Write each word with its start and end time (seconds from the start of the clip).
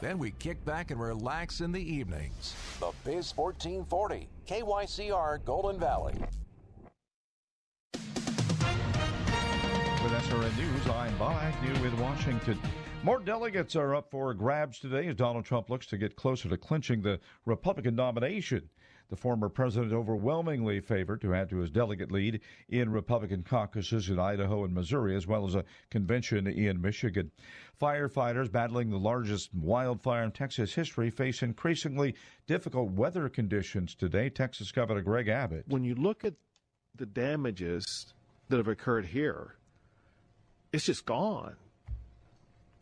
Then 0.00 0.18
we 0.18 0.30
kick 0.32 0.64
back 0.64 0.92
and 0.92 1.00
relax 1.00 1.60
in 1.60 1.72
the 1.72 1.80
evenings. 1.80 2.54
The 2.78 2.92
Biz 3.04 3.36
1440, 3.36 4.28
KYCR 4.46 5.44
Golden 5.44 5.80
Valley. 5.80 6.14
With 10.02 10.12
SRN 10.12 10.56
News, 10.56 10.88
I'm 10.88 11.16
Bob 11.18 11.52
New 11.64 11.82
with 11.82 11.94
Washington. 11.94 12.60
More 13.02 13.18
delegates 13.18 13.74
are 13.74 13.96
up 13.96 14.10
for 14.10 14.32
grabs 14.34 14.78
today 14.78 15.08
as 15.08 15.16
Donald 15.16 15.44
Trump 15.44 15.68
looks 15.68 15.86
to 15.86 15.98
get 15.98 16.14
closer 16.14 16.48
to 16.48 16.56
clinching 16.56 17.02
the 17.02 17.18
Republican 17.44 17.96
nomination. 17.96 18.68
The 19.10 19.16
former 19.16 19.48
president 19.48 19.94
overwhelmingly 19.94 20.80
favored 20.80 21.22
to 21.22 21.34
add 21.34 21.48
to 21.50 21.58
his 21.58 21.70
delegate 21.70 22.12
lead 22.12 22.40
in 22.68 22.90
Republican 22.90 23.42
caucuses 23.42 24.10
in 24.10 24.18
Idaho 24.18 24.64
and 24.64 24.74
Missouri, 24.74 25.16
as 25.16 25.26
well 25.26 25.46
as 25.46 25.54
a 25.54 25.64
convention 25.90 26.46
in 26.46 26.80
Michigan. 26.80 27.30
Firefighters 27.80 28.52
battling 28.52 28.90
the 28.90 28.98
largest 28.98 29.54
wildfire 29.54 30.24
in 30.24 30.32
Texas 30.32 30.74
history 30.74 31.08
face 31.08 31.42
increasingly 31.42 32.14
difficult 32.46 32.90
weather 32.90 33.30
conditions 33.30 33.94
today. 33.94 34.28
Texas 34.28 34.72
Governor 34.72 35.00
Greg 35.00 35.28
Abbott. 35.28 35.64
When 35.68 35.84
you 35.84 35.94
look 35.94 36.24
at 36.24 36.34
the 36.94 37.06
damages 37.06 38.12
that 38.50 38.58
have 38.58 38.68
occurred 38.68 39.06
here, 39.06 39.54
it's 40.70 40.84
just 40.84 41.06
gone. 41.06 41.56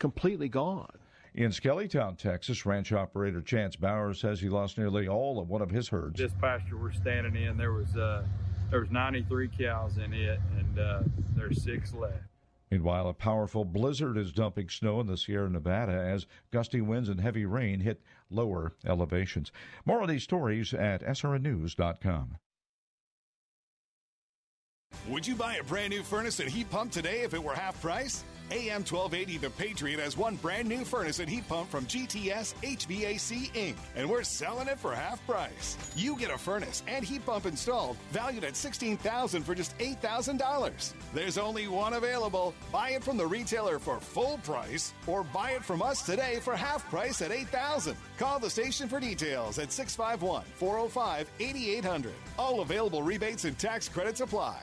Completely 0.00 0.48
gone. 0.48 0.98
In 1.36 1.50
Skellytown, 1.50 2.16
Texas, 2.16 2.64
ranch 2.64 2.92
operator 2.92 3.42
Chance 3.42 3.76
Bauer 3.76 4.14
says 4.14 4.40
he 4.40 4.48
lost 4.48 4.78
nearly 4.78 5.06
all 5.06 5.38
of 5.38 5.50
one 5.50 5.60
of 5.60 5.70
his 5.70 5.88
herds. 5.88 6.18
This 6.18 6.32
pasture 6.40 6.78
we're 6.78 6.92
standing 6.92 7.36
in, 7.36 7.58
there 7.58 7.74
was 7.74 7.94
uh, 7.94 8.24
there 8.70 8.80
was 8.80 8.90
93 8.90 9.48
cows 9.48 9.98
in 9.98 10.14
it, 10.14 10.40
and 10.56 10.78
uh, 10.78 11.02
there's 11.36 11.62
six 11.62 11.92
left. 11.92 12.22
Meanwhile, 12.70 13.08
a 13.08 13.14
powerful 13.14 13.66
blizzard 13.66 14.16
is 14.16 14.32
dumping 14.32 14.70
snow 14.70 14.98
in 15.00 15.06
the 15.06 15.18
Sierra 15.18 15.50
Nevada 15.50 15.92
as 15.92 16.26
gusty 16.50 16.80
winds 16.80 17.10
and 17.10 17.20
heavy 17.20 17.44
rain 17.44 17.80
hit 17.80 18.00
lower 18.30 18.72
elevations. 18.86 19.52
More 19.84 20.00
of 20.00 20.08
these 20.08 20.22
stories 20.22 20.72
at 20.72 21.02
srnnews.com. 21.02 22.38
Would 25.08 25.26
you 25.26 25.34
buy 25.34 25.56
a 25.56 25.64
brand 25.64 25.90
new 25.90 26.02
furnace 26.02 26.40
and 26.40 26.48
heat 26.48 26.70
pump 26.70 26.92
today 26.92 27.20
if 27.20 27.34
it 27.34 27.44
were 27.44 27.54
half 27.54 27.80
price? 27.82 28.24
AM 28.50 28.84
1280 28.84 29.38
The 29.38 29.50
Patriot 29.50 30.00
has 30.00 30.16
one 30.16 30.36
brand 30.36 30.68
new 30.68 30.84
furnace 30.84 31.18
and 31.18 31.28
heat 31.28 31.48
pump 31.48 31.70
from 31.70 31.86
GTS 31.86 32.54
HVAC 32.62 33.52
Inc., 33.52 33.74
and 33.96 34.08
we're 34.08 34.22
selling 34.22 34.68
it 34.68 34.78
for 34.78 34.94
half 34.94 35.24
price. 35.26 35.76
You 35.96 36.16
get 36.16 36.30
a 36.30 36.38
furnace 36.38 36.82
and 36.86 37.04
heat 37.04 37.24
pump 37.26 37.46
installed, 37.46 37.96
valued 38.12 38.44
at 38.44 38.54
$16,000 38.54 39.42
for 39.42 39.54
just 39.54 39.76
$8,000. 39.78 40.92
There's 41.12 41.38
only 41.38 41.68
one 41.68 41.94
available. 41.94 42.54
Buy 42.70 42.90
it 42.90 43.04
from 43.04 43.16
the 43.16 43.26
retailer 43.26 43.78
for 43.78 44.00
full 44.00 44.38
price, 44.38 44.92
or 45.06 45.24
buy 45.24 45.52
it 45.52 45.64
from 45.64 45.82
us 45.82 46.02
today 46.02 46.38
for 46.40 46.54
half 46.54 46.88
price 46.90 47.22
at 47.22 47.30
$8,000. 47.30 47.94
Call 48.18 48.38
the 48.38 48.50
station 48.50 48.88
for 48.88 49.00
details 49.00 49.58
at 49.58 49.72
651 49.72 50.44
405 50.54 51.30
8800. 51.40 52.12
All 52.38 52.60
available 52.60 53.02
rebates 53.02 53.44
and 53.44 53.58
tax 53.58 53.88
credits 53.88 54.20
apply. 54.20 54.62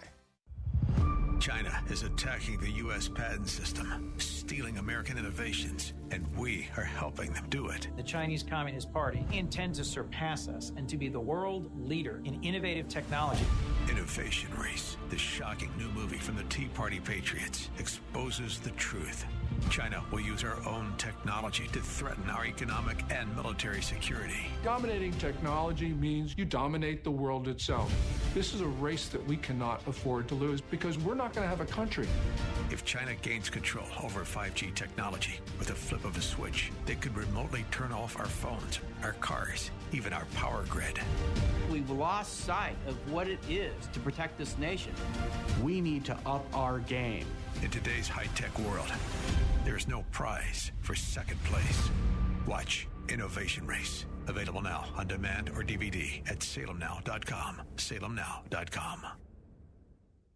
China 1.39 1.83
is 1.89 2.03
attacking 2.03 2.59
the 2.59 2.71
U.S. 2.71 3.07
patent 3.07 3.49
system, 3.49 4.13
stealing 4.17 4.77
American 4.77 5.17
innovations, 5.17 5.93
and 6.11 6.25
we 6.37 6.67
are 6.77 6.83
helping 6.83 7.33
them 7.33 7.45
do 7.49 7.67
it. 7.67 7.87
The 7.95 8.03
Chinese 8.03 8.43
Communist 8.43 8.91
Party 8.93 9.25
intends 9.31 9.77
to 9.79 9.85
surpass 9.85 10.47
us 10.47 10.71
and 10.77 10.87
to 10.89 10.97
be 10.97 11.09
the 11.09 11.19
world 11.19 11.69
leader 11.87 12.21
in 12.25 12.41
innovative 12.43 12.87
technology. 12.87 13.45
Innovation 13.89 14.49
Race, 14.57 14.97
the 15.09 15.17
shocking 15.17 15.71
new 15.77 15.89
movie 15.89 16.17
from 16.17 16.35
the 16.35 16.43
Tea 16.45 16.69
Party 16.73 16.99
Patriots, 16.99 17.69
exposes 17.79 18.59
the 18.59 18.71
truth. 18.71 19.25
China 19.69 20.03
will 20.11 20.19
use 20.19 20.43
our 20.43 20.57
own 20.67 20.93
technology 20.97 21.67
to 21.73 21.79
threaten 21.79 22.29
our 22.29 22.45
economic 22.45 23.03
and 23.09 23.33
military 23.35 23.81
security. 23.81 24.47
Dominating 24.63 25.11
technology 25.13 25.93
means 25.93 26.35
you 26.37 26.45
dominate 26.45 27.03
the 27.03 27.11
world 27.11 27.47
itself. 27.47 27.93
This 28.33 28.53
is 28.53 28.61
a 28.61 28.67
race 28.67 29.07
that 29.09 29.25
we 29.27 29.37
cannot 29.37 29.81
afford 29.87 30.27
to 30.29 30.35
lose 30.35 30.61
because 30.61 30.97
we're 30.97 31.15
not 31.15 31.33
going 31.33 31.43
to 31.43 31.49
have 31.49 31.61
a 31.61 31.71
country. 31.71 32.07
If 32.71 32.85
China 32.85 33.13
gains 33.21 33.49
control 33.49 33.87
over 34.03 34.21
5G 34.21 34.73
technology 34.75 35.39
with 35.59 35.69
a 35.69 35.75
flip 35.75 36.05
of 36.05 36.17
a 36.17 36.21
switch, 36.21 36.71
they 36.85 36.95
could 36.95 37.15
remotely 37.15 37.65
turn 37.71 37.91
off 37.91 38.17
our 38.17 38.25
phones, 38.25 38.79
our 39.03 39.13
cars, 39.13 39.71
even 39.91 40.13
our 40.13 40.25
power 40.35 40.65
grid. 40.69 40.99
We've 41.71 41.89
lost 41.89 42.41
sight 42.41 42.75
of 42.87 42.95
what 43.11 43.27
it 43.27 43.39
is 43.49 43.73
to 43.93 43.99
protect 43.99 44.37
this 44.37 44.57
nation. 44.57 44.93
We 45.61 45.81
need 45.81 46.05
to 46.05 46.17
up 46.25 46.45
our 46.53 46.79
game. 46.79 47.25
In 47.61 47.69
today's 47.69 48.07
high 48.07 48.27
tech 48.35 48.57
world, 48.59 48.91
there's 49.65 49.87
no 49.87 50.03
prize 50.11 50.71
for 50.81 50.95
second 50.95 51.43
place. 51.43 51.89
Watch 52.45 52.87
Innovation 53.09 53.65
Race. 53.65 54.05
Available 54.27 54.61
now 54.61 54.85
on 54.95 55.07
demand 55.07 55.49
or 55.49 55.63
DVD 55.63 56.21
at 56.29 56.39
salemnow.com. 56.39 57.61
Salemnow.com. 57.77 59.22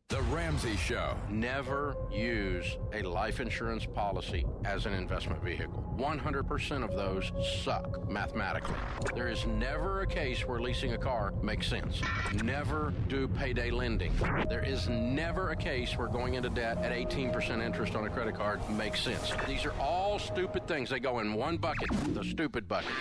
The 0.10 0.22
Ramsey 0.34 0.78
Show. 0.78 1.18
Never 1.30 1.98
use 2.10 2.78
a 2.94 3.02
life 3.02 3.42
insurance 3.42 3.86
policy 3.86 4.46
as 4.64 4.86
an 4.86 4.94
investment 4.94 5.44
vehicle. 5.44 5.84
100% 5.98 6.82
of 6.82 6.96
those 6.96 7.30
suck 7.62 8.10
mathematically. 8.10 8.78
There 9.16 9.28
is 9.28 9.46
never 9.46 10.04
a 10.04 10.08
case 10.08 10.48
where 10.48 10.62
leasing 10.62 10.94
a 10.94 10.98
car 10.98 11.34
makes 11.44 11.68
sense. 11.68 12.02
Never 12.42 12.94
do 13.10 13.28
payday 13.28 13.70
lending. 13.70 14.14
There 14.48 14.64
is 14.64 14.88
never 14.88 15.52
a 15.52 15.58
case 15.58 15.98
where 15.98 16.08
going 16.08 16.36
into 16.36 16.50
debt 16.52 16.78
at 16.78 16.94
18% 16.94 17.62
interest 17.62 17.94
on 17.94 18.08
a 18.08 18.10
credit 18.10 18.36
card 18.36 18.62
makes 18.70 19.02
sense. 19.02 19.34
These 19.46 19.66
are 19.66 19.74
all 19.74 20.20
stupid 20.20 20.70
things. 20.70 20.90
They 20.90 21.00
go 21.00 21.20
in 21.20 21.34
one 21.34 21.58
bucket, 21.58 21.90
the 22.14 22.24
stupid 22.24 22.66
bucket. 22.70 22.92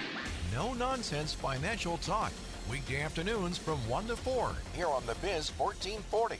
No 0.52 0.74
nonsense 0.74 1.32
financial 1.32 1.98
talk. 1.98 2.32
Weekday 2.68 3.02
afternoons 3.02 3.58
from 3.58 3.78
1 3.88 4.08
to 4.08 4.16
4. 4.16 4.52
Here 4.74 4.88
on 4.88 5.06
the 5.06 5.14
Biz 5.22 5.52
1440. 5.56 6.38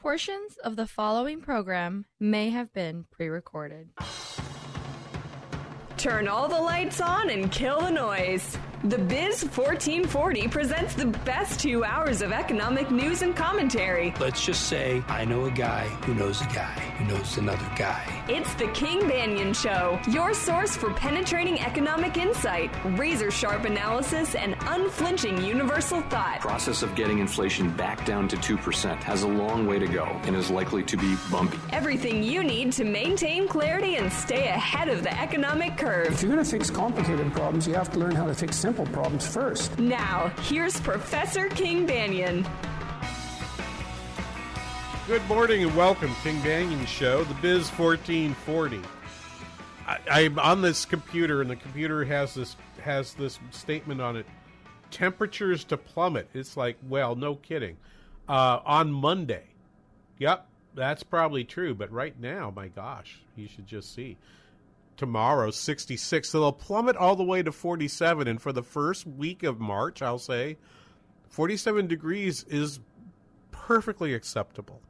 Portions 0.00 0.56
of 0.62 0.76
the 0.76 0.86
following 0.86 1.40
program 1.40 2.04
may 2.20 2.50
have 2.50 2.72
been 2.72 3.06
pre 3.10 3.26
recorded. 3.26 3.88
Turn 5.96 6.28
all 6.28 6.46
the 6.46 6.60
lights 6.60 7.00
on 7.00 7.28
and 7.30 7.50
kill 7.50 7.80
the 7.80 7.90
noise. 7.90 8.56
The 8.84 8.96
Biz 8.96 9.42
1440 9.42 10.46
presents 10.46 10.94
the 10.94 11.06
best 11.06 11.58
two 11.58 11.82
hours 11.82 12.22
of 12.22 12.30
economic 12.30 12.92
news 12.92 13.22
and 13.22 13.34
commentary. 13.34 14.14
Let's 14.20 14.46
just 14.46 14.68
say 14.68 15.02
I 15.08 15.24
know 15.24 15.46
a 15.46 15.50
guy 15.50 15.88
who 16.04 16.14
knows 16.14 16.40
a 16.42 16.44
guy 16.44 16.78
who 16.98 17.04
knows 17.06 17.36
another 17.38 17.68
guy. 17.76 18.24
It's 18.28 18.54
the 18.54 18.68
King 18.68 19.00
Banaian 19.00 19.52
Show, 19.52 19.98
your 20.08 20.32
source 20.32 20.76
for 20.76 20.92
penetrating 20.92 21.58
economic 21.58 22.16
insight, 22.16 22.70
razor 22.96 23.32
sharp 23.32 23.64
analysis, 23.64 24.36
and 24.36 24.54
unflinching 24.60 25.44
universal 25.44 26.00
thought. 26.02 26.38
Process 26.40 26.84
of 26.84 26.94
getting 26.94 27.18
inflation 27.18 27.76
back 27.76 28.06
down 28.06 28.28
to 28.28 28.36
2% 28.36 29.02
has 29.02 29.22
a 29.24 29.28
long 29.28 29.66
way 29.66 29.80
to 29.80 29.88
go 29.88 30.04
and 30.22 30.36
is 30.36 30.50
likely 30.50 30.84
to 30.84 30.96
be 30.96 31.16
bumpy. 31.32 31.58
Everything 31.72 32.22
you 32.22 32.44
need 32.44 32.72
to 32.74 32.84
maintain 32.84 33.48
clarity 33.48 33.96
and 33.96 34.12
stay 34.12 34.46
ahead 34.46 34.88
of 34.88 35.02
the 35.02 35.20
economic 35.20 35.76
curve. 35.76 36.12
If 36.12 36.22
you're 36.22 36.30
going 36.30 36.44
to 36.44 36.48
fix 36.48 36.70
complicated 36.70 37.32
problems, 37.32 37.66
you 37.66 37.74
have 37.74 37.90
to 37.90 37.98
learn 37.98 38.14
how 38.14 38.26
to 38.26 38.34
fix 38.34 38.56
simple 38.68 38.92
problems 38.92 39.26
first. 39.26 39.78
Now, 39.78 40.30
here's 40.42 40.78
Professor 40.78 41.48
King 41.48 41.86
Banaian. 41.86 42.46
Good 45.06 45.26
morning 45.26 45.62
and 45.62 45.74
welcome, 45.74 46.14
King 46.22 46.38
Banaian 46.40 46.86
Show, 46.86 47.24
the 47.24 47.32
Biz 47.36 47.70
1440. 47.70 48.82
I, 49.86 49.98
I'm 50.10 50.38
on 50.38 50.60
this 50.60 50.84
computer, 50.84 51.40
and 51.40 51.48
the 51.48 51.56
computer 51.56 52.04
has 52.04 52.34
this 52.34 52.56
has 52.82 53.14
this 53.14 53.38
statement 53.52 54.02
on 54.02 54.16
it: 54.16 54.26
temperatures 54.90 55.64
to 55.64 55.78
plummet. 55.78 56.28
It's 56.34 56.54
like, 56.54 56.76
well, 56.86 57.16
no 57.16 57.36
kidding. 57.36 57.78
Uh, 58.28 58.60
on 58.66 58.92
Monday, 58.92 59.44
yep, 60.18 60.46
that's 60.74 61.02
probably 61.02 61.42
true. 61.42 61.74
But 61.74 61.90
right 61.90 62.20
now, 62.20 62.52
my 62.54 62.68
gosh, 62.68 63.18
you 63.34 63.48
should 63.48 63.66
just 63.66 63.94
see. 63.94 64.18
Tomorrow, 64.98 65.52
66. 65.52 66.28
So 66.28 66.40
they'll 66.40 66.52
plummet 66.52 66.96
all 66.96 67.16
the 67.16 67.24
way 67.24 67.42
to 67.42 67.52
47. 67.52 68.28
And 68.28 68.42
for 68.42 68.52
the 68.52 68.62
first 68.62 69.06
week 69.06 69.44
of 69.44 69.58
March, 69.60 70.02
I'll 70.02 70.18
say 70.18 70.58
47 71.30 71.86
degrees 71.86 72.44
is 72.48 72.80
perfectly 73.52 74.12
acceptable. 74.12 74.82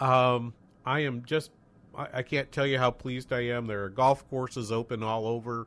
Um, 0.00 0.52
I 0.84 1.00
am 1.00 1.24
just 1.24 1.50
I, 1.94 2.08
I 2.14 2.22
can't 2.22 2.50
tell 2.50 2.66
you 2.66 2.78
how 2.78 2.90
pleased 2.90 3.32
I 3.32 3.40
am. 3.46 3.66
There 3.66 3.84
are 3.84 3.88
golf 3.88 4.28
courses 4.28 4.72
open 4.72 5.02
all 5.02 5.26
over, 5.26 5.66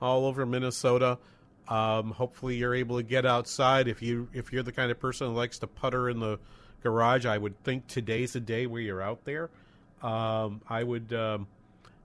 all 0.00 0.26
over 0.26 0.46
Minnesota. 0.46 1.18
Um, 1.68 2.12
hopefully, 2.12 2.56
you're 2.56 2.74
able 2.74 2.96
to 2.96 3.02
get 3.02 3.26
outside. 3.26 3.88
If 3.88 4.02
you 4.02 4.28
if 4.32 4.52
you're 4.52 4.62
the 4.62 4.72
kind 4.72 4.90
of 4.90 5.00
person 5.00 5.28
who 5.28 5.34
likes 5.34 5.58
to 5.60 5.66
putter 5.66 6.08
in 6.08 6.20
the 6.20 6.38
garage, 6.82 7.26
I 7.26 7.38
would 7.38 7.62
think 7.64 7.86
today's 7.86 8.34
the 8.34 8.40
day 8.40 8.66
where 8.66 8.80
you're 8.80 9.02
out 9.02 9.24
there. 9.24 9.50
Um, 10.02 10.60
I 10.68 10.82
would. 10.82 11.12
Um, 11.12 11.46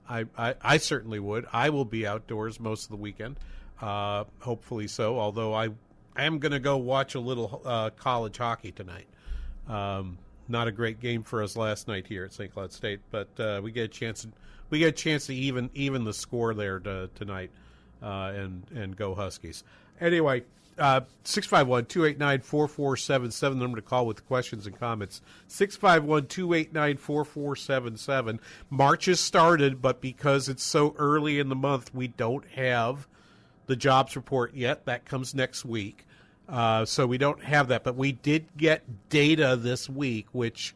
I, 0.08 0.26
I, 0.36 0.54
I 0.60 0.76
certainly 0.78 1.18
would. 1.18 1.46
I 1.52 1.70
will 1.70 1.84
be 1.84 2.06
outdoors 2.06 2.60
most 2.60 2.84
of 2.84 2.90
the 2.90 2.96
weekend. 2.96 3.36
Uh, 3.80 4.24
hopefully 4.40 4.88
so. 4.88 5.18
Although 5.18 5.54
I 5.54 5.70
I 6.14 6.24
am 6.24 6.38
going 6.38 6.52
to 6.52 6.60
go 6.60 6.76
watch 6.76 7.14
a 7.14 7.20
little 7.20 7.62
uh, 7.64 7.90
college 7.90 8.36
hockey 8.36 8.72
tonight. 8.72 9.06
Um, 9.68 10.18
not 10.48 10.68
a 10.68 10.72
great 10.72 11.00
game 11.00 11.22
for 11.22 11.42
us 11.42 11.56
last 11.56 11.88
night 11.88 12.06
here 12.06 12.24
at 12.24 12.32
St. 12.32 12.52
Cloud 12.52 12.72
State, 12.72 13.00
but 13.10 13.28
uh, 13.38 13.60
we 13.62 13.72
get 13.72 13.84
a 13.84 13.88
chance. 13.88 14.26
We 14.70 14.78
get 14.78 14.88
a 14.88 14.92
chance 14.92 15.26
to 15.26 15.34
even 15.34 15.70
even 15.74 16.04
the 16.04 16.12
score 16.12 16.54
there 16.54 16.78
to, 16.80 17.08
tonight, 17.14 17.50
uh, 18.02 18.32
and 18.34 18.62
and 18.74 18.96
go 18.96 19.14
Huskies. 19.14 19.64
Anyway, 20.00 20.42
uh, 20.82 21.00
six 21.22 21.46
five 21.46 21.68
one 21.68 21.84
two 21.84 22.04
eight 22.04 22.18
nine 22.18 22.40
four 22.40 22.66
four 22.66 22.96
seven 22.96 23.30
seven. 23.30 23.60
Number 23.60 23.76
to 23.76 23.86
call 23.86 24.04
with 24.04 24.26
questions 24.26 24.66
and 24.66 24.76
comments. 24.76 25.22
Six 25.46 25.76
five 25.76 26.02
one 26.02 26.26
two 26.26 26.52
eight 26.54 26.72
nine 26.72 26.96
four 26.96 27.24
four 27.24 27.54
seven 27.54 27.96
seven. 27.96 28.40
March 28.68 29.04
has 29.04 29.20
started, 29.20 29.80
but 29.80 30.00
because 30.00 30.48
it's 30.48 30.64
so 30.64 30.96
early 30.98 31.38
in 31.38 31.48
the 31.48 31.54
month, 31.54 31.94
we 31.94 32.08
don't 32.08 32.44
have 32.56 33.06
the 33.66 33.76
jobs 33.76 34.16
report 34.16 34.54
yet. 34.54 34.84
That 34.86 35.04
comes 35.04 35.36
next 35.36 35.64
week. 35.64 36.04
Uh, 36.48 36.84
so 36.84 37.06
we 37.06 37.16
don't 37.16 37.44
have 37.44 37.68
that, 37.68 37.84
but 37.84 37.94
we 37.94 38.10
did 38.10 38.46
get 38.56 39.08
data 39.08 39.54
this 39.54 39.88
week, 39.88 40.26
which 40.32 40.74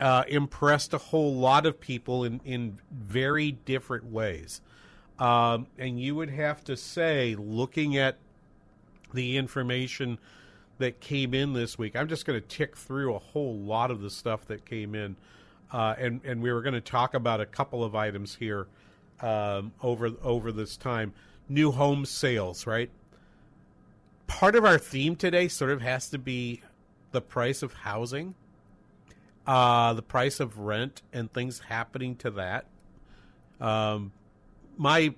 uh, 0.00 0.24
impressed 0.26 0.92
a 0.92 0.98
whole 0.98 1.36
lot 1.36 1.66
of 1.66 1.80
people 1.80 2.24
in, 2.24 2.40
in 2.44 2.78
very 2.90 3.52
different 3.52 4.06
ways. 4.06 4.60
Um, 5.20 5.68
and 5.78 6.00
you 6.00 6.16
would 6.16 6.30
have 6.30 6.64
to 6.64 6.76
say, 6.76 7.36
looking 7.38 7.96
at 7.96 8.18
the 9.14 9.36
information 9.36 10.18
that 10.78 11.00
came 11.00 11.34
in 11.34 11.52
this 11.52 11.78
week, 11.78 11.96
I'm 11.96 12.08
just 12.08 12.26
going 12.26 12.40
to 12.40 12.46
tick 12.46 12.76
through 12.76 13.14
a 13.14 13.18
whole 13.18 13.56
lot 13.56 13.90
of 13.90 14.00
the 14.00 14.10
stuff 14.10 14.46
that 14.46 14.64
came 14.64 14.94
in. 14.94 15.16
Uh, 15.72 15.94
and, 15.98 16.20
and 16.24 16.42
we 16.42 16.52
were 16.52 16.62
going 16.62 16.74
to 16.74 16.80
talk 16.80 17.14
about 17.14 17.40
a 17.40 17.46
couple 17.46 17.82
of 17.82 17.94
items 17.94 18.36
here 18.36 18.68
um, 19.20 19.72
over 19.82 20.10
over 20.22 20.52
this 20.52 20.76
time. 20.76 21.12
New 21.48 21.72
home 21.72 22.04
sales, 22.04 22.66
right? 22.66 22.90
part 24.26 24.54
of 24.54 24.64
our 24.64 24.78
theme 24.78 25.16
today 25.16 25.48
sort 25.48 25.70
of 25.70 25.80
has 25.80 26.10
to 26.10 26.18
be 26.18 26.62
the 27.12 27.20
price 27.20 27.62
of 27.62 27.72
housing, 27.72 28.34
uh, 29.46 29.92
the 29.94 30.02
price 30.02 30.40
of 30.40 30.58
rent, 30.58 31.02
and 31.12 31.32
things 31.32 31.60
happening 31.60 32.16
to 32.16 32.30
that. 32.32 32.66
Um, 33.60 34.12
my, 34.76 35.14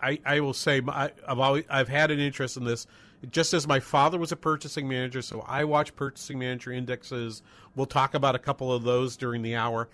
I, 0.00 0.20
I 0.24 0.40
will 0.40 0.54
say, 0.54 0.80
my, 0.80 1.12
I've 1.26 1.38
always 1.38 1.64
I've 1.68 1.88
had 1.88 2.10
an 2.10 2.18
interest 2.18 2.56
in 2.56 2.64
this. 2.64 2.86
Just 3.30 3.54
as 3.54 3.68
my 3.68 3.80
father 3.80 4.18
was 4.18 4.32
a 4.32 4.36
purchasing 4.36 4.88
manager, 4.88 5.22
so 5.22 5.44
I 5.46 5.64
watch 5.64 5.94
purchasing 5.94 6.38
manager 6.38 6.72
indexes. 6.72 7.42
We'll 7.76 7.86
talk 7.86 8.14
about 8.14 8.34
a 8.34 8.38
couple 8.38 8.72
of 8.72 8.82
those 8.82 9.16
during 9.16 9.42
the 9.42 9.54
hour. 9.54 9.88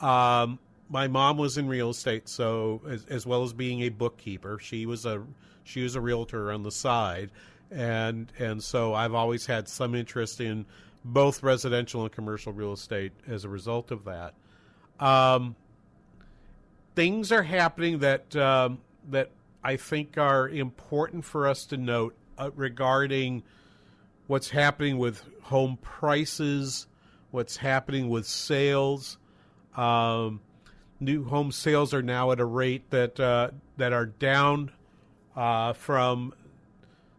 Um, 0.00 0.58
my 0.90 1.08
mom 1.08 1.38
was 1.38 1.56
in 1.56 1.66
real 1.66 1.90
estate, 1.90 2.28
so 2.28 2.82
as, 2.86 3.06
as 3.06 3.26
well 3.26 3.42
as 3.42 3.52
being 3.54 3.82
a 3.82 3.88
bookkeeper, 3.88 4.58
she 4.60 4.84
was 4.84 5.06
a 5.06 5.22
she 5.64 5.82
was 5.82 5.94
a 5.94 6.00
realtor 6.00 6.52
on 6.52 6.62
the 6.62 6.70
side 6.70 7.30
and 7.70 8.32
and 8.38 8.62
so 8.62 8.94
I've 8.94 9.14
always 9.14 9.46
had 9.46 9.68
some 9.68 9.94
interest 9.94 10.40
in 10.40 10.64
both 11.04 11.42
residential 11.42 12.02
and 12.02 12.12
commercial 12.12 12.52
real 12.52 12.72
estate 12.72 13.12
as 13.26 13.44
a 13.44 13.48
result 13.48 13.90
of 13.90 14.04
that. 14.04 14.34
Um, 15.00 15.56
things 16.94 17.32
are 17.32 17.42
happening 17.42 17.98
that 17.98 18.34
um, 18.36 18.80
that 19.10 19.30
I 19.62 19.76
think 19.76 20.16
are 20.16 20.48
important 20.48 21.24
for 21.24 21.46
us 21.48 21.66
to 21.66 21.76
note 21.76 22.14
uh, 22.38 22.50
regarding 22.54 23.42
what's 24.26 24.50
happening 24.50 24.98
with 24.98 25.22
home 25.42 25.78
prices, 25.80 26.86
what's 27.30 27.56
happening 27.56 28.08
with 28.08 28.26
sales. 28.26 29.18
Um, 29.76 30.40
new 31.00 31.24
home 31.24 31.52
sales 31.52 31.92
are 31.92 32.02
now 32.02 32.32
at 32.32 32.40
a 32.40 32.44
rate 32.44 32.90
that 32.90 33.18
uh, 33.18 33.50
that 33.76 33.92
are 33.92 34.06
down 34.06 34.70
uh, 35.36 35.72
from 35.72 36.34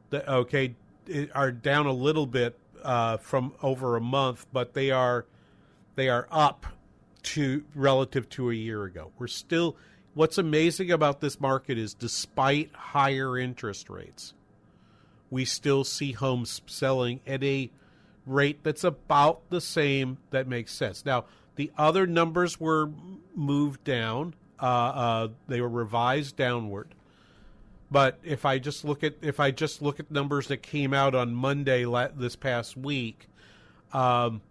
the 0.09 0.29
okay 0.31 0.75
are 1.33 1.51
down 1.51 1.85
a 1.85 1.93
little 1.93 2.25
bit 2.25 2.57
uh, 2.83 3.17
from 3.17 3.53
over 3.61 3.95
a 3.95 4.01
month, 4.01 4.45
but 4.51 4.73
they 4.73 4.91
are 4.91 5.25
they 5.95 6.09
are 6.09 6.27
up 6.31 6.65
to 7.23 7.63
relative 7.73 8.29
to 8.29 8.51
a 8.51 8.53
year 8.53 8.83
ago. 8.83 9.11
We're 9.17 9.27
still 9.27 9.75
what's 10.13 10.37
amazing 10.37 10.91
about 10.91 11.21
this 11.21 11.39
market 11.39 11.77
is 11.77 11.93
despite 11.93 12.71
higher 12.73 13.37
interest 13.37 13.89
rates, 13.89 14.33
we 15.35 15.43
still 15.43 15.83
see 15.83 16.13
homes 16.13 16.61
selling 16.65 17.19
at 17.27 17.43
a 17.43 17.69
rate 18.25 18.63
that's 18.63 18.85
about 18.85 19.41
the 19.49 19.59
same 19.59 20.17
that 20.29 20.47
makes 20.47 20.71
sense. 20.71 21.05
Now, 21.05 21.25
the 21.57 21.73
other 21.77 22.07
numbers 22.07 22.57
were 22.57 22.89
moved 23.35 23.83
down. 23.83 24.33
Uh, 24.61 24.65
uh, 24.65 25.27
they 25.49 25.59
were 25.59 25.67
revised 25.67 26.37
downward. 26.37 26.87
But 27.91 28.17
if 28.23 28.45
I 28.45 28.59
just 28.59 28.85
look 28.85 29.03
at 29.03 29.15
if 29.21 29.41
I 29.41 29.51
just 29.51 29.81
look 29.81 29.99
at 29.99 30.09
numbers 30.09 30.47
that 30.47 30.63
came 30.63 30.93
out 30.93 31.13
on 31.13 31.35
Monday 31.35 31.83
this 32.15 32.37
past 32.37 32.77
week, 32.77 33.27
um, 33.91 34.41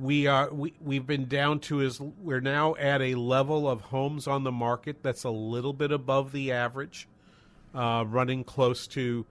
we 0.00 0.26
are 0.26 0.52
we 0.52 0.74
we've 0.80 1.06
been 1.06 1.28
down 1.28 1.60
to 1.60 1.80
is 1.80 2.00
we're 2.00 2.40
now 2.40 2.74
at 2.74 3.00
a 3.00 3.14
level 3.14 3.70
of 3.70 3.82
homes 3.82 4.26
on 4.26 4.42
the 4.42 4.52
market 4.52 4.96
that's 5.00 5.22
a 5.22 5.30
little 5.30 5.72
bit 5.72 5.92
above 5.92 6.32
the 6.32 6.50
average, 6.50 7.06
uh, 7.72 8.04
running 8.08 8.42
close 8.42 8.88
to 8.88 9.26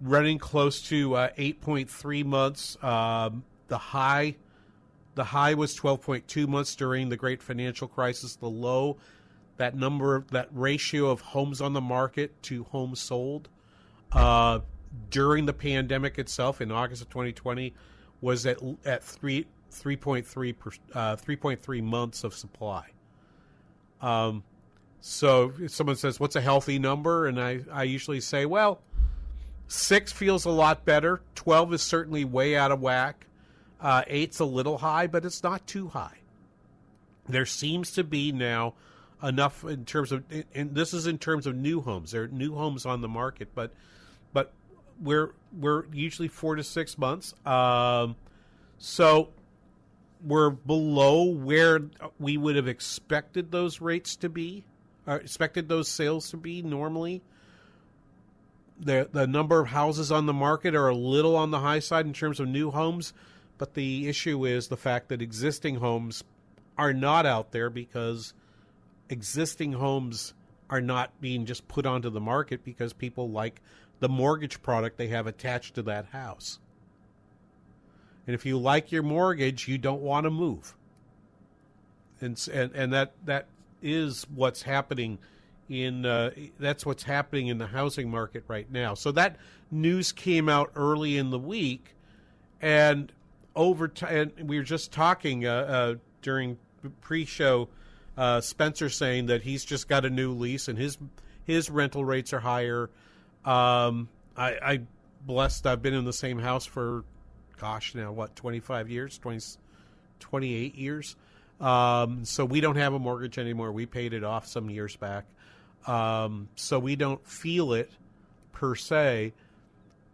running 0.00 0.38
close 0.38 0.82
to 0.88 1.14
uh, 1.14 1.30
8.3 1.38 2.24
months. 2.24 2.82
Um, 2.82 3.44
the 3.68 3.78
high 3.78 4.36
the 5.14 5.24
high 5.24 5.54
was 5.54 5.76
12.2 5.76 6.46
months 6.46 6.76
during 6.76 7.08
the 7.08 7.16
great 7.16 7.42
financial 7.42 7.88
crisis. 7.88 8.36
The 8.36 8.48
low 8.48 8.98
that 9.56 9.74
number, 9.74 10.24
that 10.30 10.48
ratio 10.52 11.10
of 11.10 11.20
homes 11.20 11.60
on 11.60 11.72
the 11.72 11.80
market 11.80 12.40
to 12.44 12.62
homes 12.64 13.00
sold 13.00 13.48
uh, 14.12 14.60
during 15.10 15.44
the 15.44 15.52
pandemic 15.52 16.20
itself 16.20 16.60
in 16.60 16.70
August 16.70 17.02
of 17.02 17.08
2020 17.08 17.74
was 18.20 18.46
at 18.46 18.58
at 18.84 19.02
three. 19.02 19.46
3.3 19.70 20.54
uh, 20.94 21.16
3.3 21.16 21.82
months 21.82 22.24
of 22.24 22.34
supply. 22.34 22.88
Um, 24.00 24.42
so 25.00 25.52
if 25.60 25.70
someone 25.70 25.96
says, 25.96 26.18
"What's 26.18 26.36
a 26.36 26.40
healthy 26.40 26.78
number?" 26.78 27.26
and 27.26 27.40
I, 27.40 27.60
I 27.70 27.82
usually 27.84 28.20
say, 28.20 28.46
"Well, 28.46 28.80
six 29.68 30.10
feels 30.10 30.44
a 30.44 30.50
lot 30.50 30.84
better. 30.84 31.20
Twelve 31.34 31.72
is 31.72 31.82
certainly 31.82 32.24
way 32.24 32.56
out 32.56 32.72
of 32.72 32.80
whack. 32.80 33.26
Uh, 33.80 34.02
eight's 34.08 34.40
a 34.40 34.44
little 34.44 34.78
high, 34.78 35.06
but 35.06 35.24
it's 35.24 35.42
not 35.42 35.66
too 35.66 35.88
high. 35.88 36.18
There 37.28 37.46
seems 37.46 37.92
to 37.92 38.02
be 38.02 38.32
now 38.32 38.74
enough 39.22 39.64
in 39.64 39.84
terms 39.84 40.12
of, 40.12 40.24
and 40.54 40.74
this 40.74 40.94
is 40.94 41.06
in 41.06 41.18
terms 41.18 41.46
of 41.46 41.54
new 41.54 41.80
homes. 41.80 42.10
There 42.10 42.24
are 42.24 42.28
new 42.28 42.54
homes 42.54 42.86
on 42.86 43.00
the 43.02 43.08
market, 43.08 43.48
but 43.54 43.72
but 44.32 44.52
we're 45.00 45.32
we're 45.58 45.84
usually 45.92 46.28
four 46.28 46.56
to 46.56 46.64
six 46.64 46.98
months. 46.98 47.34
Um, 47.46 48.16
so 48.78 49.28
we're 50.24 50.50
below 50.50 51.24
where 51.24 51.82
we 52.18 52.36
would 52.36 52.56
have 52.56 52.66
expected 52.66 53.52
those 53.52 53.80
rates 53.80 54.16
to 54.16 54.28
be, 54.28 54.64
or 55.06 55.16
expected 55.16 55.68
those 55.68 55.88
sales 55.88 56.30
to 56.30 56.36
be 56.36 56.62
normally. 56.62 57.22
The 58.80 59.08
the 59.10 59.26
number 59.26 59.60
of 59.60 59.68
houses 59.68 60.12
on 60.12 60.26
the 60.26 60.32
market 60.32 60.74
are 60.74 60.88
a 60.88 60.94
little 60.94 61.36
on 61.36 61.50
the 61.50 61.60
high 61.60 61.80
side 61.80 62.06
in 62.06 62.12
terms 62.12 62.38
of 62.38 62.48
new 62.48 62.70
homes, 62.70 63.12
but 63.58 63.74
the 63.74 64.08
issue 64.08 64.46
is 64.46 64.68
the 64.68 64.76
fact 64.76 65.08
that 65.08 65.20
existing 65.20 65.76
homes 65.76 66.22
are 66.76 66.92
not 66.92 67.26
out 67.26 67.50
there 67.50 67.70
because 67.70 68.34
existing 69.08 69.72
homes 69.72 70.32
are 70.70 70.80
not 70.80 71.20
being 71.20 71.46
just 71.46 71.66
put 71.66 71.86
onto 71.86 72.10
the 72.10 72.20
market 72.20 72.64
because 72.64 72.92
people 72.92 73.30
like 73.30 73.60
the 74.00 74.08
mortgage 74.08 74.62
product 74.62 74.96
they 74.96 75.08
have 75.08 75.26
attached 75.26 75.74
to 75.74 75.82
that 75.82 76.06
house. 76.06 76.60
And 78.26 78.34
if 78.34 78.44
you 78.44 78.58
like 78.58 78.92
your 78.92 79.02
mortgage, 79.02 79.66
you 79.66 79.78
don't 79.78 80.02
want 80.02 80.24
to 80.24 80.30
move. 80.30 80.76
And 82.20 82.48
and, 82.52 82.72
and 82.74 82.92
that 82.92 83.14
that 83.24 83.46
is 83.82 84.26
what's 84.34 84.62
happening 84.62 85.18
in 85.68 86.06
uh, 86.06 86.30
that's 86.58 86.86
what's 86.86 87.02
happening 87.02 87.48
in 87.48 87.58
the 87.58 87.66
housing 87.66 88.10
market 88.10 88.44
right 88.48 88.70
now. 88.70 88.94
So 88.94 89.12
that 89.12 89.36
news 89.70 90.12
came 90.12 90.48
out 90.48 90.72
early 90.74 91.16
in 91.16 91.30
the 91.30 91.38
week, 91.38 91.94
and 92.60 93.12
over 93.54 93.88
time, 93.88 94.32
we 94.42 94.56
were 94.56 94.64
just 94.64 94.92
talking 94.92 95.46
uh, 95.46 95.50
uh, 95.50 95.94
during 96.22 96.58
pre-show 97.00 97.68
uh, 98.16 98.40
Spencer 98.40 98.88
saying 98.88 99.26
that 99.26 99.42
he's 99.42 99.64
just 99.64 99.88
got 99.88 100.04
a 100.04 100.10
new 100.10 100.32
lease 100.32 100.68
and 100.68 100.78
his 100.78 100.98
his 101.44 101.70
rental 101.70 102.04
rates 102.04 102.32
are 102.32 102.40
higher. 102.40 102.90
Um, 103.44 104.08
I, 104.36 104.58
I 104.62 104.80
blessed. 105.24 105.66
I've 105.66 105.82
been 105.82 105.94
in 105.94 106.04
the 106.04 106.12
same 106.12 106.38
house 106.38 106.66
for, 106.66 107.04
gosh, 107.58 107.94
now 107.94 108.12
what, 108.12 108.36
twenty 108.36 108.60
five 108.60 108.90
years, 108.90 109.18
20, 109.18 109.40
28 110.20 110.74
years. 110.74 111.16
Um, 111.60 112.24
so 112.24 112.44
we 112.44 112.60
don't 112.60 112.76
have 112.76 112.94
a 112.94 112.98
mortgage 112.98 113.38
anymore. 113.38 113.72
We 113.72 113.86
paid 113.86 114.12
it 114.12 114.24
off 114.24 114.46
some 114.46 114.70
years 114.70 114.94
back. 114.96 115.24
Um, 115.86 116.48
so 116.54 116.78
we 116.78 116.96
don't 116.96 117.26
feel 117.26 117.72
it 117.72 117.90
per 118.52 118.74
se, 118.74 119.32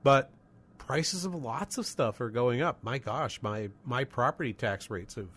but 0.02 0.30
prices 0.78 1.24
of 1.24 1.34
lots 1.34 1.78
of 1.78 1.86
stuff 1.86 2.20
are 2.20 2.30
going 2.30 2.60
up. 2.62 2.82
My 2.82 2.98
gosh, 2.98 3.40
my 3.42 3.70
my 3.84 4.04
property 4.04 4.52
tax 4.52 4.90
rates 4.90 5.14
have, 5.14 5.28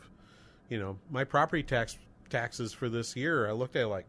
you 0.70 0.80
know, 0.80 0.98
my 1.10 1.24
property 1.24 1.64
tax 1.64 1.98
taxes 2.30 2.74
for 2.74 2.90
this 2.90 3.16
year. 3.16 3.48
I 3.48 3.54
looked 3.54 3.76
at 3.76 3.88
like, 3.88 4.06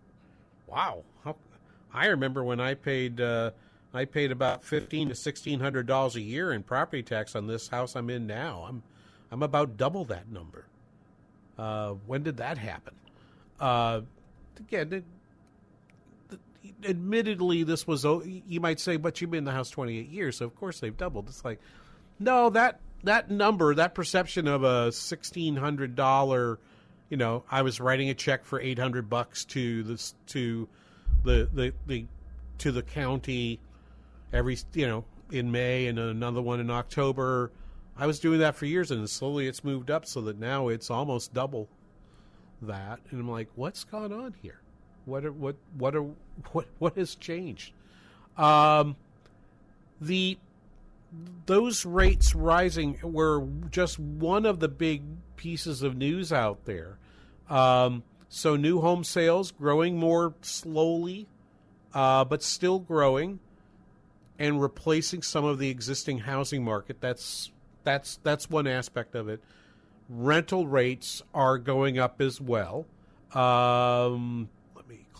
wow. 0.66 1.04
How, 1.24 1.36
I 1.94 2.06
remember 2.06 2.44
when 2.44 2.60
I 2.60 2.74
paid 2.74 3.20
uh, 3.20 3.52
I 3.94 4.04
paid 4.04 4.32
about 4.32 4.64
fifteen 4.64 5.08
to 5.08 5.14
sixteen 5.14 5.60
hundred 5.60 5.86
dollars 5.86 6.16
a 6.16 6.20
year 6.20 6.52
in 6.52 6.62
property 6.62 7.02
tax 7.02 7.34
on 7.34 7.46
this 7.46 7.68
house 7.68 7.96
I'm 7.96 8.10
in 8.10 8.26
now. 8.26 8.66
I'm 8.68 8.82
I'm 9.30 9.42
about 9.42 9.76
double 9.76 10.04
that 10.06 10.30
number. 10.30 10.66
Uh, 11.56 11.94
when 12.06 12.22
did 12.22 12.36
that 12.38 12.58
happen? 12.58 12.94
Uh, 13.58 14.02
again, 14.58 15.04
admittedly, 16.84 17.62
this 17.62 17.86
was 17.86 18.04
you 18.04 18.60
might 18.60 18.80
say, 18.80 18.96
but 18.96 19.20
you've 19.20 19.30
been 19.30 19.38
in 19.38 19.44
the 19.44 19.52
house 19.52 19.70
28 19.70 20.08
years, 20.08 20.36
so 20.36 20.46
of 20.46 20.54
course 20.56 20.80
they've 20.80 20.96
doubled. 20.96 21.28
It's 21.28 21.44
like, 21.44 21.60
no, 22.18 22.50
that 22.50 22.80
that 23.04 23.30
number, 23.30 23.74
that 23.74 23.94
perception 23.94 24.48
of 24.48 24.64
a 24.64 24.92
sixteen 24.92 25.56
hundred 25.56 25.94
dollar, 25.94 26.58
you 27.08 27.16
know, 27.16 27.44
I 27.50 27.62
was 27.62 27.80
writing 27.80 28.10
a 28.10 28.14
check 28.14 28.44
for 28.44 28.60
800 28.60 29.08
bucks 29.08 29.44
to 29.46 29.82
this 29.84 30.14
to 30.28 30.68
the 31.24 31.48
the 31.52 31.72
the 31.86 32.06
to 32.58 32.72
the 32.72 32.82
county 32.82 33.60
every 34.32 34.56
you 34.74 34.86
know 34.86 35.04
in 35.30 35.52
May 35.52 35.86
and 35.86 35.98
another 35.98 36.42
one 36.42 36.60
in 36.60 36.70
October. 36.70 37.52
I 37.96 38.06
was 38.06 38.20
doing 38.20 38.40
that 38.40 38.54
for 38.54 38.64
years, 38.66 38.90
and 38.90 39.08
slowly 39.10 39.48
it's 39.48 39.64
moved 39.64 39.90
up 39.90 40.06
so 40.06 40.20
that 40.22 40.38
now 40.38 40.68
it's 40.68 40.90
almost 40.90 41.34
double 41.34 41.68
that. 42.62 43.00
And 43.10 43.20
I'm 43.20 43.30
like, 43.30 43.48
what's 43.56 43.84
gone 43.84 44.12
on 44.12 44.34
here? 44.40 44.60
What 45.08 45.24
are, 45.24 45.32
what 45.32 45.56
what 45.76 45.96
are 45.96 46.02
what 46.52 46.66
what 46.78 46.96
has 46.96 47.14
changed? 47.14 47.72
Um, 48.36 48.96
the 50.00 50.38
those 51.46 51.84
rates 51.86 52.34
rising 52.34 52.98
were 53.02 53.46
just 53.70 53.98
one 53.98 54.44
of 54.44 54.60
the 54.60 54.68
big 54.68 55.02
pieces 55.36 55.82
of 55.82 55.96
news 55.96 56.32
out 56.32 56.66
there. 56.66 56.98
Um, 57.48 58.02
so 58.28 58.56
new 58.56 58.80
home 58.80 59.04
sales 59.04 59.50
growing 59.52 59.98
more 59.98 60.34
slowly, 60.42 61.26
uh, 61.94 62.26
but 62.26 62.42
still 62.42 62.78
growing, 62.78 63.40
and 64.38 64.60
replacing 64.60 65.22
some 65.22 65.44
of 65.44 65.58
the 65.58 65.70
existing 65.70 66.18
housing 66.18 66.62
market. 66.62 67.00
That's 67.00 67.50
that's 67.84 68.18
that's 68.22 68.50
one 68.50 68.66
aspect 68.66 69.14
of 69.14 69.28
it. 69.28 69.42
Rental 70.10 70.66
rates 70.66 71.22
are 71.32 71.58
going 71.58 71.98
up 71.98 72.20
as 72.20 72.40
well. 72.40 72.86
Um, 73.32 74.48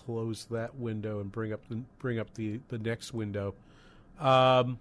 close 0.08 0.46
that 0.46 0.74
window 0.74 1.20
and 1.20 1.30
bring 1.30 1.52
up 1.52 1.60
the 1.68 1.76
bring 1.98 2.18
up 2.18 2.32
the 2.32 2.60
the 2.68 2.78
next 2.78 3.12
window. 3.12 3.54
Um, 4.18 4.78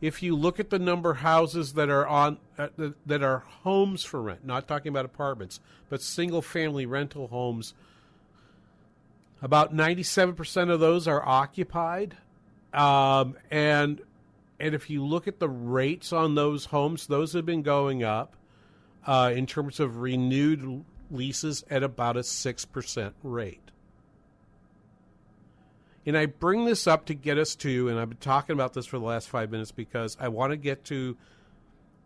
if 0.00 0.20
you 0.20 0.34
look 0.34 0.58
at 0.58 0.70
the 0.70 0.80
number 0.80 1.12
of 1.12 1.18
houses 1.18 1.74
that 1.74 1.88
are 1.88 2.08
on 2.08 2.38
uh, 2.58 2.68
that 3.06 3.22
are 3.22 3.44
homes 3.62 4.02
for 4.02 4.20
rent, 4.20 4.44
not 4.44 4.66
talking 4.66 4.88
about 4.88 5.04
apartments, 5.04 5.60
but 5.88 6.02
single 6.02 6.42
family 6.42 6.86
rental 6.86 7.28
homes, 7.28 7.72
about 9.40 9.72
97% 9.72 10.70
of 10.70 10.80
those 10.80 11.06
are 11.06 11.24
occupied. 11.24 12.16
Um, 12.74 13.36
and 13.48 14.00
and 14.58 14.74
if 14.74 14.90
you 14.90 15.04
look 15.04 15.28
at 15.28 15.38
the 15.38 15.48
rates 15.48 16.12
on 16.12 16.34
those 16.34 16.64
homes, 16.64 17.06
those 17.06 17.32
have 17.34 17.46
been 17.46 17.62
going 17.62 18.02
up 18.02 18.34
uh, 19.06 19.32
in 19.32 19.46
terms 19.46 19.78
of 19.78 19.98
renewed 19.98 20.84
leases 21.12 21.64
at 21.70 21.84
about 21.84 22.16
a 22.16 22.20
6% 22.20 23.12
rate. 23.22 23.69
And 26.06 26.16
I 26.16 26.26
bring 26.26 26.64
this 26.64 26.86
up 26.86 27.06
to 27.06 27.14
get 27.14 27.38
us 27.38 27.54
to, 27.56 27.88
and 27.88 27.98
I've 27.98 28.08
been 28.08 28.18
talking 28.18 28.54
about 28.54 28.72
this 28.72 28.86
for 28.86 28.98
the 28.98 29.04
last 29.04 29.28
five 29.28 29.50
minutes 29.50 29.70
because 29.70 30.16
I 30.18 30.28
want 30.28 30.52
to 30.52 30.56
get 30.56 30.84
to 30.86 31.16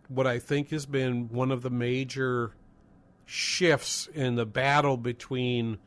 what 0.09 0.27
I 0.27 0.39
think 0.39 0.71
has 0.71 0.87
been 0.87 1.29
one 1.29 1.51
of 1.51 1.63
the 1.63 1.71
major 1.71 2.53
shifts 3.27 4.09
in 4.13 4.35
the 4.35 4.47
battle 4.47 4.97
between 4.97 5.79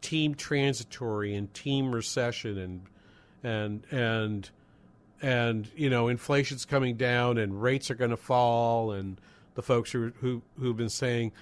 team 0.00 0.34
transitory 0.34 1.34
and 1.34 1.52
team 1.54 1.94
recession 1.94 2.58
and 2.58 2.82
and 3.42 3.86
and 3.90 4.50
and 5.22 5.70
you 5.74 5.88
know 5.88 6.08
inflation's 6.08 6.66
coming 6.66 6.96
down 6.96 7.38
and 7.38 7.62
rates 7.62 7.90
are 7.90 7.94
going 7.94 8.10
to 8.10 8.16
fall 8.16 8.92
and 8.92 9.18
the 9.54 9.62
folks 9.62 9.90
who 9.90 10.12
who 10.20 10.42
who've 10.58 10.76
been 10.76 10.90
saying 10.90 11.32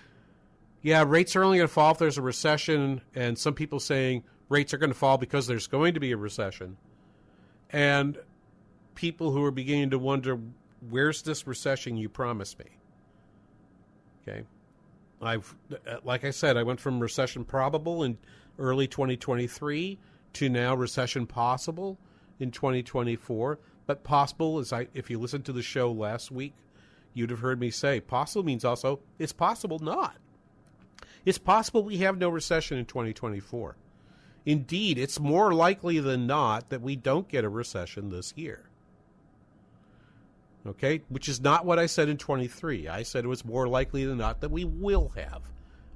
yeah 0.81 1.03
rates 1.05 1.35
are 1.35 1.43
only 1.43 1.59
going 1.59 1.67
to 1.67 1.75
fall 1.75 1.91
if 1.91 1.99
there's 1.99 2.19
a 2.19 2.23
recession 2.23 3.01
and 3.17 3.37
some 3.37 3.55
people 3.55 3.81
saying 3.81 4.23
rates 4.53 4.75
are 4.75 4.79
going 4.79 4.91
to 4.91 4.99
fall 4.99 5.19
because 5.19 5.47
there's 5.47 5.67
going 5.67 5.95
to 5.95 6.01
be 6.01 6.13
a 6.13 6.17
recession. 6.17 6.77
And 7.71 8.19
people 8.95 9.33
who 9.33 9.43
are 9.45 9.51
beginning 9.51 9.91
to 9.91 9.99
wonder, 9.99 10.39
where's 10.91 11.23
this 11.23 11.47
recession 11.47 11.97
you 11.97 12.09
promised 12.09 12.59
me? 12.59 12.67
Okay. 14.23 14.45
I've, 15.23 15.55
uh, 15.73 15.97
like 16.05 16.25
I 16.25 16.31
said, 16.31 16.57
I 16.57 16.65
went 16.65 16.81
from 16.81 17.01
recession 17.01 17.45
probable 17.45 18.03
in 18.03 18.19
early 18.59 18.87
2023 18.87 19.99
to 20.35 20.49
now 20.49 20.75
recession 20.75 21.27
possible 21.27 21.99
in 22.39 22.51
2024. 22.51 23.59
But 23.87 24.05
possible 24.05 24.61
is 24.61 24.73
I, 24.73 24.89
if 24.95 25.11
you 25.11 25.19
listened 25.19 25.47
to 25.47 25.53
the 25.53 25.63
show 25.63 25.91
last 25.91 26.31
week, 26.31 26.55
you'd 27.15 27.31
have 27.31 27.41
heard 27.41 27.59
me 27.59 27.71
say 27.71 28.01
possible 28.01 28.45
means 28.45 28.65
also 28.65 29.01
it's 29.19 29.33
possible 29.33 29.79
not. 29.79 30.17
It's 31.25 31.39
possible 31.39 31.85
we 31.85 31.99
have 31.99 32.19
no 32.19 32.29
recession 32.29 32.79
in 32.79 32.85
2024. 32.85 33.77
Indeed, 34.45 34.99
it's 34.99 35.21
more 35.21 35.55
likely 35.55 36.01
than 36.01 36.27
not 36.27 36.71
that 36.71 36.83
we 36.83 36.97
don't 36.97 37.29
get 37.29 37.45
a 37.45 37.49
recession 37.49 38.11
this 38.11 38.33
year. 38.37 38.65
Okay, 40.67 41.03
which 41.09 41.29
is 41.29 41.41
not 41.41 41.65
what 41.65 41.79
I 41.79 41.87
said 41.87 42.09
in 42.09 42.17
23. 42.17 42.89
I 42.89 43.03
said 43.03 43.25
it 43.25 43.29
was 43.29 43.45
more 43.45 43.67
likely 43.67 44.05
than 44.05 44.19
not 44.19 44.41
that 44.41 44.51
we 44.51 44.65
will 44.65 45.13
have. 45.17 45.43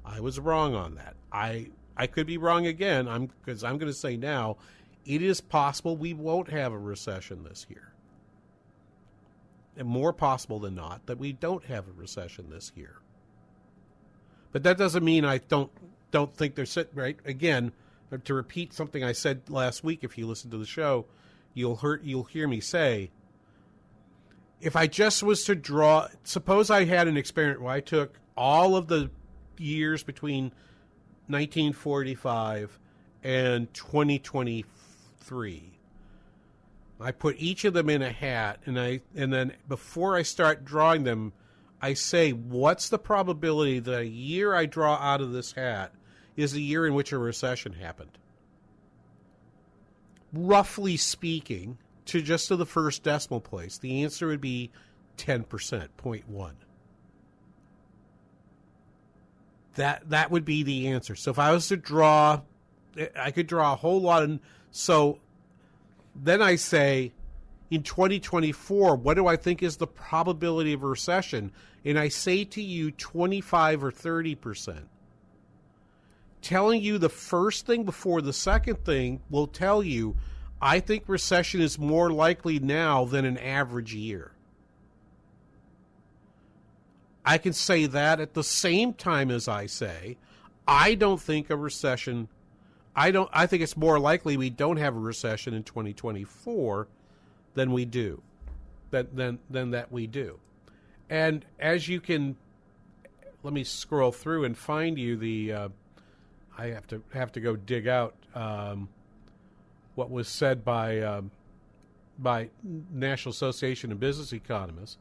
I 0.04 0.20
was 0.20 0.40
wrong 0.40 0.74
on 0.74 0.96
that. 0.96 1.14
I 1.32 1.68
I 1.96 2.06
could 2.06 2.26
be 2.26 2.36
wrong 2.36 2.66
again. 2.66 3.08
I'm 3.08 3.26
because 3.26 3.64
I'm 3.64 3.78
going 3.78 3.92
to 3.92 3.98
say 3.98 4.16
now, 4.16 4.56
it 5.04 5.22
is 5.22 5.40
possible 5.40 5.96
we 5.96 6.14
won't 6.14 6.50
have 6.50 6.72
a 6.72 6.78
recession 6.78 7.44
this 7.44 7.66
year. 7.68 7.92
And 9.76 9.86
more 9.86 10.12
possible 10.12 10.58
than 10.58 10.74
not 10.74 11.06
that 11.06 11.18
we 11.18 11.32
don't 11.32 11.64
have 11.64 11.86
a 11.86 11.92
recession 11.92 12.50
this 12.50 12.72
year. 12.74 12.96
But 14.52 14.62
that 14.64 14.78
doesn't 14.78 15.04
mean 15.04 15.24
I 15.24 15.38
don't 15.38 15.70
don't 16.10 16.34
think 16.34 16.54
they're 16.54 16.66
sit 16.66 16.90
right 16.94 17.18
again 17.24 17.72
Uh, 18.12 18.18
to 18.24 18.34
repeat 18.34 18.72
something 18.72 19.02
I 19.02 19.12
said 19.12 19.48
last 19.48 19.82
week, 19.82 20.00
if 20.02 20.16
you 20.16 20.26
listen 20.26 20.50
to 20.50 20.58
the 20.58 20.66
show, 20.66 21.06
you'll 21.54 21.76
hear 21.76 22.00
you'll 22.02 22.24
hear 22.24 22.46
me 22.46 22.60
say. 22.60 23.10
If 24.60 24.76
I 24.76 24.86
just 24.86 25.22
was 25.22 25.44
to 25.44 25.54
draw, 25.54 26.08
suppose 26.24 26.70
I 26.70 26.84
had 26.84 27.08
an 27.08 27.16
experiment 27.16 27.60
where 27.60 27.74
I 27.74 27.80
took 27.80 28.18
all 28.36 28.76
of 28.76 28.88
the 28.88 29.10
years 29.58 30.02
between 30.02 30.44
1945 31.26 32.78
and 33.22 33.72
2023. 33.74 35.72
I 36.98 37.10
put 37.10 37.36
each 37.38 37.64
of 37.66 37.74
them 37.74 37.90
in 37.90 38.00
a 38.00 38.12
hat, 38.12 38.60
and 38.64 38.80
I 38.80 39.02
and 39.14 39.32
then 39.32 39.52
before 39.68 40.16
I 40.16 40.22
start 40.22 40.64
drawing 40.64 41.04
them, 41.04 41.32
I 41.82 41.94
say, 41.94 42.30
what's 42.30 42.88
the 42.88 42.98
probability 42.98 43.80
that 43.80 44.00
a 44.00 44.06
year 44.06 44.54
I 44.54 44.66
draw 44.66 44.94
out 44.94 45.20
of 45.20 45.32
this 45.32 45.52
hat 45.52 45.92
is 46.36 46.52
the 46.52 46.62
year 46.62 46.86
in 46.86 46.94
which 46.94 47.12
a 47.12 47.18
recession 47.18 47.72
happened. 47.72 48.18
Roughly 50.32 50.96
speaking, 50.96 51.78
to 52.06 52.22
just 52.22 52.48
to 52.48 52.56
the 52.56 52.66
first 52.66 53.02
decimal 53.02 53.40
place, 53.40 53.78
the 53.78 54.02
answer 54.02 54.28
would 54.28 54.40
be 54.40 54.70
10%, 55.18 55.44
0.1. 55.46 56.52
That 59.74 60.08
that 60.08 60.30
would 60.30 60.46
be 60.46 60.62
the 60.62 60.88
answer. 60.88 61.14
So 61.14 61.30
if 61.30 61.38
I 61.38 61.52
was 61.52 61.68
to 61.68 61.76
draw 61.76 62.40
I 63.14 63.30
could 63.30 63.46
draw 63.46 63.74
a 63.74 63.76
whole 63.76 64.00
lot 64.00 64.22
of 64.22 64.40
so 64.70 65.18
then 66.14 66.40
I 66.40 66.56
say 66.56 67.12
in 67.70 67.82
2024, 67.82 68.96
what 68.96 69.14
do 69.14 69.26
I 69.26 69.36
think 69.36 69.62
is 69.62 69.76
the 69.76 69.86
probability 69.86 70.72
of 70.72 70.82
a 70.82 70.86
recession? 70.86 71.52
And 71.84 71.98
I 71.98 72.08
say 72.08 72.44
to 72.44 72.62
you 72.62 72.90
25 72.90 73.84
or 73.84 73.90
30 73.90 74.34
percent 74.36 74.88
telling 76.42 76.82
you 76.82 76.98
the 76.98 77.08
first 77.08 77.66
thing 77.66 77.84
before 77.84 78.22
the 78.22 78.32
second 78.32 78.84
thing 78.84 79.20
will 79.30 79.46
tell 79.46 79.82
you 79.82 80.16
I 80.60 80.80
think 80.80 81.04
recession 81.06 81.60
is 81.60 81.78
more 81.78 82.10
likely 82.10 82.58
now 82.58 83.04
than 83.04 83.26
an 83.26 83.36
average 83.36 83.94
year. 83.94 84.32
I 87.24 87.36
can 87.38 87.52
say 87.52 87.86
that 87.86 88.20
at 88.20 88.34
the 88.34 88.44
same 88.44 88.94
time 88.94 89.30
as 89.30 89.48
I 89.48 89.66
say 89.66 90.16
I 90.66 90.94
don't 90.94 91.20
think 91.20 91.50
a 91.50 91.56
recession 91.56 92.28
I 92.94 93.10
don't 93.10 93.28
I 93.32 93.46
think 93.46 93.62
it's 93.62 93.76
more 93.76 93.98
likely 93.98 94.36
we 94.36 94.50
don't 94.50 94.78
have 94.78 94.96
a 94.96 95.00
recession 95.00 95.54
in 95.54 95.62
2024 95.62 96.88
than 97.54 97.72
we 97.72 97.84
do. 97.84 98.22
That 98.90 99.16
than 99.16 99.40
than 99.50 99.72
that 99.72 99.90
we 99.90 100.06
do. 100.06 100.38
And 101.10 101.44
as 101.58 101.88
you 101.88 102.00
can 102.00 102.36
let 103.42 103.52
me 103.52 103.64
scroll 103.64 104.12
through 104.12 104.44
and 104.44 104.56
find 104.56 104.98
you 104.98 105.16
the. 105.16 105.52
Uh, 105.52 105.68
I 106.58 106.68
have 106.68 106.86
to 106.88 107.02
have 107.12 107.32
to 107.32 107.40
go 107.40 107.56
dig 107.56 107.86
out 107.86 108.14
um, 108.34 108.88
what 109.94 110.10
was 110.10 110.28
said 110.28 110.64
by 110.64 111.00
um, 111.00 111.30
by 112.18 112.50
National 112.62 113.30
Association 113.30 113.92
of 113.92 114.00
Business 114.00 114.32
Economists. 114.32 114.96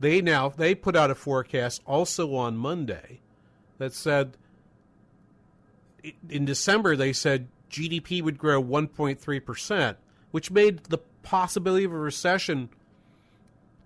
They 0.00 0.20
now 0.20 0.50
they 0.50 0.74
put 0.74 0.96
out 0.96 1.10
a 1.10 1.14
forecast 1.14 1.82
also 1.86 2.34
on 2.34 2.56
Monday 2.56 3.20
that 3.78 3.92
said 3.92 4.36
in 6.28 6.44
December 6.44 6.96
they 6.96 7.12
said 7.12 7.48
GDP 7.70 8.22
would 8.22 8.38
grow 8.38 8.62
1.3 8.62 9.44
percent, 9.44 9.98
which 10.30 10.50
made 10.50 10.84
the 10.84 10.98
possibility 11.22 11.84
of 11.84 11.92
a 11.92 11.98
recession 11.98 12.68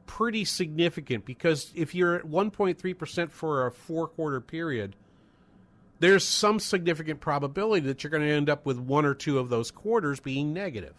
pretty 0.06 0.44
significant 0.44 1.24
because 1.24 1.72
if 1.74 1.94
you're 1.94 2.16
at 2.16 2.24
1.3 2.24 2.98
percent 2.98 3.30
for 3.32 3.66
a 3.66 3.72
four 3.72 4.08
quarter 4.08 4.40
period, 4.40 4.96
there's 6.00 6.24
some 6.24 6.60
significant 6.60 7.20
probability 7.20 7.86
that 7.86 8.02
you're 8.02 8.10
going 8.10 8.22
to 8.22 8.32
end 8.32 8.48
up 8.48 8.64
with 8.64 8.78
one 8.78 9.04
or 9.04 9.14
two 9.14 9.38
of 9.38 9.48
those 9.48 9.70
quarters 9.70 10.20
being 10.20 10.52
negative. 10.52 10.94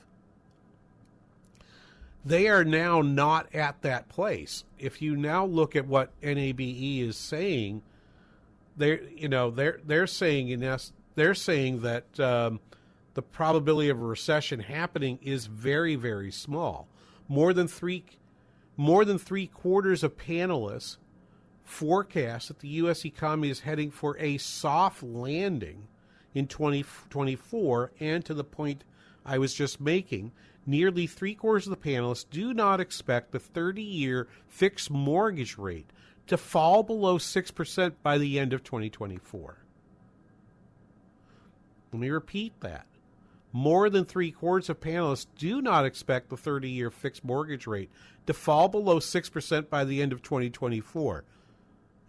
They 2.25 2.47
are 2.49 2.65
now 2.65 3.01
not 3.01 3.53
at 3.55 3.81
that 3.81 4.09
place. 4.09 4.65
If 4.77 5.01
you 5.01 5.15
now 5.15 5.45
look 5.45 5.75
at 5.75 5.87
what 5.87 6.11
NABE 6.21 7.01
is 7.01 7.15
saying, 7.15 7.81
they're 8.75 9.01
you 9.03 9.29
know 9.29 9.51
they're 9.51 9.79
they're 9.85 10.07
saying 10.07 10.49
in 10.49 10.77
they're 11.15 11.35
saying 11.35 11.81
that 11.81 12.19
um, 12.19 12.59
the 13.13 13.21
probability 13.21 13.89
of 13.89 14.01
a 14.01 14.05
recession 14.05 14.59
happening 14.59 15.19
is 15.21 15.45
very 15.45 15.95
very 15.95 16.31
small. 16.31 16.87
More 17.27 17.53
than 17.53 17.67
three 17.67 18.03
more 18.75 19.05
than 19.05 19.17
three 19.17 19.47
quarters 19.47 20.03
of 20.03 20.17
panelists 20.17 20.97
forecast 21.69 22.47
that 22.47 22.59
the 22.59 22.67
U.S. 22.67 23.05
economy 23.05 23.49
is 23.49 23.61
heading 23.61 23.91
for 23.91 24.17
a 24.17 24.37
soft 24.39 25.03
landing 25.03 25.87
in 26.33 26.47
2024, 26.47 27.91
and 27.99 28.25
to 28.25 28.33
the 28.33 28.43
point 28.43 28.83
I 29.23 29.37
was 29.37 29.53
just 29.53 29.79
making, 29.79 30.31
nearly 30.65 31.05
three 31.05 31.35
quarters 31.35 31.67
of 31.67 31.71
the 31.71 31.89
panelists 31.89 32.25
do 32.29 32.53
not 32.53 32.79
expect 32.79 33.31
the 33.31 33.39
30 33.39 33.83
year 33.83 34.27
fixed 34.47 34.89
mortgage 34.89 35.57
rate 35.57 35.91
to 36.27 36.37
fall 36.37 36.81
below 36.81 37.17
6% 37.17 37.93
by 38.01 38.17
the 38.17 38.39
end 38.39 38.51
of 38.51 38.63
2024. 38.63 39.57
Let 41.91 41.99
me 41.99 42.09
repeat 42.09 42.59
that. 42.61 42.87
More 43.51 43.89
than 43.89 44.05
three 44.05 44.31
quarters 44.31 44.69
of 44.69 44.79
panelists 44.79 45.27
do 45.37 45.61
not 45.61 45.85
expect 45.85 46.29
the 46.29 46.37
30 46.37 46.69
year 46.69 46.89
fixed 46.89 47.23
mortgage 47.23 47.67
rate 47.67 47.91
to 48.25 48.33
fall 48.33 48.69
below 48.69 48.99
6% 48.99 49.69
by 49.69 49.85
the 49.85 50.01
end 50.01 50.11
of 50.13 50.21
2024. 50.21 51.25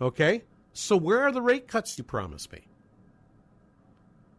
Okay? 0.00 0.44
So 0.72 0.96
where 0.96 1.22
are 1.22 1.32
the 1.32 1.42
rate 1.42 1.68
cuts 1.68 1.98
you 1.98 2.04
promised 2.04 2.52
me? 2.52 2.66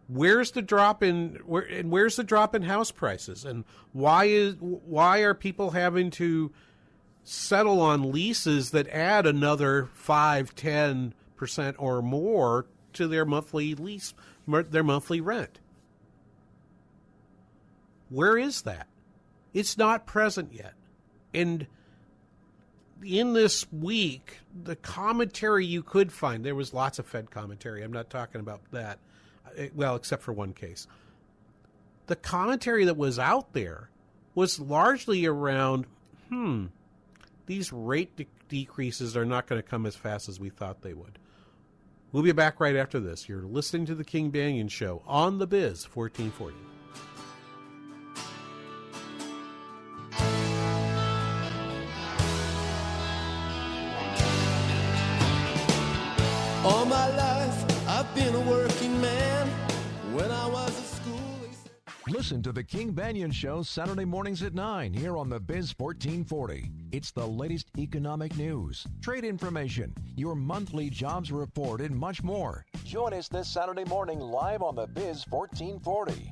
Where's 0.08 0.52
the 0.52 0.62
drop 0.62 1.04
in 1.04 1.40
where 1.46 1.62
and 1.62 1.90
where's 1.90 2.18
the 2.18 2.24
drop 2.24 2.54
in 2.54 2.64
house 2.64 2.92
prices 2.92 3.46
and 3.46 3.64
why 3.94 4.26
is 4.26 4.56
why 4.60 5.20
are 5.20 5.34
people 5.34 5.72
having 5.72 6.12
to 6.12 6.52
settle 7.24 7.80
on 7.80 8.12
leases 8.12 8.72
that 8.72 8.90
add 8.90 9.26
another 9.26 9.90
5 9.94 10.56
10% 10.56 11.76
or 11.78 12.02
more 12.02 12.66
to 12.94 13.08
their 13.08 13.26
monthly 13.26 13.74
lease 13.74 14.14
their 14.48 14.84
monthly 14.84 15.22
rent? 15.22 15.60
Where 18.10 18.38
is 18.38 18.64
that? 18.64 18.88
It's 19.54 19.78
not 19.78 20.06
present 20.06 20.54
yet. 20.54 20.74
And 21.34 21.68
in 23.04 23.34
this 23.34 23.72
week, 23.72 24.40
the 24.64 24.76
commentary 24.76 25.66
you 25.66 25.84
could 25.84 26.12
find, 26.12 26.46
there 26.46 26.56
was 26.56 26.74
lots 26.74 27.00
of 27.00 27.06
Fed 27.06 27.32
commentary. 27.32 27.84
I'm 27.84 27.94
not 27.94 28.10
talking 28.10 28.42
about 28.42 28.62
that. 28.72 29.00
Uh, 29.46 29.66
well, 29.74 29.96
except 29.96 30.24
for 30.24 30.34
one 30.34 30.54
case. 30.54 30.88
The 32.08 32.16
commentary 32.16 32.86
that 32.86 32.98
was 32.98 33.20
out 33.20 33.54
there 33.54 33.90
was 34.36 34.60
largely 34.60 35.26
around, 35.26 35.86
hmm, 36.30 36.68
these 37.46 37.72
rate 37.72 38.16
de- 38.16 38.28
decreases 38.50 39.18
are 39.18 39.26
not 39.26 39.48
going 39.48 39.62
to 39.62 39.68
come 39.68 39.86
as 39.86 39.96
fast 39.96 40.30
as 40.30 40.40
we 40.40 40.50
thought 40.50 40.82
they 40.82 40.94
would. 40.94 41.18
We'll 42.12 42.24
be 42.24 42.32
back 42.34 42.60
right 42.60 42.76
after 42.76 43.00
this. 43.00 43.30
You're 43.30 43.44
listening 43.44 43.86
to 43.88 43.96
the 43.96 44.04
King 44.04 44.32
Banaian 44.32 44.70
Show 44.70 45.02
on 45.08 45.38
the 45.38 45.48
Biz 45.48 45.86
1440. 45.96 46.71
All 56.64 56.86
my 56.86 57.10
life, 57.18 57.88
I've 57.88 58.14
been 58.14 58.36
a 58.36 58.40
working 58.40 59.02
man. 59.02 59.48
When 60.14 60.30
I 60.30 60.48
was 60.48 60.72
school. 60.76 61.20
Listen 62.08 62.44
to 62.44 62.52
the 62.52 62.64
King 62.64 62.94
Banaian 62.94 63.34
Show 63.34 63.64
Saturday 63.64 64.06
mornings 64.06 64.44
at 64.44 64.54
9 64.54 64.94
here 64.94 65.18
on 65.18 65.28
the 65.28 65.40
Biz 65.40 65.74
1440. 65.76 66.70
It's 66.92 67.10
the 67.10 67.26
latest 67.26 67.72
economic 67.80 68.38
news, 68.38 68.86
trade 69.02 69.26
information, 69.26 69.92
your 70.16 70.36
monthly 70.36 70.92
jobs 70.92 71.32
report, 71.32 71.82
and 71.82 71.98
much 71.98 72.22
more. 72.22 72.64
Join 72.86 73.16
us 73.16 73.28
this 73.28 73.48
Saturday 73.48 73.86
morning 73.86 74.20
live 74.20 74.62
on 74.62 74.76
the 74.76 74.86
Biz 74.86 75.26
1440. 75.32 76.32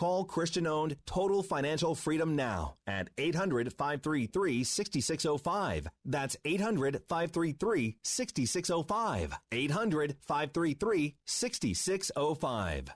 Call 0.00 0.24
Christian 0.24 0.66
owned 0.66 0.96
Total 1.04 1.42
Financial 1.42 1.94
Freedom 1.94 2.34
now 2.34 2.76
at 2.86 3.10
800 3.18 3.70
533 3.74 4.64
6605. 4.64 5.88
That's 6.06 6.38
800 6.42 7.02
533 7.06 7.98
6605. 8.02 9.38
800 9.52 10.16
533 10.26 11.16
6605. 11.26 12.88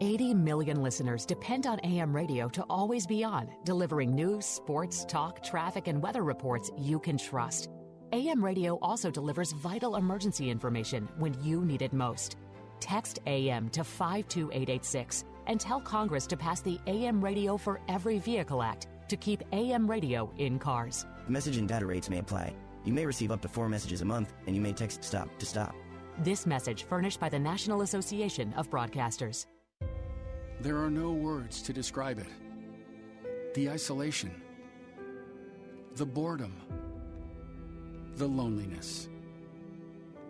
80 0.00 0.34
million 0.34 0.82
listeners 0.82 1.24
depend 1.24 1.68
on 1.68 1.78
AM 1.84 2.12
radio 2.12 2.48
to 2.48 2.64
always 2.68 3.06
be 3.06 3.22
on, 3.22 3.48
delivering 3.64 4.12
news, 4.12 4.44
sports, 4.44 5.04
talk, 5.04 5.44
traffic, 5.44 5.86
and 5.86 6.02
weather 6.02 6.24
reports 6.24 6.72
you 6.76 6.98
can 6.98 7.16
trust. 7.16 7.68
AM 8.10 8.44
radio 8.44 8.76
also 8.82 9.08
delivers 9.08 9.52
vital 9.52 9.94
emergency 9.94 10.50
information 10.50 11.08
when 11.16 11.32
you 11.44 11.64
need 11.64 11.82
it 11.82 11.92
most. 11.92 12.38
Text 12.80 13.20
AM 13.28 13.68
to 13.68 13.84
52886 13.84 15.26
and 15.50 15.58
tell 15.58 15.80
Congress 15.80 16.28
to 16.28 16.36
pass 16.36 16.60
the 16.60 16.78
AM 16.86 17.20
Radio 17.20 17.56
for 17.56 17.80
Every 17.88 18.20
Vehicle 18.20 18.62
Act 18.62 18.86
to 19.08 19.16
keep 19.16 19.42
AM 19.52 19.90
radio 19.90 20.32
in 20.38 20.60
cars. 20.60 21.04
Message 21.26 21.56
and 21.56 21.68
data 21.68 21.84
rates 21.84 22.08
may 22.08 22.18
apply. 22.18 22.54
You 22.84 22.92
may 22.92 23.04
receive 23.04 23.32
up 23.32 23.42
to 23.42 23.48
four 23.48 23.68
messages 23.68 24.00
a 24.00 24.04
month, 24.04 24.32
and 24.46 24.54
you 24.54 24.62
may 24.62 24.72
text 24.72 25.02
STOP 25.02 25.36
to 25.40 25.44
stop. 25.44 25.74
This 26.20 26.46
message 26.46 26.84
furnished 26.84 27.18
by 27.18 27.28
the 27.28 27.38
National 27.38 27.82
Association 27.82 28.52
of 28.52 28.70
Broadcasters. 28.70 29.46
There 30.60 30.78
are 30.78 30.90
no 30.90 31.10
words 31.10 31.62
to 31.62 31.72
describe 31.72 32.20
it. 32.20 32.28
The 33.54 33.70
isolation, 33.70 34.30
the 35.96 36.06
boredom, 36.06 36.54
the 38.14 38.28
loneliness. 38.28 39.08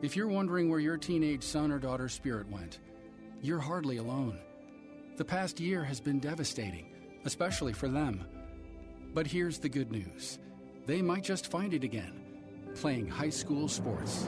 If 0.00 0.16
you're 0.16 0.28
wondering 0.28 0.70
where 0.70 0.80
your 0.80 0.96
teenage 0.96 1.42
son 1.42 1.70
or 1.70 1.78
daughter's 1.78 2.14
spirit 2.14 2.50
went, 2.50 2.78
you're 3.42 3.60
hardly 3.60 3.98
alone. 3.98 4.38
The 5.20 5.24
past 5.26 5.60
year 5.60 5.84
has 5.84 6.00
been 6.00 6.18
devastating, 6.18 6.86
especially 7.26 7.74
for 7.74 7.88
them. 7.88 8.24
But 9.12 9.26
here's 9.26 9.58
the 9.58 9.68
good 9.68 9.92
news 9.92 10.38
they 10.86 11.02
might 11.02 11.24
just 11.24 11.50
find 11.50 11.74
it 11.74 11.84
again 11.84 12.22
playing 12.74 13.06
high 13.06 13.28
school 13.28 13.68
sports. 13.68 14.26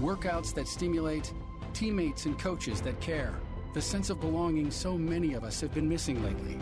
Workouts 0.00 0.54
that 0.54 0.68
stimulate, 0.68 1.34
teammates 1.72 2.24
and 2.24 2.38
coaches 2.38 2.80
that 2.82 3.00
care, 3.00 3.34
the 3.74 3.82
sense 3.82 4.08
of 4.08 4.20
belonging 4.20 4.70
so 4.70 4.96
many 4.96 5.34
of 5.34 5.42
us 5.42 5.60
have 5.60 5.74
been 5.74 5.88
missing 5.88 6.22
lately. 6.22 6.56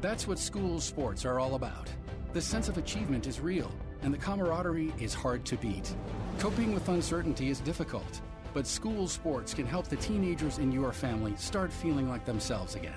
That's 0.00 0.26
what 0.26 0.38
school 0.38 0.80
sports 0.80 1.26
are 1.26 1.38
all 1.38 1.54
about. 1.54 1.90
The 2.32 2.40
sense 2.40 2.70
of 2.70 2.78
achievement 2.78 3.26
is 3.26 3.40
real 3.40 3.70
and 4.00 4.14
the 4.14 4.18
camaraderie 4.18 4.94
is 4.98 5.12
hard 5.12 5.44
to 5.44 5.58
beat. 5.58 5.94
Coping 6.38 6.72
with 6.72 6.88
uncertainty 6.88 7.50
is 7.50 7.60
difficult, 7.60 8.22
but 8.56 8.66
school 8.66 9.06
sports 9.06 9.52
can 9.52 9.66
help 9.66 9.86
the 9.86 9.96
teenagers 9.96 10.56
in 10.56 10.72
your 10.72 10.90
family 10.90 11.34
start 11.36 11.70
feeling 11.70 12.08
like 12.08 12.24
themselves 12.24 12.74
again. 12.74 12.96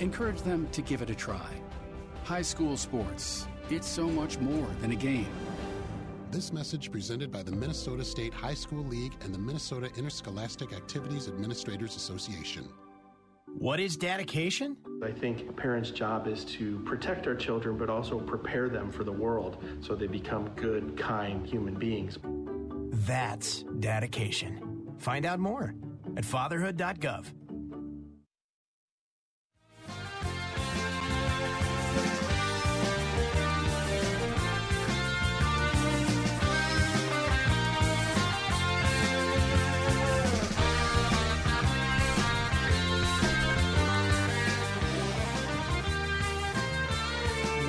Encourage 0.00 0.42
them 0.42 0.68
to 0.70 0.82
give 0.82 1.00
it 1.00 1.08
a 1.08 1.14
try. 1.14 1.48
High 2.24 2.42
school 2.42 2.76
sports, 2.76 3.46
it's 3.70 3.88
so 3.88 4.06
much 4.06 4.38
more 4.38 4.68
than 4.82 4.92
a 4.92 4.94
game. 4.94 5.32
This 6.30 6.52
message 6.52 6.92
presented 6.92 7.32
by 7.32 7.42
the 7.42 7.52
Minnesota 7.52 8.04
State 8.04 8.34
High 8.34 8.52
School 8.52 8.84
League 8.84 9.14
and 9.22 9.34
the 9.34 9.38
Minnesota 9.38 9.88
Interscholastic 9.96 10.74
Activities 10.74 11.26
Administrators 11.26 11.96
Association. 11.96 12.68
What 13.46 13.80
is 13.80 13.96
dedication? 13.96 14.76
I 15.02 15.10
think 15.10 15.48
a 15.48 15.54
parent's 15.54 15.90
job 15.90 16.28
is 16.28 16.44
to 16.56 16.80
protect 16.80 17.26
our 17.26 17.34
children, 17.34 17.78
but 17.78 17.88
also 17.88 18.20
prepare 18.20 18.68
them 18.68 18.92
for 18.92 19.04
the 19.04 19.12
world 19.12 19.56
so 19.80 19.94
they 19.94 20.06
become 20.06 20.50
good, 20.50 20.98
kind 20.98 21.46
human 21.46 21.78
beings. 21.78 22.18
That's 23.06 23.62
dedication. 23.80 24.71
Find 24.98 25.26
out 25.26 25.40
more 25.40 25.74
at 26.16 26.24
fatherhood.gov. 26.24 27.32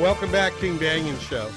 Welcome 0.03 0.31
back, 0.33 0.51
King 0.57 0.77
Banaian 0.77 1.17
Show, 1.21 1.49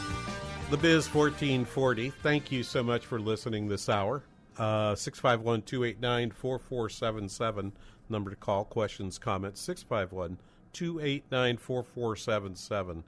the 0.71 0.77
Biz 0.77 1.13
1440. 1.13 2.11
Thank 2.23 2.53
you 2.53 2.63
so 2.63 2.81
much 2.81 3.05
for 3.05 3.19
listening 3.19 3.67
this 3.67 3.89
hour. 3.89 4.23
Uh, 4.59 4.95
651 4.95 5.63
289 5.63 6.31
4477, 6.31 7.73
number 8.09 8.31
to 8.31 8.37
call. 8.37 8.65
Questions, 8.65 9.19
comments, 9.19 9.61
651 9.61 10.39
289 10.73 11.57
4477. 11.59 13.05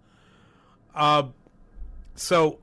Uh, 0.94 1.22
so, 2.14 2.58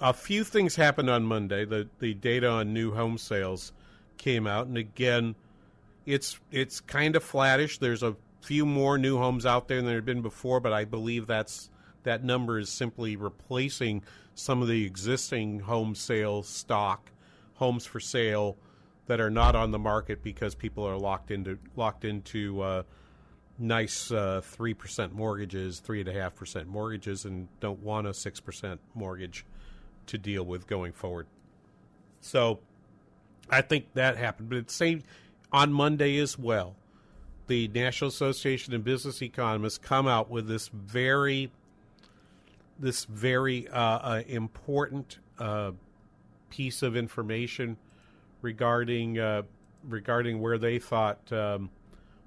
a 0.00 0.12
few 0.12 0.44
things 0.44 0.76
happened 0.76 1.08
on 1.08 1.24
Monday. 1.24 1.64
The, 1.64 1.88
the 2.00 2.12
data 2.12 2.48
on 2.48 2.74
new 2.74 2.92
home 2.92 3.16
sales 3.16 3.72
came 4.18 4.46
out, 4.46 4.66
and 4.66 4.76
again, 4.76 5.34
it's 6.04 6.38
it's 6.50 6.80
kind 6.80 7.16
of 7.16 7.24
flattish. 7.24 7.78
There's 7.78 8.02
a 8.02 8.16
few 8.42 8.66
more 8.66 8.98
new 8.98 9.18
homes 9.18 9.44
out 9.44 9.68
there 9.68 9.78
than 9.78 9.86
there 9.86 9.96
had 9.96 10.04
been 10.04 10.22
before, 10.22 10.60
but 10.60 10.72
I 10.72 10.84
believe 10.84 11.26
that's 11.26 11.70
that 12.04 12.22
number 12.22 12.58
is 12.58 12.68
simply 12.68 13.16
replacing 13.16 14.02
some 14.36 14.62
of 14.62 14.68
the 14.68 14.84
existing 14.84 15.58
home 15.60 15.96
sale 15.96 16.44
stock, 16.44 17.10
homes 17.54 17.84
for 17.84 17.98
sale 17.98 18.56
that 19.06 19.20
are 19.20 19.30
not 19.30 19.56
on 19.56 19.72
the 19.72 19.78
market 19.78 20.22
because 20.22 20.54
people 20.54 20.84
are 20.84 20.96
locked 20.96 21.32
into 21.32 21.58
locked 21.74 22.04
into 22.04 22.60
uh, 22.60 22.82
nice 23.58 24.12
uh, 24.12 24.40
three 24.44 24.74
percent 24.74 25.12
mortgages, 25.12 25.80
three 25.80 26.00
and 26.00 26.08
a 26.08 26.12
half 26.12 26.34
percent 26.36 26.68
mortgages, 26.68 27.24
and 27.24 27.48
don't 27.58 27.80
want 27.80 28.06
a 28.06 28.14
six 28.14 28.38
percent 28.38 28.80
mortgage 28.94 29.44
to 30.06 30.18
deal 30.18 30.44
with 30.44 30.68
going 30.68 30.92
forward. 30.92 31.26
So, 32.20 32.60
I 33.50 33.62
think 33.62 33.94
that 33.94 34.16
happened, 34.16 34.50
but 34.50 34.58
it's 34.58 34.74
same 34.74 35.02
on 35.50 35.72
Monday 35.72 36.18
as 36.18 36.38
well 36.38 36.76
the 37.46 37.68
National 37.68 38.08
Association 38.08 38.74
of 38.74 38.84
Business 38.84 39.22
Economists 39.22 39.78
come 39.78 40.06
out 40.08 40.30
with 40.30 40.48
this 40.48 40.68
very 40.68 41.50
this 42.78 43.04
very 43.04 43.68
uh, 43.68 43.80
uh, 43.80 44.22
important 44.26 45.18
uh, 45.38 45.72
piece 46.50 46.82
of 46.82 46.96
information 46.96 47.76
regarding 48.42 49.18
uh, 49.18 49.42
regarding 49.88 50.40
where 50.40 50.58
they 50.58 50.78
thought 50.78 51.32
um, 51.32 51.70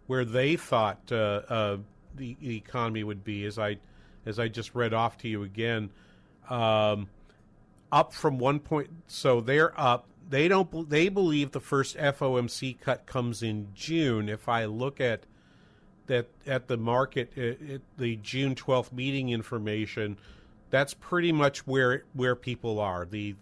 where 0.08 0.26
they 0.26 0.56
thought 0.56 1.06
the, 1.08 1.82
the, 2.16 2.36
economy 2.56 3.04
would 3.04 3.24
be. 3.24 3.46
As 3.46 3.60
I 3.60 3.78
as 4.26 4.40
I 4.40 4.48
just 4.48 4.76
read 4.76 4.94
off 4.94 5.18
to 5.20 5.28
you 5.28 5.44
again, 5.44 5.92
um, 6.50 7.08
up 7.92 8.14
from 8.14 8.40
one 8.40 8.60
point. 8.60 8.90
So 9.08 9.42
they're 9.42 9.80
up 9.80 10.08
they 10.30 10.48
don't 10.48 10.90
they 10.90 11.10
believe 11.10 11.52
the 11.52 11.60
first 11.60 11.98
FOMC 11.98 12.80
cut 12.80 13.06
comes 13.06 13.42
in 13.42 13.70
June. 13.74 14.30
If 14.30 14.48
I 14.48 14.66
look 14.66 15.02
at 15.02 15.26
that 16.06 16.30
at 16.46 16.68
the 16.68 16.78
market 16.78 17.36
it, 17.36 17.82
the 17.98 18.16
June 18.18 18.56
12th 18.56 18.92
meeting 18.92 19.30
information, 19.30 20.18
that's 20.70 20.94
pretty 20.94 21.32
much 21.32 21.66
where 21.66 22.04
where 22.14 22.36
people 22.36 22.80
are. 22.80 23.06
The 23.06 23.36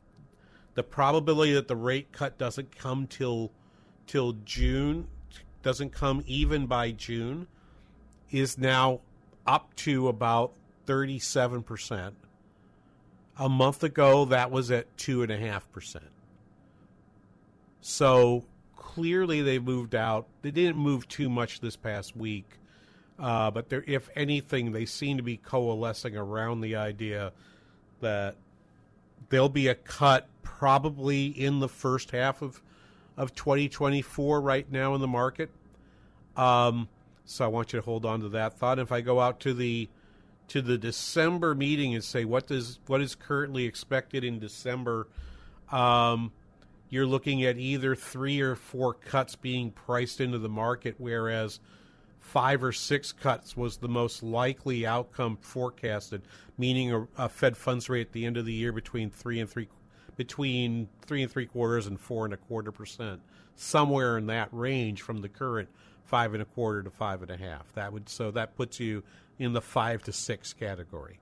the 0.75 0.83
probability 0.83 1.53
that 1.53 1.67
the 1.67 1.75
rate 1.75 2.11
cut 2.11 2.37
doesn't 2.37 2.75
come 2.75 3.07
till 3.07 3.51
till 4.05 4.33
June 4.45 5.07
doesn't 5.63 5.91
come 5.91 6.23
even 6.25 6.65
by 6.65 6.91
June 6.91 7.47
is 8.31 8.57
now 8.57 9.01
up 9.45 9.75
to 9.75 10.07
about 10.07 10.53
37%. 10.85 12.13
A 13.39 13.49
month 13.49 13.83
ago, 13.83 14.25
that 14.25 14.49
was 14.51 14.71
at 14.71 14.95
2.5%. 14.97 15.97
So 17.81 18.45
clearly 18.75 19.41
they 19.41 19.59
moved 19.59 19.93
out. 19.93 20.27
They 20.41 20.51
didn't 20.51 20.77
move 20.77 21.07
too 21.07 21.29
much 21.29 21.59
this 21.59 21.75
past 21.75 22.15
week, 22.15 22.49
uh, 23.19 23.51
but 23.51 23.67
if 23.71 24.09
anything, 24.15 24.71
they 24.71 24.85
seem 24.85 25.17
to 25.17 25.23
be 25.23 25.37
coalescing 25.37 26.15
around 26.15 26.61
the 26.61 26.75
idea 26.75 27.31
that 28.01 28.35
there'll 29.29 29.49
be 29.49 29.67
a 29.67 29.75
cut 29.75 30.27
probably 30.43 31.27
in 31.27 31.59
the 31.59 31.69
first 31.69 32.11
half 32.11 32.41
of 32.41 32.61
of 33.17 33.33
2024 33.33 34.39
right 34.39 34.71
now 34.71 34.93
in 34.93 35.01
the 35.01 35.07
market. 35.07 35.49
Um, 36.35 36.87
so 37.25 37.43
I 37.43 37.47
want 37.47 37.73
you 37.73 37.79
to 37.79 37.83
hold 37.83 38.05
on 38.05 38.21
to 38.21 38.29
that 38.29 38.53
thought. 38.59 38.77
If 38.77 38.91
I 38.91 39.01
go 39.01 39.19
out 39.19 39.39
to 39.41 39.53
the 39.53 39.89
to 40.49 40.61
the 40.61 40.77
December 40.77 41.53
meeting 41.53 41.93
and 41.93 42.03
say 42.03 42.23
what 42.23 42.47
does 42.47 42.79
what 42.87 43.01
is 43.01 43.15
currently 43.15 43.65
expected 43.65 44.23
in 44.23 44.39
December, 44.39 45.07
um, 45.71 46.31
you're 46.89 47.07
looking 47.07 47.43
at 47.43 47.57
either 47.57 47.95
three 47.95 48.39
or 48.39 48.55
four 48.55 48.93
cuts 48.93 49.35
being 49.35 49.71
priced 49.71 50.21
into 50.21 50.37
the 50.37 50.49
market, 50.49 50.95
whereas 50.99 51.59
five 52.27 52.61
or 52.61 52.73
six 52.73 53.13
cuts 53.13 53.55
was 53.55 53.77
the 53.77 53.87
most 53.87 54.21
likely 54.21 54.85
outcome 54.85 55.37
forecasted, 55.37 56.21
meaning 56.57 56.91
a, 56.91 57.07
a, 57.17 57.29
Fed 57.29 57.55
funds 57.55 57.89
rate 57.89 58.07
at 58.07 58.11
the 58.11 58.25
end 58.25 58.35
of 58.35 58.45
the 58.45 58.53
year 58.53 58.73
between 58.73 59.09
three 59.09 59.39
and 59.39 59.49
three 59.49 59.69
between 60.17 60.89
three 61.01 61.23
and 61.23 61.31
three 61.31 61.45
quarters 61.45 61.87
and 61.87 61.99
four 61.99 62.25
and 62.25 62.33
a 62.33 62.37
quarter 62.37 62.71
percent, 62.71 63.21
somewhere 63.55 64.17
in 64.17 64.27
that 64.27 64.49
range 64.51 65.01
from 65.01 65.21
the 65.21 65.29
current 65.29 65.69
five 66.03 66.33
and 66.33 66.41
a 66.41 66.45
quarter 66.45 66.83
to 66.83 66.89
five 66.89 67.21
and 67.21 67.31
a 67.31 67.37
half. 67.37 67.71
That 67.73 67.93
would 67.93 68.09
so 68.09 68.29
that 68.31 68.57
puts 68.57 68.79
you 68.79 69.03
in 69.39 69.53
the 69.53 69.61
five 69.61 70.03
to 70.03 70.11
six 70.11 70.51
category. 70.53 71.19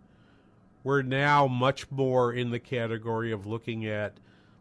We're 0.84 1.04
now 1.04 1.46
much 1.46 1.92
more 1.92 2.34
in 2.34 2.50
the 2.50 2.60
category 2.60 3.32
of 3.32 3.46
looking 3.46 3.86
at 3.86 4.18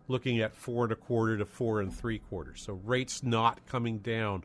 looking 0.08 0.40
at 0.40 0.54
four 0.54 0.84
and 0.84 0.92
a 0.92 0.96
quarter 0.96 1.38
to 1.38 1.46
four 1.46 1.80
and 1.80 1.94
three 1.94 2.18
quarters. 2.18 2.60
So 2.60 2.80
rates 2.84 3.22
not 3.22 3.64
coming 3.66 3.98
down 3.98 4.44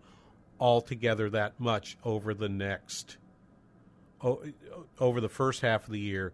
altogether 0.60 1.30
that 1.30 1.60
much 1.60 1.98
over 2.04 2.34
the 2.34 2.50
next 2.50 3.18
over 5.00 5.22
the 5.22 5.30
first 5.30 5.62
half 5.62 5.86
of 5.86 5.94
the 5.94 6.00
year, 6.00 6.34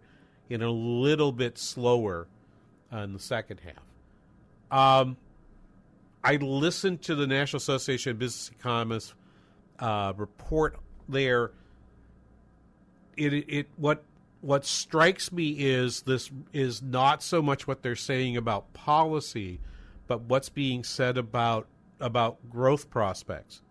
in 0.50 0.62
a 0.62 0.70
little 0.70 1.32
bit 1.32 1.58
slower 1.58 2.26
in 2.92 3.12
the 3.12 3.18
second 3.18 3.60
half. 3.60 5.02
Um, 5.02 5.16
I 6.24 6.36
listened 6.36 7.02
to 7.02 7.14
the 7.14 7.26
National 7.26 7.58
Association 7.58 8.12
of 8.12 8.18
Business 8.18 8.50
Economists 8.58 9.14
uh, 9.78 10.12
report 10.16 10.76
there. 11.08 11.52
It, 13.16 13.32
it 13.32 13.68
what 13.76 14.02
what 14.40 14.64
strikes 14.64 15.32
me 15.32 15.50
is 15.50 16.02
this 16.02 16.30
is 16.52 16.82
not 16.82 17.22
so 17.22 17.40
much 17.40 17.66
what 17.66 17.82
they're 17.82 17.96
saying 17.96 18.36
about 18.36 18.72
policy, 18.74 19.60
but 20.06 20.22
what's 20.22 20.48
being 20.48 20.84
said 20.84 21.16
about 21.16 21.66
about 22.00 22.50
growth 22.50 22.90
prospects. 22.90 23.62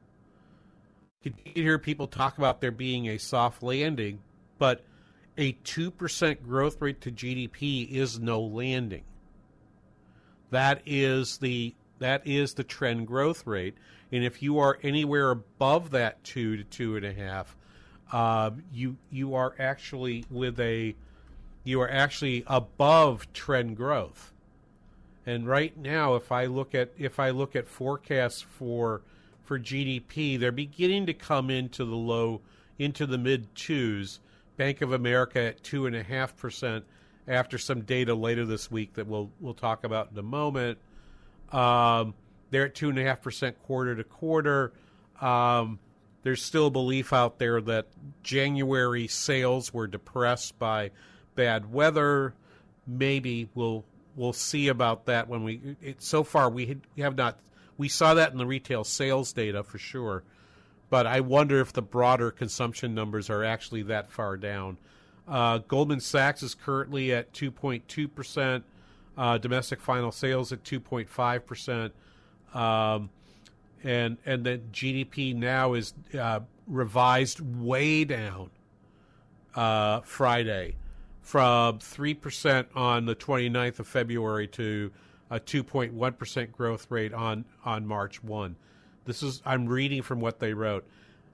You 1.25 1.33
hear 1.43 1.79
people 1.79 2.05
talk 2.05 2.37
about 2.37 2.61
there 2.61 2.71
being 2.71 3.09
a 3.09 3.17
soft 3.17 3.63
landing, 3.63 4.19
but 4.59 4.83
a 5.37 5.53
two 5.63 5.89
percent 5.89 6.47
growth 6.47 6.79
rate 6.79 7.01
to 7.01 7.11
GDP 7.11 7.89
is 7.89 8.19
no 8.19 8.41
landing. 8.41 9.03
That 10.51 10.83
is 10.85 11.39
the 11.39 11.73
that 11.97 12.27
is 12.27 12.53
the 12.53 12.63
trend 12.63 13.07
growth 13.07 13.47
rate, 13.47 13.73
and 14.11 14.23
if 14.23 14.43
you 14.43 14.59
are 14.59 14.77
anywhere 14.83 15.31
above 15.31 15.89
that 15.91 16.23
two 16.23 16.57
to 16.57 16.63
two 16.63 16.95
and 16.95 17.05
a 17.05 17.13
half, 17.13 17.57
uh, 18.11 18.51
you 18.71 18.97
you 19.09 19.33
are 19.33 19.55
actually 19.57 20.25
with 20.29 20.59
a 20.59 20.95
you 21.63 21.81
are 21.81 21.89
actually 21.89 22.43
above 22.45 23.33
trend 23.33 23.77
growth. 23.77 24.31
And 25.25 25.47
right 25.47 25.75
now, 25.75 26.13
if 26.13 26.31
I 26.31 26.45
look 26.45 26.75
at 26.75 26.91
if 26.99 27.19
I 27.19 27.31
look 27.31 27.55
at 27.55 27.67
forecasts 27.67 28.43
for 28.43 29.01
for 29.45 29.59
GDP, 29.59 30.39
they're 30.39 30.51
beginning 30.51 31.05
to 31.05 31.13
come 31.13 31.49
into 31.49 31.85
the 31.85 31.95
low 31.95 32.41
into 32.77 33.05
the 33.05 33.17
mid 33.17 33.53
twos. 33.55 34.19
Bank 34.57 34.81
of 34.81 34.93
America 34.93 35.39
at 35.39 35.63
two 35.63 35.85
and 35.85 35.95
a 35.95 36.03
half 36.03 36.37
percent, 36.37 36.85
after 37.27 37.57
some 37.57 37.81
data 37.81 38.13
later 38.13 38.45
this 38.45 38.69
week 38.71 38.93
that 38.93 39.07
we'll 39.07 39.29
we'll 39.39 39.53
talk 39.53 39.83
about 39.83 40.11
in 40.11 40.17
a 40.17 40.23
moment. 40.23 40.77
Um, 41.51 42.13
they're 42.51 42.65
at 42.65 42.75
two 42.75 42.89
and 42.89 42.99
a 42.99 43.03
half 43.03 43.21
percent 43.21 43.61
quarter 43.63 43.95
to 43.95 44.03
quarter. 44.03 44.73
Um, 45.19 45.79
there's 46.23 46.41
still 46.41 46.69
belief 46.69 47.13
out 47.13 47.37
there 47.37 47.61
that 47.61 47.87
January 48.23 49.07
sales 49.07 49.73
were 49.73 49.87
depressed 49.87 50.57
by 50.57 50.91
bad 51.35 51.71
weather. 51.71 52.33
Maybe 52.87 53.49
we'll 53.53 53.83
we'll 54.15 54.33
see 54.33 54.69
about 54.69 55.05
that 55.05 55.27
when 55.27 55.43
we. 55.43 55.75
It, 55.81 56.01
so 56.01 56.23
far, 56.23 56.49
we 56.49 56.77
have 56.97 57.15
not. 57.15 57.39
We 57.77 57.89
saw 57.89 58.13
that 58.13 58.31
in 58.31 58.37
the 58.37 58.45
retail 58.45 58.83
sales 58.83 59.33
data 59.33 59.63
for 59.63 59.77
sure, 59.77 60.23
but 60.89 61.05
I 61.05 61.19
wonder 61.19 61.59
if 61.59 61.73
the 61.73 61.81
broader 61.81 62.31
consumption 62.31 62.95
numbers 62.95 63.29
are 63.29 63.43
actually 63.43 63.83
that 63.83 64.11
far 64.11 64.37
down. 64.37 64.77
Uh, 65.27 65.57
Goldman 65.59 65.99
Sachs 65.99 66.43
is 66.43 66.53
currently 66.53 67.13
at 67.13 67.33
2.2 67.33 68.13
percent. 68.13 68.63
Uh, 69.17 69.37
domestic 69.37 69.79
final 69.79 70.11
sales 70.11 70.51
at 70.51 70.63
2.5 70.63 71.45
percent. 71.45 71.93
Um, 72.53 73.09
and 73.83 74.17
and 74.25 74.43
the 74.43 74.59
GDPNow 74.71 75.77
is 75.77 75.93
uh, 76.17 76.41
revised 76.67 77.39
way 77.39 78.03
down 78.03 78.49
uh, 79.55 80.01
Friday 80.01 80.75
from 81.21 81.79
3% 81.79 82.67
on 82.75 83.05
the 83.05 83.15
29th 83.15 83.79
of 83.79 83.87
February 83.87 84.47
to 84.47 84.91
a 85.29 85.39
2.1% 85.39 86.51
growth 86.51 86.87
rate 86.89 87.13
on, 87.13 87.45
on 87.63 87.85
March 87.85 88.23
1. 88.23 88.55
This 89.05 89.23
is 89.23 89.41
I'm 89.45 89.67
reading 89.67 90.01
from 90.01 90.19
what 90.19 90.39
they 90.39 90.53
wrote. 90.53 90.87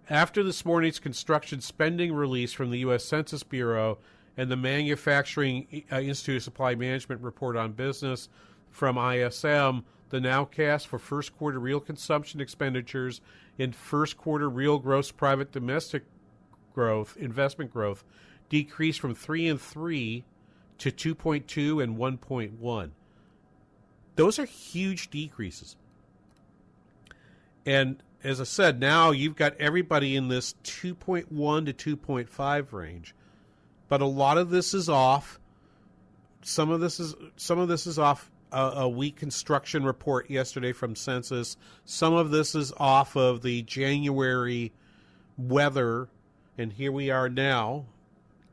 After 0.09 0.43
this 0.43 0.65
morning's 0.65 0.99
construction 0.99 1.61
spending 1.61 2.13
release 2.13 2.51
from 2.51 2.71
the 2.71 2.79
U.S. 2.79 3.05
Census 3.05 3.43
Bureau 3.43 3.97
and 4.35 4.49
the 4.49 4.57
Manufacturing 4.57 5.83
uh, 5.91 5.99
Institute 5.99 6.37
of 6.37 6.43
Supply 6.43 6.75
Management 6.75 7.21
report 7.21 7.55
on 7.55 7.73
business 7.73 8.29
from 8.69 8.97
ISM, 8.97 9.85
the 10.09 10.19
nowcast 10.19 10.87
for 10.87 10.99
first 10.99 11.37
quarter 11.37 11.59
real 11.59 11.79
consumption 11.79 12.41
expenditures 12.41 13.21
and 13.57 13.75
first 13.75 14.17
quarter 14.17 14.49
real 14.49 14.79
gross 14.79 15.11
private 15.11 15.51
domestic 15.51 16.03
growth, 16.73 17.15
investment 17.17 17.71
growth, 17.71 18.03
decreased 18.49 18.99
from 18.99 19.15
3 19.15 19.47
and 19.47 19.61
3 19.61 20.23
to 20.77 20.91
2.2 20.91 21.83
and 21.83 21.97
1.1. 21.97 22.91
Those 24.15 24.39
are 24.39 24.45
huge 24.45 25.09
decreases. 25.09 25.75
And 27.65 28.01
as 28.23 28.39
I 28.41 28.43
said, 28.43 28.79
now 28.79 29.11
you've 29.11 29.35
got 29.35 29.55
everybody 29.59 30.15
in 30.15 30.27
this 30.27 30.55
2.1 30.63 31.77
to 31.77 31.97
2.5 31.97 32.71
range. 32.71 33.15
But 33.87 34.01
a 34.01 34.05
lot 34.05 34.37
of 34.37 34.49
this 34.49 34.73
is 34.73 34.89
off. 34.89 35.39
Some 36.43 36.69
of 36.71 36.79
this 36.79 36.99
is 36.99 37.13
some 37.35 37.59
of 37.59 37.67
this 37.67 37.85
is 37.85 37.99
off 37.99 38.31
a, 38.51 38.61
a 38.61 38.89
weak 38.89 39.15
construction 39.15 39.83
report 39.83 40.29
yesterday 40.29 40.71
from 40.71 40.95
Census. 40.95 41.57
Some 41.85 42.13
of 42.13 42.31
this 42.31 42.55
is 42.55 42.73
off 42.77 43.15
of 43.15 43.41
the 43.41 43.61
January 43.63 44.71
weather, 45.37 46.07
and 46.57 46.73
here 46.73 46.91
we 46.91 47.11
are 47.11 47.29
now 47.29 47.85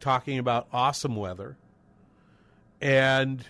talking 0.00 0.38
about 0.38 0.68
awesome 0.72 1.16
weather. 1.16 1.56
And 2.80 3.44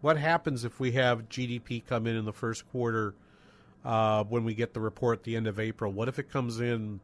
what 0.00 0.16
happens 0.16 0.64
if 0.64 0.80
we 0.80 0.92
have 0.92 1.28
GDP 1.28 1.84
come 1.84 2.06
in 2.06 2.16
in 2.16 2.24
the 2.24 2.32
first 2.32 2.70
quarter 2.70 3.14
uh, 3.84 4.24
when 4.24 4.44
we 4.44 4.54
get 4.54 4.74
the 4.74 4.80
report 4.80 5.18
at 5.20 5.24
the 5.24 5.36
end 5.36 5.46
of 5.46 5.60
April? 5.60 5.92
What 5.92 6.08
if 6.08 6.18
it 6.18 6.30
comes 6.30 6.60
in 6.60 7.00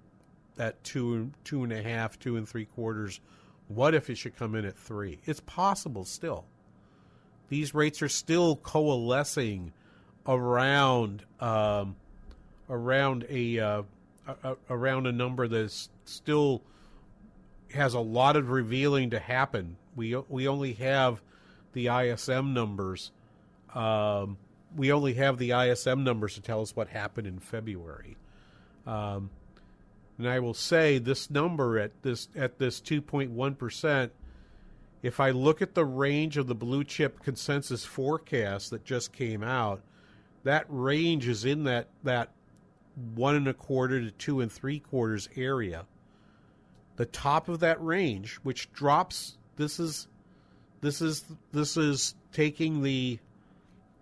at 0.58 0.82
two, 0.84 1.30
two 1.44 1.64
and 1.64 1.72
a 1.72 1.82
half, 1.82 2.18
two 2.18 2.36
and 2.36 2.48
three 2.48 2.64
quarters? 2.64 3.20
What 3.68 3.94
if 3.94 4.08
it 4.10 4.16
should 4.16 4.36
come 4.36 4.54
in 4.54 4.64
at 4.64 4.76
three? 4.76 5.18
It's 5.26 5.40
possible 5.40 6.04
still 6.04 6.44
these 7.48 7.74
rates 7.74 8.02
are 8.02 8.08
still 8.08 8.56
coalescing 8.56 9.72
around 10.26 11.24
um, 11.40 11.96
around 12.68 13.26
a, 13.28 13.58
uh, 13.58 13.82
a, 14.42 14.56
around 14.68 15.06
a 15.06 15.12
number 15.12 15.46
that 15.46 15.88
still 16.04 16.62
has 17.72 17.94
a 17.94 18.00
lot 18.00 18.36
of 18.36 18.50
revealing 18.50 19.10
to 19.10 19.18
happen. 19.18 19.76
We 19.94 20.16
we 20.28 20.48
only 20.48 20.72
have 20.74 21.20
the 21.76 21.88
ISM 21.88 22.54
numbers. 22.54 23.12
Um, 23.74 24.38
we 24.74 24.90
only 24.90 25.14
have 25.14 25.36
the 25.36 25.52
ISM 25.52 26.02
numbers 26.04 26.34
to 26.34 26.40
tell 26.40 26.62
us 26.62 26.74
what 26.74 26.88
happened 26.88 27.26
in 27.26 27.38
February. 27.38 28.16
Um, 28.86 29.28
and 30.16 30.26
I 30.26 30.40
will 30.40 30.54
say 30.54 30.96
this 30.96 31.30
number 31.30 31.78
at 31.78 32.02
this 32.02 32.28
at 32.34 32.58
this 32.58 32.80
2.1 32.80 33.58
percent 33.58 34.12
if 35.02 35.20
I 35.20 35.30
look 35.30 35.60
at 35.60 35.74
the 35.74 35.84
range 35.84 36.38
of 36.38 36.46
the 36.46 36.54
blue 36.54 36.82
chip 36.82 37.22
consensus 37.22 37.84
forecast 37.84 38.70
that 38.70 38.84
just 38.84 39.12
came 39.12 39.42
out, 39.42 39.82
that 40.44 40.64
range 40.68 41.28
is 41.28 41.44
in 41.44 41.64
that 41.64 41.88
that 42.04 42.30
one 43.14 43.36
and 43.36 43.48
a 43.48 43.54
quarter 43.54 44.00
to 44.00 44.10
two 44.10 44.40
and 44.40 44.50
three 44.50 44.80
quarters 44.80 45.28
area. 45.36 45.84
The 46.96 47.04
top 47.04 47.50
of 47.50 47.60
that 47.60 47.84
range, 47.84 48.36
which 48.36 48.72
drops, 48.72 49.36
this 49.56 49.78
is 49.78 50.08
this 50.86 51.02
is 51.02 51.24
this 51.52 51.76
is 51.76 52.14
taking 52.32 52.82
the 52.82 53.18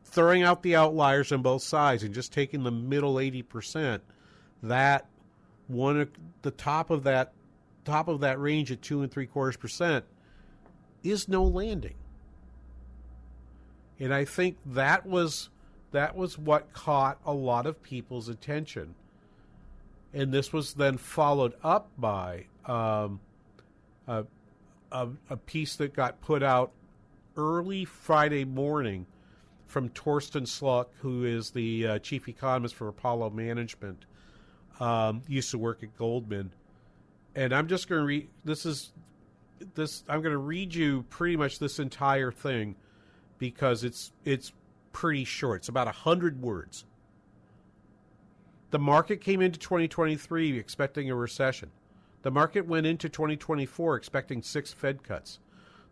throwing 0.04 0.42
out 0.42 0.62
the 0.62 0.76
outliers 0.76 1.32
on 1.32 1.42
both 1.42 1.62
sides 1.62 2.02
and 2.02 2.14
just 2.14 2.32
taking 2.32 2.62
the 2.62 2.70
middle 2.70 3.18
eighty 3.18 3.42
percent. 3.42 4.02
That 4.62 5.06
one, 5.66 6.08
the 6.42 6.50
top 6.50 6.90
of 6.90 7.04
that 7.04 7.32
top 7.84 8.08
of 8.08 8.20
that 8.20 8.38
range 8.38 8.70
at 8.70 8.82
two 8.82 9.02
and 9.02 9.10
three 9.10 9.26
quarters 9.26 9.56
percent 9.56 10.04
is 11.02 11.28
no 11.28 11.42
landing. 11.44 11.94
And 13.98 14.12
I 14.12 14.24
think 14.24 14.58
that 14.66 15.06
was 15.06 15.50
that 15.92 16.16
was 16.16 16.36
what 16.38 16.72
caught 16.72 17.18
a 17.24 17.32
lot 17.32 17.66
of 17.66 17.82
people's 17.82 18.28
attention. 18.28 18.94
And 20.12 20.32
this 20.32 20.52
was 20.52 20.74
then 20.74 20.98
followed 20.98 21.54
up 21.62 21.90
by 21.98 22.46
um, 22.66 23.20
a, 24.06 24.24
a, 24.94 25.08
a, 25.28 25.36
piece 25.36 25.76
that 25.76 25.92
got 25.92 26.20
put 26.20 26.42
out 26.42 26.72
early 27.36 27.84
Friday 27.84 28.44
morning 28.44 29.06
from 29.66 29.88
Torsten 29.90 30.42
Slok, 30.42 30.86
who 31.00 31.24
is 31.24 31.50
the 31.50 31.86
uh, 31.86 31.98
chief 31.98 32.28
economist 32.28 32.76
for 32.76 32.88
Apollo 32.88 33.30
Management, 33.30 34.04
um, 34.78 35.20
used 35.28 35.50
to 35.50 35.58
work 35.58 35.82
at 35.82 35.96
Goldman. 35.98 36.52
And 37.34 37.52
I'm 37.52 37.66
just 37.66 37.88
going 37.88 38.00
to 38.00 38.06
read 38.06 38.28
this 38.44 38.64
is 38.64 38.92
this 39.74 40.04
I'm 40.08 40.22
going 40.22 40.32
to 40.32 40.38
read 40.38 40.72
you 40.72 41.04
pretty 41.10 41.36
much 41.36 41.58
this 41.58 41.80
entire 41.80 42.30
thing 42.30 42.76
because 43.38 43.82
it's 43.82 44.12
it's 44.24 44.52
pretty 44.92 45.24
short. 45.24 45.62
It's 45.62 45.68
about 45.68 45.88
a 45.88 45.92
hundred 45.92 46.40
words. 46.40 46.84
The 48.70 48.78
market 48.78 49.20
came 49.20 49.40
into 49.40 49.58
2023 49.58 50.56
expecting 50.58 51.10
a 51.10 51.16
recession. 51.16 51.70
The 52.24 52.30
market 52.30 52.66
went 52.66 52.86
into 52.86 53.10
2024 53.10 53.96
expecting 53.96 54.40
six 54.40 54.72
Fed 54.72 55.02
cuts. 55.02 55.40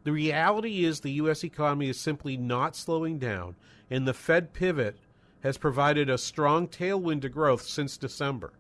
The 0.05 0.13
reality 0.13 0.83
is 0.83 1.01
the 1.01 1.13
U.S. 1.13 1.45
economy 1.45 1.91
is 1.91 2.01
simply 2.01 2.39
not 2.39 2.75
slowing 2.75 3.19
down, 3.19 3.55
and 3.91 4.09
the 4.09 4.15
Fed 4.15 4.55
pivot 4.55 4.97
has 5.43 5.59
provided 5.59 6.09
a 6.09 6.17
strong 6.17 6.69
tailwind 6.69 7.21
to 7.21 7.29
growth 7.29 7.63
since 7.63 7.99
December. 7.99 8.55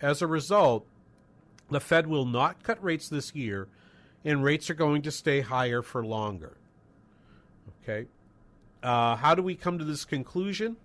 As 0.00 0.22
a 0.22 0.28
result, 0.28 0.86
the 1.68 1.80
Fed 1.80 2.06
will 2.06 2.26
not 2.26 2.62
cut 2.62 2.82
rates 2.82 3.08
this 3.08 3.34
year 3.34 3.66
and 4.24 4.44
rates 4.44 4.70
are 4.70 4.74
going 4.74 5.02
to 5.02 5.10
stay 5.10 5.40
higher 5.40 5.82
for 5.82 6.04
longer. 6.04 6.58
Okay. 7.82 8.06
Uh, 8.84 9.16
how 9.16 9.34
do 9.34 9.42
we 9.42 9.56
come 9.56 9.78
to 9.78 9.84
this 9.84 10.04
conclusion? 10.04 10.76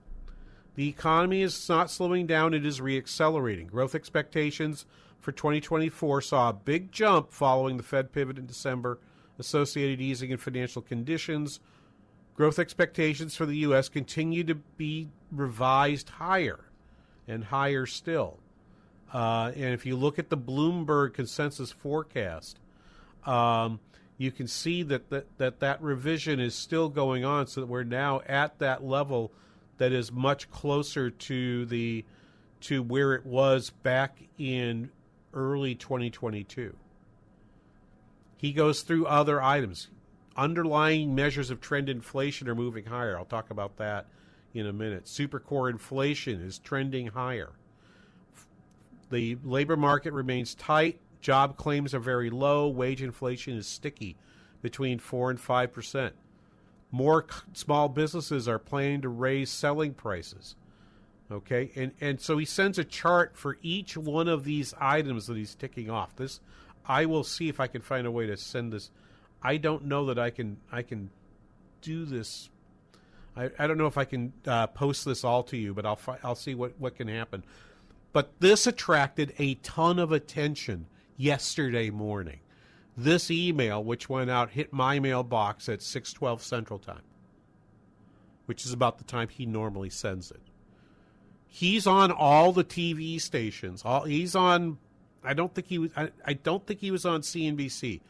The 0.74 0.90
economy 0.90 1.44
is 1.44 1.70
not 1.70 1.92
slowing 1.92 2.26
down, 2.26 2.56
it 2.56 2.66
is 2.66 2.80
reaccelerating. 2.80 3.68
Growth 3.68 3.94
expectations 3.94 4.88
for 5.20 5.32
2024 5.32 6.22
saw 6.22 6.50
a 6.50 6.54
big 6.54 6.92
jump 6.92 7.32
following 7.32 7.78
the 7.78 7.84
Fed 7.84 8.12
pivot 8.12 8.38
in 8.38 8.46
December, 8.46 9.00
associated 9.40 10.02
easing 10.02 10.32
in 10.32 10.38
financial 10.38 10.82
conditions. 10.82 11.60
Growth 12.36 12.60
expectations 12.60 13.36
for 13.36 13.46
the 13.46 13.58
U.S. 13.58 13.90
continue 13.90 14.44
to 14.44 14.56
be 14.56 15.08
revised 15.32 16.10
higher 16.10 16.66
and 17.28 17.46
higher 17.46 17.86
still. 17.86 18.40
Uh, 19.14 19.52
and 19.56 19.74
if 19.74 19.86
you 19.86 19.96
look 19.96 20.20
at 20.20 20.30
the 20.30 20.38
Bloomberg 20.38 21.14
consensus 21.14 21.72
forecast, 21.72 22.60
um, 23.26 23.80
you 24.18 24.32
can 24.32 24.48
see 24.48 24.84
that, 24.84 25.10
that 25.10 25.38
that 25.38 25.60
that 25.60 25.82
revision 25.82 26.40
is 26.40 26.56
still 26.56 26.90
going 26.90 27.26
on, 27.26 27.48
so 27.48 27.62
that 27.62 27.68
we're 27.68 27.84
now 27.84 28.22
at 28.28 28.60
that 28.60 28.84
level 28.84 29.32
that 29.78 29.92
is 29.92 30.12
much 30.12 30.50
closer 30.52 31.10
to 31.10 31.66
the 31.66 32.06
to 32.62 32.82
where 32.82 33.14
it 33.14 33.26
was 33.26 33.70
back 33.70 34.18
in 34.38 34.90
early 35.36 35.76
2022. 35.76 36.76
He 38.38 38.54
goes 38.54 38.82
through 38.82 39.06
other 39.08 39.42
items. 39.42 39.90
Underlying 40.38 41.16
measures 41.16 41.50
of 41.52 41.62
trend 41.62 41.90
inflation 41.90 42.50
are 42.50 42.56
moving 42.56 42.86
higher. 42.86 43.18
I'll 43.18 43.26
talk 43.26 43.50
about 43.50 43.78
that 43.78 44.08
in 44.54 44.66
a 44.66 44.74
minute. 44.74 45.06
Supercore 45.06 45.70
inflation 45.70 46.42
is 46.42 46.60
trending 46.60 47.08
higher. 47.08 47.52
The 49.10 49.38
labor 49.44 49.78
market 49.78 50.14
remains 50.14 50.56
tight. 50.56 51.00
Job 51.22 51.58
claims 51.58 51.94
are 51.94 52.00
very 52.00 52.30
low. 52.30 52.68
Wage 52.68 53.02
inflation 53.02 53.58
is 53.58 53.68
sticky. 53.68 54.18
between 54.62 54.98
4 54.98 55.30
and 55.30 55.40
5%. 55.40 56.12
More 56.92 57.26
c- 57.30 57.42
small 57.54 57.88
businesses 57.88 58.48
are 58.48 58.58
planning 58.58 59.02
to 59.02 59.10
raise 59.10 59.52
selling 59.52 59.94
prices. 59.94 60.56
Okay? 61.32 61.72
And 61.76 61.92
and 62.02 62.20
so 62.22 62.38
he 62.38 62.46
sends 62.46 62.78
a 62.78 62.84
chart 62.84 63.38
for 63.38 63.58
each 63.62 63.98
one 63.98 64.28
of 64.28 64.44
these 64.44 64.74
items 64.80 65.28
that 65.28 65.38
he's 65.38 65.56
ticking 65.56 65.90
off. 65.90 66.16
This 66.16 66.40
I 66.88 67.06
will 67.06 67.24
see 67.24 67.50
if 67.50 67.60
I 67.60 67.68
can 67.68 67.82
find 67.82 68.06
a 68.06 68.12
way 68.12 68.28
to 68.28 68.38
send 68.38 68.72
this. 68.72 68.92
I 69.42 69.58
don't 69.58 69.86
know 69.86 70.06
that 70.06 70.20
I 70.20 70.30
can 70.30 70.58
I 70.72 70.82
can 70.82 71.10
do 71.82 72.06
this 72.06 72.50
I, 73.36 73.50
I 73.60 73.68
don't 73.68 73.78
know 73.78 73.88
if 73.88 73.98
I 73.98 74.06
can 74.06 74.34
uh, 74.48 74.68
post 74.68 75.06
this 75.06 75.24
all 75.24 75.44
to 75.44 75.58
you, 75.58 75.74
but 75.74 75.86
I'll 75.86 75.96
fi- 75.96 76.20
I'll 76.24 76.36
see 76.36 76.56
what, 76.56 76.74
what 76.80 76.96
can 76.96 77.08
happen. 77.08 77.44
But 78.14 78.32
this 78.40 78.66
attracted 78.66 79.34
a 79.38 79.56
ton 79.56 80.00
of 80.00 80.12
attention 80.12 80.88
yesterday 81.18 81.90
morning. 81.90 82.40
This 82.96 83.30
email, 83.30 83.84
which 83.84 84.08
went 84.08 84.30
out, 84.30 84.52
hit 84.52 84.72
my 84.72 85.00
mailbox 85.00 85.68
at 85.68 85.82
six 85.82 86.14
twelve 86.14 86.42
Central 86.42 86.80
Time, 86.80 87.02
which 88.46 88.66
is 88.66 88.72
about 88.72 88.98
the 88.98 89.04
time 89.04 89.28
he 89.28 89.46
normally 89.46 89.90
sends 89.90 90.32
it. 90.32 90.42
He's 91.48 91.88
on 91.88 92.12
all 92.12 92.52
the 92.52 92.64
TV 92.64 93.20
stations. 93.20 93.84
All 93.86 94.04
he's 94.04 94.36
on. 94.36 94.78
I 95.24 95.34
don't 95.34 95.54
think 95.54 95.68
he 95.68 95.80
was. 95.80 95.92
I, 95.96 96.10
I 96.26 96.34
don't 96.34 96.66
think 96.66 96.80
he 96.80 96.92
was 96.92 97.06
on 97.06 97.22
CNBC, 97.22 98.02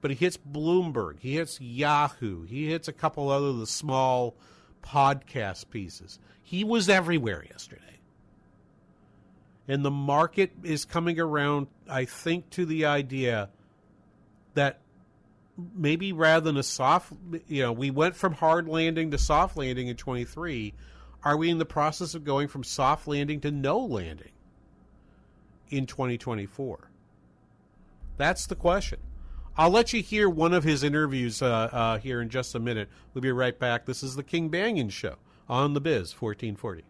but 0.00 0.10
he 0.10 0.16
hits 0.16 0.36
Bloomberg. 0.36 1.18
He 1.20 1.36
hits 1.36 1.60
Yahoo. 1.60 2.44
He 2.44 2.68
hits 2.68 2.88
a 2.88 2.92
couple 2.92 3.30
other 3.30 3.52
the 3.52 3.66
small 3.66 4.36
podcast 4.82 5.70
pieces. 5.70 6.18
He 6.42 6.64
was 6.64 6.88
everywhere 6.88 7.44
yesterday. 7.48 7.82
And 9.68 9.84
the 9.84 9.90
market 9.90 10.50
is 10.64 10.84
coming 10.84 11.20
around, 11.20 11.68
I 11.88 12.04
think, 12.04 12.50
to 12.50 12.66
the 12.66 12.86
idea 12.86 13.50
that 14.54 14.80
maybe 15.74 16.12
rather 16.12 16.44
than 16.44 16.56
a 16.56 16.62
soft, 16.62 17.12
you 17.46 17.62
know, 17.62 17.72
we 17.72 17.90
went 17.90 18.16
from 18.16 18.32
hard 18.34 18.66
landing 18.66 19.12
to 19.12 19.18
soft 19.18 19.56
landing 19.56 19.88
in 19.88 19.96
23. 19.96 20.74
Are 21.22 21.36
we 21.36 21.50
in 21.50 21.58
the 21.58 21.66
process 21.66 22.14
of 22.14 22.24
going 22.24 22.48
from 22.48 22.64
soft 22.64 23.06
landing 23.06 23.40
to 23.40 23.50
no 23.50 23.78
landing 23.78 24.32
in 25.68 25.86
2024? 25.86 26.90
That's 28.16 28.46
the 28.46 28.54
question. 28.54 29.00
I'll 29.56 29.70
let 29.70 29.92
you 29.92 30.02
hear 30.02 30.28
one 30.28 30.54
of 30.54 30.64
his 30.64 30.82
interviews 30.82 31.42
uh, 31.42 31.68
uh, 31.72 31.98
here 31.98 32.22
in 32.22 32.28
just 32.30 32.54
a 32.54 32.60
minute. 32.60 32.88
We'll 33.12 33.22
be 33.22 33.32
right 33.32 33.58
back. 33.58 33.84
This 33.84 34.02
is 34.02 34.16
the 34.16 34.22
King 34.22 34.50
Banaian 34.50 34.90
Show 34.90 35.16
on 35.48 35.74
the 35.74 35.80
Biz 35.80 36.12
1440. 36.12 36.84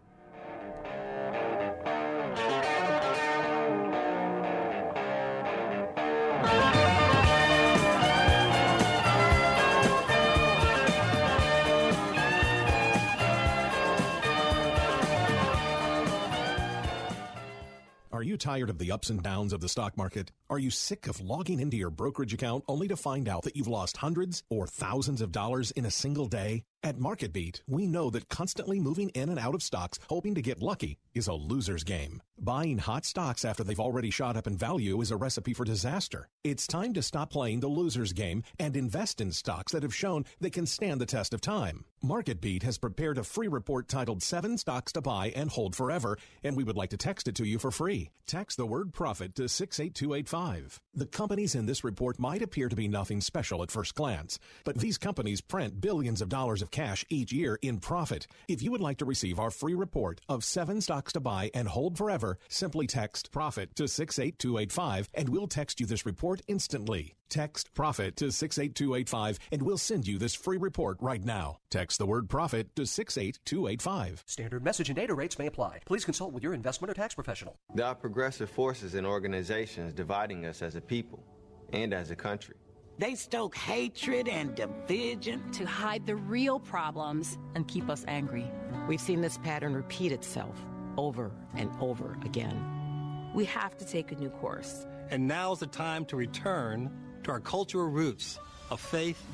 Tired 18.40 18.70
of 18.70 18.78
the 18.78 18.90
ups 18.90 19.10
and 19.10 19.22
downs 19.22 19.52
of 19.52 19.60
the 19.60 19.68
stock 19.68 19.96
market? 19.96 20.32
Are 20.48 20.58
you 20.58 20.70
sick 20.70 21.06
of 21.06 21.20
logging 21.20 21.60
into 21.60 21.76
your 21.76 21.90
brokerage 21.90 22.34
account 22.34 22.64
only 22.66 22.88
to 22.88 22.96
find 22.96 23.28
out 23.28 23.42
that 23.42 23.54
you've 23.54 23.68
lost 23.68 23.98
hundreds 23.98 24.42
or 24.48 24.66
thousands 24.66 25.20
of 25.20 25.30
dollars 25.30 25.70
in 25.72 25.84
a 25.84 25.90
single 25.90 26.26
day? 26.26 26.64
At 26.82 26.96
MarketBeat, 26.96 27.60
we 27.66 27.86
know 27.86 28.08
that 28.08 28.30
constantly 28.30 28.80
moving 28.80 29.10
in 29.10 29.28
and 29.28 29.38
out 29.38 29.54
of 29.54 29.62
stocks 29.62 29.98
hoping 30.08 30.34
to 30.36 30.40
get 30.40 30.62
lucky 30.62 30.96
is 31.14 31.28
a 31.28 31.34
loser's 31.34 31.84
game. 31.84 32.22
Buying 32.38 32.78
hot 32.78 33.04
stocks 33.04 33.44
after 33.44 33.62
they've 33.62 33.78
already 33.78 34.08
shot 34.08 34.34
up 34.34 34.46
in 34.46 34.56
value 34.56 34.98
is 35.02 35.10
a 35.10 35.16
recipe 35.16 35.52
for 35.52 35.64
disaster. 35.66 36.26
It's 36.42 36.66
time 36.66 36.94
to 36.94 37.02
stop 37.02 37.30
playing 37.30 37.60
the 37.60 37.68
loser's 37.68 38.14
game 38.14 38.44
and 38.58 38.74
invest 38.78 39.20
in 39.20 39.30
stocks 39.32 39.72
that 39.72 39.82
have 39.82 39.94
shown 39.94 40.24
they 40.40 40.48
can 40.48 40.64
stand 40.64 41.02
the 41.02 41.06
test 41.06 41.34
of 41.34 41.42
time. 41.42 41.84
MarketBeat 42.02 42.62
has 42.62 42.78
prepared 42.78 43.18
a 43.18 43.24
free 43.24 43.48
report 43.48 43.88
titled 43.88 44.22
Seven 44.22 44.56
Stocks 44.56 44.92
to 44.92 45.02
Buy 45.02 45.34
and 45.36 45.50
Hold 45.50 45.76
Forever, 45.76 46.16
and 46.42 46.56
we 46.56 46.64
would 46.64 46.78
like 46.78 46.88
to 46.90 46.96
text 46.96 47.28
it 47.28 47.34
to 47.34 47.44
you 47.44 47.58
for 47.58 47.70
free. 47.70 48.10
Text 48.26 48.56
the 48.56 48.64
word 48.64 48.94
profit 48.94 49.34
to 49.34 49.50
68285. 49.50 50.80
The 50.94 51.04
companies 51.04 51.54
in 51.54 51.66
this 51.66 51.84
report 51.84 52.18
might 52.18 52.40
appear 52.40 52.70
to 52.70 52.76
be 52.76 52.88
nothing 52.88 53.20
special 53.20 53.62
at 53.62 53.70
first 53.70 53.94
glance, 53.94 54.38
but 54.64 54.78
these 54.78 54.96
companies 54.96 55.42
print 55.42 55.82
billions 55.82 56.22
of 56.22 56.30
dollars 56.30 56.62
of 56.62 56.69
cash 56.70 57.04
each 57.08 57.32
year 57.32 57.58
in 57.62 57.78
profit. 57.78 58.26
If 58.48 58.62
you 58.62 58.70
would 58.70 58.80
like 58.80 58.98
to 58.98 59.04
receive 59.04 59.38
our 59.38 59.50
free 59.50 59.74
report 59.74 60.20
of 60.28 60.44
seven 60.44 60.80
stocks 60.80 61.12
to 61.14 61.20
buy 61.20 61.50
and 61.54 61.68
hold 61.68 61.96
forever, 61.98 62.38
simply 62.48 62.86
text 62.86 63.30
profit 63.32 63.74
to 63.76 63.88
68285 63.88 65.10
and 65.14 65.28
we'll 65.28 65.46
text 65.46 65.80
you 65.80 65.86
this 65.86 66.06
report 66.06 66.42
instantly. 66.48 67.14
Text 67.28 67.72
profit 67.74 68.16
to 68.16 68.32
68285 68.32 69.38
and 69.52 69.62
we'll 69.62 69.78
send 69.78 70.06
you 70.06 70.18
this 70.18 70.34
free 70.34 70.56
report 70.58 70.96
right 71.00 71.24
now. 71.24 71.58
Text 71.70 71.98
the 71.98 72.06
word 72.06 72.28
profit 72.28 72.74
to 72.76 72.86
68285. 72.86 74.24
Standard 74.26 74.64
message 74.64 74.88
and 74.88 74.96
data 74.96 75.14
rates 75.14 75.38
may 75.38 75.46
apply. 75.46 75.80
Please 75.84 76.04
consult 76.04 76.32
with 76.32 76.42
your 76.42 76.54
investment 76.54 76.90
or 76.90 76.94
tax 76.94 77.14
professional. 77.14 77.56
There 77.74 77.86
are 77.86 77.94
progressive 77.94 78.50
forces 78.50 78.94
and 78.94 79.06
organizations 79.06 79.92
dividing 79.92 80.46
us 80.46 80.62
as 80.62 80.74
a 80.74 80.80
people 80.80 81.24
and 81.72 81.94
as 81.94 82.10
a 82.10 82.16
country. 82.16 82.56
They 83.00 83.14
stoke 83.14 83.56
hatred 83.56 84.28
and 84.28 84.54
division 84.54 85.50
to 85.52 85.64
hide 85.64 86.04
the 86.04 86.16
real 86.16 86.60
problems 86.60 87.38
and 87.54 87.66
keep 87.66 87.88
us 87.88 88.04
angry. 88.06 88.46
We've 88.88 89.00
seen 89.00 89.22
this 89.22 89.38
pattern 89.38 89.74
repeat 89.74 90.12
itself 90.12 90.54
over 90.98 91.30
and 91.54 91.70
over 91.80 92.18
again. 92.26 93.32
We 93.34 93.46
have 93.46 93.74
to 93.78 93.86
take 93.86 94.12
a 94.12 94.16
new 94.16 94.28
course. 94.28 94.86
And 95.08 95.26
now's 95.26 95.60
the 95.60 95.66
time 95.66 96.04
to 96.06 96.16
return 96.16 96.90
to 97.22 97.30
our 97.30 97.40
cultural 97.40 97.88
roots 97.88 98.38
of 98.68 98.82
faith, 98.82 99.24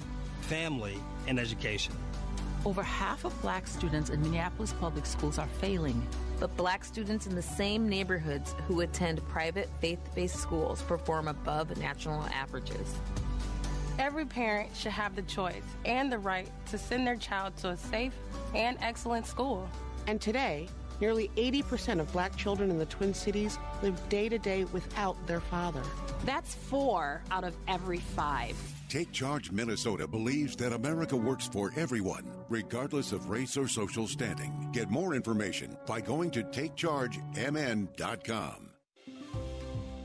family, 0.42 1.00
and 1.26 1.40
education. 1.40 1.96
Over 2.64 2.85
half 2.85 3.24
of 3.24 3.42
black 3.42 3.66
students 3.66 4.11
in 4.11 4.22
Minneapolis 4.22 4.74
public 4.74 5.07
schools 5.07 5.40
are 5.40 5.48
failing. 5.61 6.07
But 6.38 6.57
black 6.57 6.85
students 6.85 7.26
in 7.26 7.35
the 7.35 7.42
same 7.42 7.88
neighborhoods 7.88 8.55
who 8.68 8.83
attend 8.83 9.26
private 9.26 9.68
faith 9.81 9.98
based 10.14 10.37
schools 10.37 10.83
perform 10.83 11.26
above 11.26 11.76
national 11.79 12.22
averages. 12.26 12.94
Every 13.98 14.26
parent 14.26 14.76
should 14.76 14.92
have 14.92 15.16
the 15.16 15.22
choice 15.22 15.64
and 15.85 16.12
the 16.12 16.18
right 16.18 16.50
to 16.66 16.76
send 16.76 17.06
their 17.06 17.16
child 17.16 17.56
to 17.59 17.70
a 17.70 17.76
safe 17.76 18.12
and 18.54 18.76
excellent 18.80 19.26
school. 19.26 19.68
And 20.06 20.20
today, 20.20 20.68
nearly 21.00 21.30
80% 21.37 22.00
of 22.00 22.12
black 22.12 22.37
children 22.37 22.70
in 22.70 22.78
the 22.78 22.87
Twin 22.87 23.12
Cities 23.14 23.59
live 23.82 24.09
day 24.09 24.28
to 24.28 24.38
day 24.38 24.64
without 24.64 25.16
their 25.26 25.40
father. 25.40 25.82
That's 26.24 26.54
four 26.54 27.22
out 27.30 27.44
of 27.44 27.56
every 27.68 27.98
five. 27.98 28.56
Take 28.88 29.12
Charge 29.12 29.50
Minnesota 29.50 30.06
believes 30.06 30.54
that 30.56 30.72
America 30.72 31.16
works 31.16 31.48
for 31.48 31.72
everyone, 31.76 32.24
regardless 32.48 33.12
of 33.12 33.30
race 33.30 33.56
or 33.56 33.66
social 33.66 34.06
standing. 34.06 34.68
Get 34.72 34.90
more 34.90 35.14
information 35.14 35.76
by 35.87 36.02
going 36.02 36.30
to 36.32 36.42
takechargemn.com. 36.44 38.65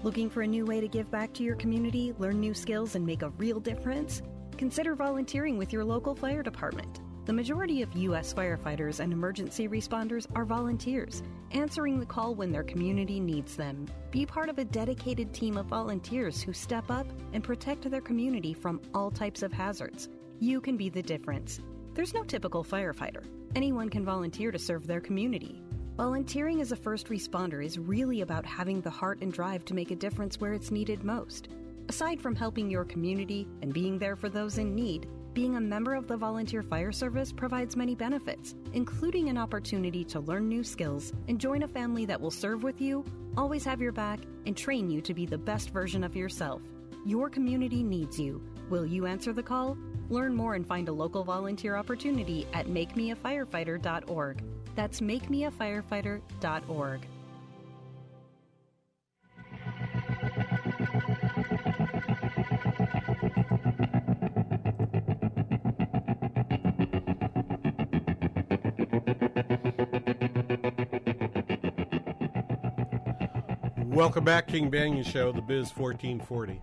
Looking 0.04 0.32
for 0.32 0.42
a 0.42 0.48
new 0.48 0.66
way 0.66 0.82
to 0.82 0.88
give 0.88 1.12
back 1.12 1.32
to 1.34 1.44
your 1.44 1.56
community, 1.56 2.16
learn 2.18 2.40
new 2.40 2.56
skills, 2.56 2.96
and 2.96 3.06
make 3.06 3.22
a 3.22 3.30
real 3.30 3.60
difference? 3.60 4.24
Consider 4.58 4.96
volunteering 4.96 5.60
with 5.60 5.72
your 5.72 5.86
local 5.86 6.16
fire 6.16 6.42
department. 6.42 7.02
The 7.26 7.34
majority 7.34 7.84
of 7.84 7.96
U.S. 7.96 8.34
firefighters 8.34 9.00
and 9.00 9.14
emergency 9.14 9.68
responders 9.68 10.26
are 10.34 10.44
volunteers, 10.44 11.22
answering 11.52 12.00
the 12.00 12.06
call 12.08 12.34
when 12.34 12.52
their 12.52 12.64
community 12.64 13.20
needs 13.20 13.56
them. 13.56 13.86
Be 14.10 14.26
part 14.26 14.50
of 14.50 14.58
a 14.58 14.66
dedicated 14.66 15.36
team 15.36 15.56
of 15.56 15.68
volunteers 15.68 16.42
who 16.42 16.52
step 16.52 16.90
up 16.90 17.06
and 17.34 17.44
protect 17.44 17.88
their 17.88 18.02
community 18.02 18.56
from 18.56 18.82
all 18.96 19.12
types 19.12 19.44
of 19.44 19.54
hazards. 19.54 20.10
You 20.40 20.62
can 20.62 20.78
be 20.78 20.90
the 20.90 21.04
difference. 21.04 21.60
There's 21.94 22.16
no 22.16 22.24
typical 22.24 22.64
firefighter. 22.64 23.24
Anyone 23.56 23.90
can 23.90 24.04
volunteer 24.04 24.52
to 24.52 24.58
serve 24.58 24.88
their 24.88 25.02
community. 25.02 25.62
Volunteering 26.02 26.62
as 26.62 26.72
a 26.72 26.76
first 26.76 27.10
responder 27.10 27.64
is 27.64 27.78
really 27.78 28.22
about 28.22 28.44
having 28.44 28.82
the 28.82 28.90
heart 28.90 29.22
and 29.22 29.32
drive 29.32 29.64
to 29.66 29.76
make 29.76 29.92
a 29.92 29.96
difference 29.96 30.40
where 30.40 30.54
it's 30.54 30.72
needed 30.72 31.04
most. 31.04 31.50
Aside 31.90 32.20
from 32.20 32.34
helping 32.34 32.72
your 32.72 32.86
community 32.86 33.48
and 33.62 33.72
being 33.72 34.00
there 34.00 34.16
for 34.16 34.28
those 34.28 34.58
in 34.58 34.74
need, 34.74 35.08
being 35.36 35.58
a 35.58 35.62
member 35.62 35.94
of 35.94 36.08
the 36.08 36.18
Volunteer 36.18 36.64
Fire 36.64 36.92
Service 36.92 37.32
provides 37.32 37.76
many 37.76 37.94
benefits, 37.94 38.56
including 38.74 39.30
an 39.30 39.38
opportunity 39.38 40.04
to 40.06 40.22
learn 40.22 40.50
new 40.50 40.64
skills 40.64 41.14
and 41.28 41.40
join 41.40 41.62
a 41.62 41.68
family 41.68 42.06
that 42.06 42.20
will 42.20 42.32
serve 42.32 42.64
with 42.64 42.82
you, 42.82 43.06
always 43.38 43.64
have 43.64 43.80
your 43.80 43.92
back, 43.92 44.22
and 44.48 44.58
train 44.58 44.90
you 44.90 45.02
to 45.02 45.14
be 45.14 45.28
the 45.28 45.38
best 45.38 45.70
version 45.70 46.04
of 46.04 46.16
yourself. 46.16 46.64
Your 47.06 47.30
community 47.30 47.84
needs 47.84 48.20
you. 48.20 48.42
Will 48.72 48.88
you 48.88 49.06
answer 49.06 49.34
the 49.34 49.44
call? 49.44 49.78
Learn 50.10 50.34
more 50.34 50.56
and 50.56 50.66
find 50.66 50.90
a 50.90 50.94
local 50.94 51.24
volunteer 51.24 51.76
opportunity 51.76 52.48
at 52.54 52.66
makemeafirefighter.org. 52.66 54.44
That's 54.76 55.02
makemeafirefighter.org. 55.02 57.08
Welcome 74.02 74.24
back, 74.24 74.48
King 74.48 74.72
Banaian 74.72 75.06
Show, 75.06 75.32
the 75.32 75.42
Biz 75.42 75.76
1440. 75.76 76.60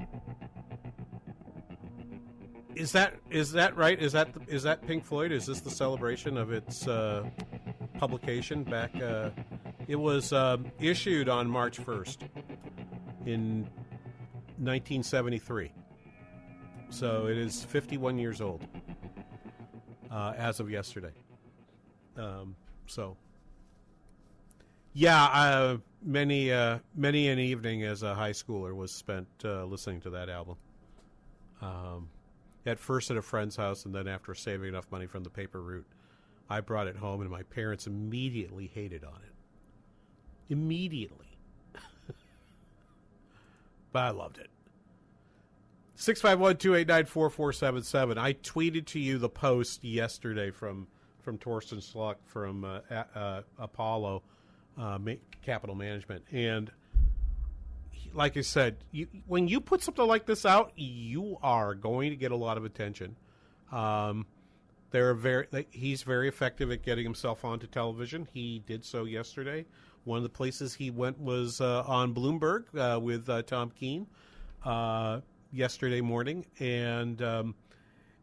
Is 2.75 2.91
that 2.93 3.15
is 3.31 3.53
that 3.53 3.77
right? 3.77 4.01
Is 4.01 4.13
that 4.13 4.29
is 4.47 4.63
that 4.63 4.87
Pink 4.87 5.05
Floyd? 5.05 5.33
Is 5.33 5.47
this 5.47 5.61
the 5.61 5.71
celebration 5.71 6.37
of 6.37 6.53
its 6.53 6.87
uh, 6.87 7.25
publication 7.99 8.65
back? 8.65 8.95
Uh, 9.01 9.31
it 9.87 9.97
was 9.97 10.33
uh, 10.33 10.57
issued 10.81 11.29
on 11.29 11.49
March 11.49 11.79
first 11.79 12.23
in 13.27 13.63
1973. 14.59 15.73
So 16.91 17.27
it 17.27 17.37
is 17.37 17.65
51 17.65 18.19
years 18.19 18.41
old 18.41 18.67
uh, 20.11 20.33
as 20.37 20.61
of 20.61 20.71
yesterday. 20.71 21.13
Um, 22.17 22.57
so, 22.87 23.17
yeah, 24.93 25.25
uh, 25.25 25.77
many 26.03 26.51
uh, 26.51 26.79
many 26.95 27.29
an 27.29 27.39
evening 27.39 27.85
as 27.85 28.03
a 28.03 28.15
high 28.15 28.33
schooler 28.33 28.75
was 28.75 28.91
spent 28.91 29.29
uh, 29.45 29.65
listening 29.65 30.01
to 30.03 30.11
that 30.11 30.29
album. 30.29 30.57
Um, 31.61 32.09
at 32.67 32.79
first 32.79 33.11
at 33.11 33.17
a 33.17 33.23
friend's 33.23 33.57
house, 33.57 33.85
and 33.85 33.95
then 33.95 34.07
after 34.09 34.35
saving 34.35 34.69
enough 34.69 34.87
money 34.91 35.07
from 35.07 35.23
the 35.23 35.31
paper 35.31 35.61
route, 35.61 35.87
I 36.51 36.61
brought 36.61 36.87
it 36.87 36.97
home, 36.97 37.21
and 37.21 37.31
my 37.31 37.43
parents 37.43 37.87
immediately 37.87 38.71
hated 38.73 39.05
on 39.05 39.21
it. 39.23 39.35
Immediately. 40.51 41.37
but 43.93 44.03
I 44.03 44.09
loved 44.11 44.39
it. 44.39 44.49
651-289-4477. 45.99 48.19
I 48.19 48.33
tweeted 48.35 48.85
to 48.87 49.01
you 49.01 49.19
the 49.19 49.29
post 49.29 49.85
yesterday 49.85 50.51
from 50.51 50.87
from 51.21 51.37
Torsten 51.37 51.79
Slok 51.79 52.15
from 52.25 52.65
uh, 52.65 52.81
uh, 53.15 53.43
Apollo 53.59 54.23
uh, 54.79 54.99
Capital 55.43 55.75
Management, 55.75 56.25
and 56.33 56.71
like 58.15 58.39
I 58.39 58.41
said, 58.41 58.77
you, 58.93 59.09
when 59.27 59.49
you 59.49 59.61
put 59.61 59.83
something 59.83 60.07
like 60.07 60.25
this 60.25 60.47
out, 60.47 60.73
you 60.77 61.37
are 61.43 61.75
going 61.75 62.09
to 62.11 62.17
get 62.17 62.33
a 62.33 62.37
lot 62.37 62.57
of 62.57 62.65
attention. 62.65 63.17
Um, 63.71 64.25
they're 64.91 65.15
very 65.15 65.47
he's 65.71 66.03
very 66.03 66.29
effective 66.29 66.71
at 66.71 66.83
getting 66.83 67.05
himself 67.05 67.45
onto 67.45 67.67
television. 67.67 68.27
He 68.33 68.63
did 68.67 68.85
so 68.85 69.05
yesterday. 69.05 69.67
One 70.05 70.17
of 70.17 70.23
the 70.23 70.31
places 70.31 70.75
he 70.75 70.91
went 70.91 71.21
was 71.21 71.61
uh, 71.61 71.83
on 71.87 72.15
Bloomberg 72.15 72.65
uh, 72.75 72.99
with 72.99 73.29
uh, 73.29 73.43
Tom 73.43 73.71
Keene 73.71 74.07
yesterday 75.53 76.01
morning, 76.01 76.47
and 76.59 77.21
um, 77.23 77.55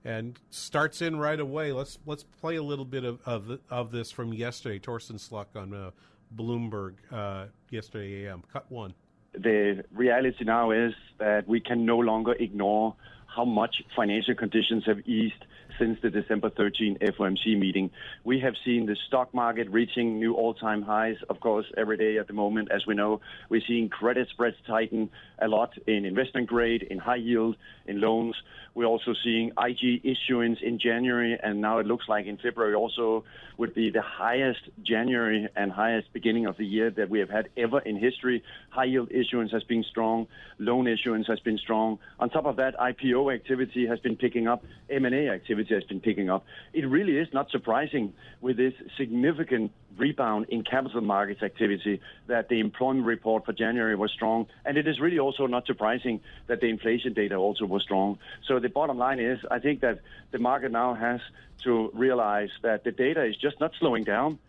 and 0.03 0.39
starts 0.49 1.01
in 1.01 1.18
right 1.18 1.39
away. 1.39 1.72
Let's 1.72 1.99
let's 2.05 2.24
play 2.24 2.55
a 2.55 2.63
little 2.63 2.86
bit 2.86 3.03
of 3.03 3.20
of, 3.26 3.59
of 3.70 3.91
this 3.91 4.11
from 4.11 4.34
yesterday. 4.34 4.80
Torsten 4.80 5.16
Slok 5.16 5.47
on 5.55 5.74
uh, 5.74 5.91
Bloomberg 6.36 6.95
uh, 7.11 7.45
yesterday 7.70 8.26
AM. 8.26 8.43
Cut 8.51 8.70
one. 8.72 8.93
The 9.34 9.84
reality 9.91 10.45
now 10.45 10.72
is 10.72 10.93
that 11.18 11.47
we 11.47 11.59
can 11.59 11.86
no 11.86 11.97
longer 11.97 12.34
ignore 12.34 12.95
how 13.28 13.43
much 13.43 13.84
financial 13.95 14.34
conditions 14.34 14.86
have 14.86 14.99
eased 15.05 15.45
since 15.80 16.00
the 16.02 16.10
December 16.10 16.50
13 16.50 16.98
FOMC 17.00 17.58
meeting. 17.58 17.90
We 18.24 18.40
have 18.40 18.54
seen 18.64 18.86
the 18.86 18.96
stock 19.08 19.34
market 19.34 19.70
reaching 19.70 20.20
new 20.20 20.34
all-time 20.34 20.82
highs, 20.82 21.18
of 21.30 21.40
course, 21.40 21.66
every 21.78 21.98
day 21.98 22.18
at 22.18 22.28
the 22.28 22.34
moment. 22.34 22.72
As 22.72 22.86
we 22.86 22.96
know, 22.96 23.22
we're 23.50 23.62
seeing 23.68 23.90
credit 23.90 24.28
spreads 24.30 24.58
tighten 24.68 25.10
a 25.40 25.48
lot 25.48 25.72
in 25.88 26.06
investment 26.06 26.48
grade, 26.48 26.84
in 26.84 26.98
high 26.98 27.16
yield, 27.16 27.56
in 27.86 28.02
loans. 28.02 28.36
We're 28.74 28.86
also 28.86 29.14
seeing 29.24 29.52
IG 29.58 30.06
issuance 30.06 30.60
in 30.62 30.80
January, 30.80 31.38
and 31.42 31.62
now 31.62 31.80
it 31.80 31.86
looks 31.86 32.06
like 32.10 32.26
in 32.26 32.38
February 32.38 32.76
also 32.76 33.24
would 33.58 33.74
be 33.74 33.90
the 33.90 34.02
highest 34.02 34.60
January 34.84 35.48
and 35.56 35.72
highest 35.72 36.12
beginning 36.12 36.46
of 36.46 36.58
the 36.58 36.66
year 36.66 36.90
that 36.92 37.10
we 37.10 37.20
have 37.20 37.30
had 37.30 37.48
ever 37.56 37.80
in 37.80 37.98
history. 37.98 38.44
High 38.70 38.86
yield 38.86 39.12
issuance 39.12 39.52
has 39.52 39.64
been 39.64 39.84
strong, 39.90 40.28
loan 40.60 40.88
issuance 40.88 41.28
has 41.28 41.40
been 41.40 41.58
strong. 41.58 42.00
On 42.20 42.30
top 42.30 42.46
of 42.46 42.58
that, 42.58 42.78
IPO 42.78 43.34
activity 43.34 43.88
has 43.88 44.00
been 44.00 44.18
picking 44.18 44.48
up, 44.48 44.66
M&A 44.90 45.30
activity 45.30 45.74
has 45.74 45.84
been 45.86 46.02
picking 46.02 46.30
up. 46.30 46.46
It 46.74 46.86
really 46.86 47.18
is 47.18 47.28
not 47.34 47.50
surprising 47.52 48.14
with 48.42 48.58
this 48.58 48.74
significant 48.98 49.72
rebound 49.98 50.46
in 50.50 50.64
capital 50.64 51.02
markets 51.02 51.41
activity 51.43 52.02
that 52.28 52.50
the 52.50 52.60
employment 52.60 53.06
report 53.06 53.46
for 53.46 53.54
January 53.54 53.96
was 53.96 54.12
strong. 54.12 54.48
And 54.66 54.78
it 54.78 54.88
is 54.88 55.00
really 55.00 55.20
also 55.20 55.48
not 55.48 55.66
surprising 55.66 56.22
that 56.48 56.62
the 56.62 56.68
inflation 56.68 57.14
data 57.14 57.36
also 57.36 57.66
was 57.66 57.84
strong. 57.84 58.18
So 58.48 58.60
the 58.60 58.70
bottom 58.70 58.98
line 58.98 59.20
is, 59.20 59.39
I 59.50 59.60
think 59.60 59.82
that 59.82 60.00
the 60.32 60.39
market 60.39 60.72
now 60.72 60.93
has 60.93 61.22
to 61.64 61.91
realize 61.93 62.50
that 62.62 62.84
the 62.84 62.91
data 62.91 63.24
is 63.24 63.36
just 63.38 63.60
not 63.60 63.72
slowing 63.80 64.04
down. 64.04 64.39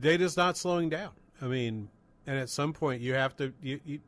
Data 0.00 0.24
is 0.24 0.36
not 0.36 0.56
slowing 0.56 0.88
down. 0.88 1.10
I 1.42 1.46
mean, 1.46 1.88
and 2.26 2.38
at 2.38 2.48
some 2.50 2.72
point 2.72 3.00
you 3.00 3.14
have 3.14 3.36
to 3.36 3.52
you, 3.60 3.80
you 3.84 4.00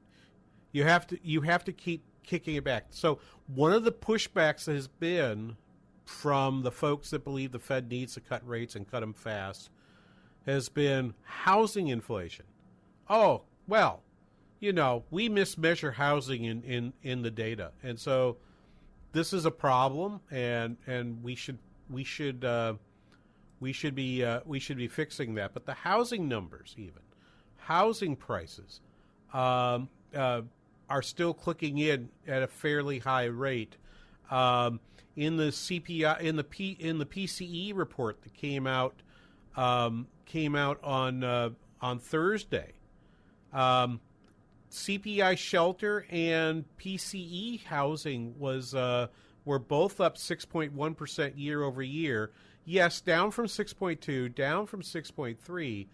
you 0.72 0.84
have 0.84 1.06
to 1.08 1.18
you 1.22 1.40
have 1.40 1.64
to 1.64 1.72
keep 1.72 2.04
kicking 2.22 2.54
it 2.54 2.64
back. 2.64 2.86
So 2.90 3.18
one 3.46 3.72
of 3.72 3.84
the 3.84 3.92
pushbacks 3.92 4.66
has 4.66 4.86
been 4.86 5.56
from 6.10 6.62
the 6.62 6.72
folks 6.72 7.10
that 7.10 7.22
believe 7.22 7.52
the 7.52 7.58
Fed 7.58 7.88
needs 7.88 8.14
to 8.14 8.20
cut 8.20 8.46
rates 8.46 8.74
and 8.74 8.90
cut 8.90 9.00
them 9.00 9.14
fast 9.14 9.70
has 10.44 10.68
been 10.68 11.14
housing 11.22 11.88
inflation. 11.88 12.44
Oh, 13.08 13.42
well, 13.68 14.02
you 14.58 14.72
know, 14.72 15.04
we 15.10 15.28
mismeasure 15.28 15.94
housing 15.94 16.44
in, 16.44 16.62
in, 16.64 16.92
in 17.02 17.22
the 17.22 17.30
data. 17.30 17.70
And 17.82 17.98
so 17.98 18.38
this 19.12 19.32
is 19.32 19.44
a 19.44 19.50
problem 19.50 20.20
and 20.30 20.76
and 20.86 21.22
we 21.22 21.34
should 21.34 21.58
we 21.88 22.04
should 22.04 22.44
uh, 22.44 22.74
we 23.60 23.72
should 23.72 23.94
be 23.94 24.24
uh, 24.24 24.40
we 24.44 24.58
should 24.58 24.76
be 24.76 24.88
fixing 24.88 25.34
that. 25.34 25.54
But 25.54 25.64
the 25.64 25.74
housing 25.74 26.28
numbers 26.28 26.74
even 26.76 27.02
housing 27.56 28.16
prices 28.16 28.80
um, 29.32 29.88
uh, 30.14 30.42
are 30.88 31.02
still 31.02 31.32
clicking 31.32 31.78
in 31.78 32.08
at 32.26 32.42
a 32.42 32.48
fairly 32.48 32.98
high 32.98 33.26
rate. 33.26 33.76
Um, 34.30 34.80
in 35.20 35.36
the 35.36 35.48
CPI 35.48 36.22
in 36.22 36.36
the 36.36 36.44
P 36.44 36.78
in 36.80 36.96
the 36.96 37.04
PCE 37.04 37.76
report 37.76 38.22
that 38.22 38.32
came 38.32 38.66
out 38.66 38.94
um, 39.54 40.06
came 40.24 40.56
out 40.56 40.82
on 40.82 41.22
uh, 41.22 41.50
on 41.82 41.98
Thursday. 41.98 42.72
Um, 43.52 44.00
CPI 44.70 45.36
shelter 45.36 46.06
and 46.08 46.64
PCE 46.78 47.64
housing 47.64 48.38
was 48.38 48.74
uh, 48.74 49.08
were 49.44 49.58
both 49.58 50.00
up 50.00 50.16
6.1 50.16 50.96
percent 50.96 51.36
year 51.36 51.62
over 51.62 51.82
year. 51.82 52.30
Yes, 52.64 53.00
down 53.02 53.30
from 53.30 53.46
6.2, 53.46 54.34
down 54.34 54.66
from 54.66 54.82
6.3, 54.82 55.86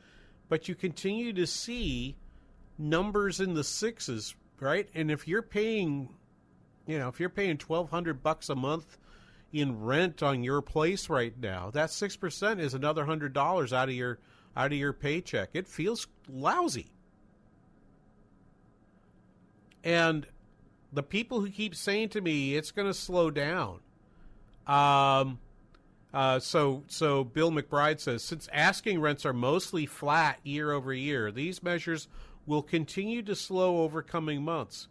but 0.48 0.68
you 0.68 0.74
continue 0.74 1.32
to 1.32 1.46
see 1.46 2.16
numbers 2.76 3.40
in 3.40 3.54
the 3.54 3.64
sixes, 3.64 4.34
right? 4.60 4.88
And 4.94 5.10
if 5.10 5.26
you're 5.26 5.42
paying, 5.42 6.10
you 6.86 6.98
know, 6.98 7.08
if 7.08 7.18
you're 7.18 7.28
paying 7.30 7.58
1,200 7.58 8.22
bucks 8.22 8.50
a 8.50 8.54
month 8.54 8.98
in 9.61 9.80
rent 9.84 10.22
on 10.22 10.42
your 10.42 10.61
place 10.61 11.09
right 11.09 11.34
now, 11.40 11.70
that 11.70 11.90
six 11.90 12.16
percent 12.16 12.61
is 12.61 12.74
another 12.74 13.04
hundred 13.04 13.32
dollars 13.32 13.72
out 13.72 13.88
of 13.88 13.94
your 13.94 14.18
out 14.57 14.72
of 14.72 14.78
your 14.78 14.92
paycheck. 14.92 15.50
It 15.54 15.66
feels 15.66 16.07
lousy. 16.28 16.90
And 19.84 20.26
the 20.92 21.02
people 21.02 21.40
who 21.40 21.50
keep 21.50 21.74
saying 21.74 22.11
to 22.11 22.20
me 22.20 22.57
it's 22.57 22.70
going 22.70 22.88
to 22.88 22.94
slow 22.94 23.30
down. 23.30 23.80
Um, 24.66 25.38
uh, 26.12 26.40
so 26.40 26.84
so 26.88 27.24
Bill 27.24 27.50
McBride 27.50 28.00
says 28.00 28.22
since 28.22 28.48
asking 28.52 29.00
rents 29.00 29.24
are 29.24 29.32
mostly 29.32 29.86
flat 29.86 30.38
year 30.42 30.72
over 30.72 30.92
year, 30.92 31.30
these 31.30 31.62
measures 31.62 32.09
will 32.46 32.62
continue 32.62 33.22
to 33.22 33.34
slow 33.34 33.82
over 33.82 34.02
coming 34.02 34.42
months. 34.42 34.88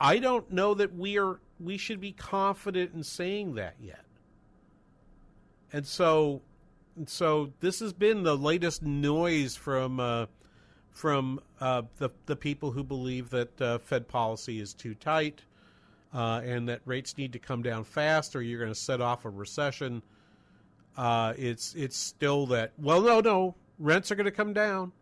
I 0.00 0.18
don't 0.18 0.50
know 0.52 0.74
that 0.74 0.94
we 0.94 1.18
are 1.18 1.40
we 1.58 1.78
should 1.78 2.00
be 2.00 2.12
confident 2.12 2.92
in 2.94 3.02
saying 3.02 3.54
that 3.54 3.76
yet. 3.80 4.04
And 5.72 5.86
so, 5.86 6.42
and 6.96 7.08
so 7.08 7.52
this 7.60 7.80
has 7.80 7.92
been 7.92 8.22
the 8.22 8.36
latest 8.36 8.82
noise 8.82 9.56
from 9.56 10.00
uh, 10.00 10.26
from 10.90 11.40
uh, 11.60 11.82
the 11.98 12.10
the 12.26 12.36
people 12.36 12.70
who 12.70 12.84
believe 12.84 13.30
that 13.30 13.60
uh, 13.60 13.78
Fed 13.78 14.08
policy 14.08 14.60
is 14.60 14.74
too 14.74 14.94
tight 14.94 15.42
uh, 16.14 16.40
and 16.44 16.68
that 16.68 16.80
rates 16.86 17.18
need 17.18 17.32
to 17.32 17.38
come 17.38 17.62
down 17.62 17.84
fast, 17.84 18.34
or 18.34 18.42
you're 18.42 18.58
going 18.58 18.72
to 18.72 18.78
set 18.78 19.00
off 19.00 19.24
a 19.24 19.30
recession. 19.30 20.02
Uh, 20.96 21.34
it's 21.36 21.74
it's 21.74 21.96
still 21.96 22.46
that 22.46 22.72
well, 22.78 23.02
no, 23.02 23.20
no, 23.20 23.54
rents 23.78 24.10
are 24.10 24.14
going 24.14 24.24
to 24.24 24.30
come 24.30 24.52
down. 24.52 24.92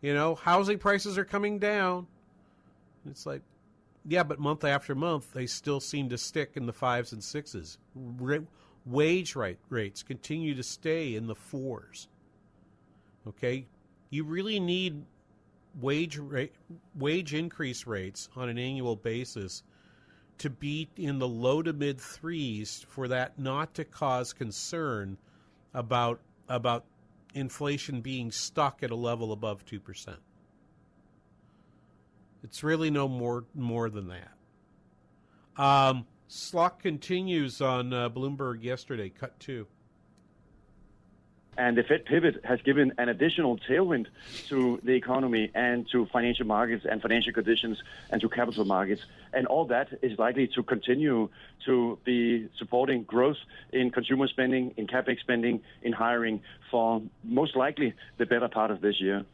You 0.00 0.14
know, 0.14 0.36
housing 0.36 0.78
prices 0.78 1.18
are 1.18 1.24
coming 1.24 1.58
down. 1.58 2.06
It's 3.10 3.26
like, 3.26 3.42
yeah, 4.06 4.22
but 4.22 4.38
month 4.38 4.64
after 4.64 4.94
month, 4.94 5.32
they 5.32 5.46
still 5.46 5.80
seem 5.80 6.08
to 6.10 6.18
stick 6.18 6.52
in 6.54 6.66
the 6.66 6.72
fives 6.72 7.12
and 7.12 7.22
sixes. 7.22 7.78
wage 8.86 9.36
rate 9.36 9.58
rates 9.68 10.02
continue 10.02 10.54
to 10.54 10.62
stay 10.62 11.14
in 11.14 11.26
the 11.26 11.34
fours. 11.34 12.08
Okay, 13.26 13.66
you 14.10 14.24
really 14.24 14.60
need 14.60 15.04
wage 15.80 16.16
rate, 16.16 16.54
wage 16.94 17.34
increase 17.34 17.86
rates 17.86 18.28
on 18.36 18.48
an 18.48 18.58
annual 18.58 18.96
basis 18.96 19.62
to 20.38 20.48
be 20.48 20.88
in 20.96 21.18
the 21.18 21.28
low 21.28 21.62
to 21.62 21.72
mid 21.72 22.00
threes 22.00 22.86
for 22.88 23.08
that 23.08 23.38
not 23.38 23.74
to 23.74 23.84
cause 23.84 24.32
concern 24.32 25.18
about 25.74 26.20
about 26.48 26.84
inflation 27.34 28.00
being 28.00 28.30
stuck 28.30 28.82
at 28.82 28.90
a 28.90 28.94
level 28.94 29.32
above 29.32 29.64
two 29.66 29.80
percent. 29.80 30.18
It's 32.44 32.62
really 32.62 32.90
no 32.90 33.08
more 33.08 33.44
more 33.54 33.90
than 33.90 34.08
that. 34.08 35.62
Um, 35.62 36.06
Slok 36.28 36.78
continues 36.80 37.60
on 37.60 37.92
uh, 37.92 38.08
Bloomberg 38.10 38.62
yesterday, 38.62 39.08
cut 39.08 39.38
two. 39.40 39.66
And 41.56 41.76
the 41.76 41.82
Fed 41.82 42.04
pivot 42.04 42.40
has 42.44 42.62
given 42.62 42.92
an 42.98 43.08
additional 43.08 43.58
tailwind 43.58 44.06
to 44.46 44.80
the 44.84 44.92
economy 44.92 45.50
and 45.56 45.88
to 45.90 46.06
financial 46.06 46.46
markets 46.46 46.86
and 46.88 47.02
financial 47.02 47.32
conditions 47.32 47.82
and 48.10 48.20
to 48.20 48.28
capital 48.28 48.64
markets. 48.64 49.02
And 49.32 49.44
all 49.48 49.64
that 49.64 49.88
is 50.00 50.16
likely 50.20 50.46
to 50.54 50.62
continue 50.62 51.28
to 51.64 51.98
be 52.04 52.48
supporting 52.56 53.02
growth 53.02 53.38
in 53.72 53.90
consumer 53.90 54.28
spending, 54.28 54.72
in 54.76 54.86
capex 54.86 55.18
spending, 55.18 55.60
in 55.82 55.92
hiring 55.92 56.42
for 56.70 57.02
most 57.24 57.56
likely 57.56 57.92
the 58.18 58.26
better 58.26 58.46
part 58.46 58.70
of 58.70 58.80
this 58.80 59.00
year. 59.00 59.24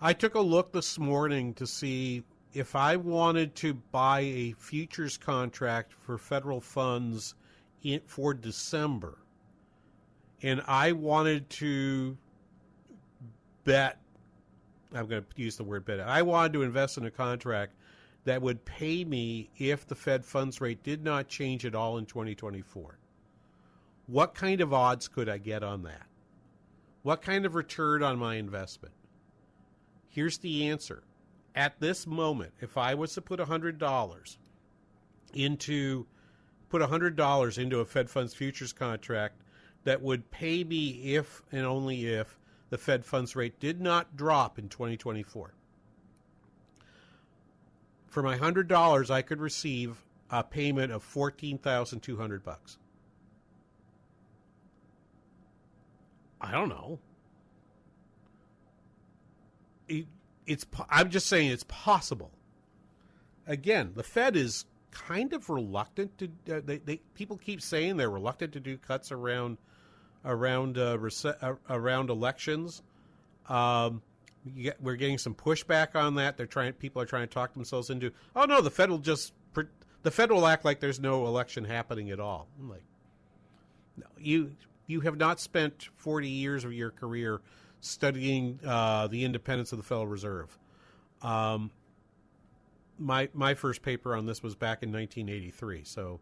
I 0.00 0.12
took 0.12 0.34
a 0.34 0.40
look 0.40 0.72
this 0.72 0.98
morning 0.98 1.54
to 1.54 1.66
see 1.66 2.22
if 2.52 2.76
I 2.76 2.96
wanted 2.96 3.54
to 3.56 3.74
buy 3.74 4.20
a 4.20 4.52
futures 4.52 5.16
contract 5.16 5.92
for 5.92 6.18
federal 6.18 6.60
funds 6.60 7.34
in, 7.82 8.00
for 8.06 8.34
December 8.34 9.18
and 10.42 10.62
I 10.66 10.92
wanted 10.92 11.48
to 11.50 12.16
bet. 13.64 13.98
I'm 14.94 15.06
going 15.06 15.24
to 15.24 15.42
use 15.42 15.56
the 15.56 15.64
word 15.64 15.84
bet. 15.84 16.00
I 16.00 16.22
wanted 16.22 16.52
to 16.54 16.62
invest 16.62 16.98
in 16.98 17.06
a 17.06 17.10
contract 17.10 17.74
that 18.24 18.40
would 18.42 18.64
pay 18.64 19.04
me 19.04 19.50
if 19.56 19.86
the 19.86 19.94
Fed 19.94 20.24
funds 20.24 20.60
rate 20.60 20.82
did 20.82 21.02
not 21.02 21.28
change 21.28 21.64
at 21.64 21.74
all 21.74 21.98
in 21.98 22.06
2024. 22.06 22.98
What 24.06 24.34
kind 24.34 24.60
of 24.60 24.72
odds 24.72 25.08
could 25.08 25.28
I 25.28 25.38
get 25.38 25.62
on 25.62 25.82
that? 25.82 26.06
What 27.02 27.22
kind 27.22 27.46
of 27.46 27.54
return 27.54 28.02
on 28.02 28.18
my 28.18 28.36
investment? 28.36 28.94
Here's 30.16 30.38
the 30.38 30.68
answer. 30.68 31.02
At 31.54 31.78
this 31.78 32.06
moment, 32.06 32.54
if 32.62 32.78
I 32.78 32.94
was 32.94 33.12
to 33.12 33.20
put 33.20 33.38
$100 33.38 34.36
into 35.34 36.06
put 36.70 36.80
$100 36.80 37.58
into 37.58 37.80
a 37.80 37.84
Fed 37.84 38.08
funds 38.08 38.32
futures 38.32 38.72
contract 38.72 39.42
that 39.84 40.00
would 40.00 40.30
pay 40.30 40.64
me 40.64 41.14
if 41.14 41.42
and 41.52 41.66
only 41.66 42.06
if 42.06 42.38
the 42.70 42.78
Fed 42.78 43.04
funds 43.04 43.36
rate 43.36 43.60
did 43.60 43.78
not 43.78 44.16
drop 44.16 44.58
in 44.58 44.70
2024. 44.70 45.52
For 48.06 48.22
my 48.22 48.38
$100, 48.38 49.10
I 49.10 49.20
could 49.20 49.42
receive 49.42 50.02
a 50.30 50.42
payment 50.42 50.92
of 50.92 51.02
14,200 51.02 52.42
bucks. 52.42 52.78
I 56.40 56.52
don't 56.52 56.70
know. 56.70 57.00
It, 59.88 60.06
it's 60.46 60.66
I'm 60.90 61.10
just 61.10 61.26
saying 61.26 61.50
it's 61.50 61.64
possible. 61.68 62.30
Again, 63.46 63.92
the 63.94 64.02
Fed 64.02 64.36
is 64.36 64.64
kind 64.90 65.32
of 65.32 65.50
reluctant 65.50 66.16
to 66.18 66.28
uh, 66.52 66.60
they, 66.64 66.78
they 66.78 66.96
people 67.14 67.36
keep 67.36 67.60
saying 67.60 67.96
they're 67.96 68.10
reluctant 68.10 68.52
to 68.54 68.60
do 68.60 68.76
cuts 68.76 69.12
around 69.12 69.58
around 70.24 70.78
uh, 70.78 70.96
rece- 70.98 71.36
uh, 71.42 71.54
around 71.68 72.10
elections. 72.10 72.82
Um, 73.48 74.02
get, 74.56 74.80
we're 74.80 74.96
getting 74.96 75.18
some 75.18 75.34
pushback 75.34 75.94
on 75.94 76.16
that. 76.16 76.36
They're 76.36 76.46
trying. 76.46 76.72
People 76.74 77.02
are 77.02 77.06
trying 77.06 77.28
to 77.28 77.32
talk 77.32 77.52
themselves 77.54 77.90
into. 77.90 78.12
Oh 78.34 78.44
no, 78.44 78.60
the 78.60 78.70
Fed 78.70 78.90
will 78.90 78.98
just 78.98 79.32
the 80.06 80.12
Fed 80.12 80.30
will 80.30 80.46
act 80.46 80.64
like 80.64 80.78
there's 80.78 81.00
no 81.00 81.26
election 81.26 81.64
happening 81.64 82.12
at 82.12 82.20
all. 82.20 82.46
I'm 82.60 82.70
like, 82.70 82.84
no, 83.96 84.06
you 84.16 84.52
you 84.86 85.00
have 85.00 85.16
not 85.16 85.40
spent 85.40 85.88
40 85.96 86.28
years 86.28 86.64
of 86.64 86.72
your 86.72 86.92
career 86.92 87.40
studying 87.80 88.58
uh, 88.66 89.06
the 89.06 89.24
independence 89.24 89.72
of 89.72 89.78
the 89.78 89.84
Federal 89.84 90.06
Reserve. 90.06 90.58
Um, 91.22 91.70
my 92.98 93.28
my 93.34 93.54
first 93.54 93.82
paper 93.82 94.14
on 94.14 94.26
this 94.26 94.42
was 94.42 94.54
back 94.54 94.82
in 94.82 94.92
1983, 94.92 95.84
so 95.84 96.20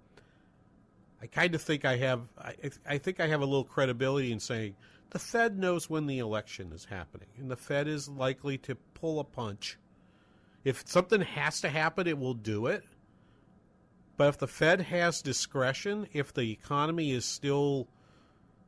I 1.23 1.27
kind 1.27 1.55
of 1.55 1.63
think 1.63 1.85
I 1.85 1.97
have. 1.97 2.23
I, 2.39 2.55
I 2.89 2.99
think 2.99 3.21
I 3.21 3.27
have 3.29 3.41
a 3.41 3.45
little 3.45 3.65
credibility 3.65 4.33
in 4.33 4.41
saying 4.41 4.77
the 5.11 5.19
Fed 5.19 5.59
knows 5.59 5.89
when 5.89 6.07
the 6.07 6.19
election 6.19 6.73
is 6.73 6.85
happening, 6.85 7.29
and 7.39 7.51
the 7.51 7.57
Fed 7.57 7.87
is 7.87 8.09
likely 8.09 8.59
to 8.59 8.75
pull 8.95 9.21
a 9.21 9.25
punch. 9.25 9.79
If 10.65 10.83
something 10.87 11.21
has 11.21 11.61
to 11.61 11.69
happen, 11.69 12.07
it 12.07 12.19
will 12.19 12.35
do 12.35 12.67
it. 12.67 12.85
But 14.17 14.29
if 14.29 14.39
the 14.39 14.49
Fed 14.49 14.81
has 14.83 15.23
discretion, 15.23 16.09
if 16.13 16.33
the 16.33 16.53
economy 16.53 17.13
is 17.13 17.25
still 17.25 17.89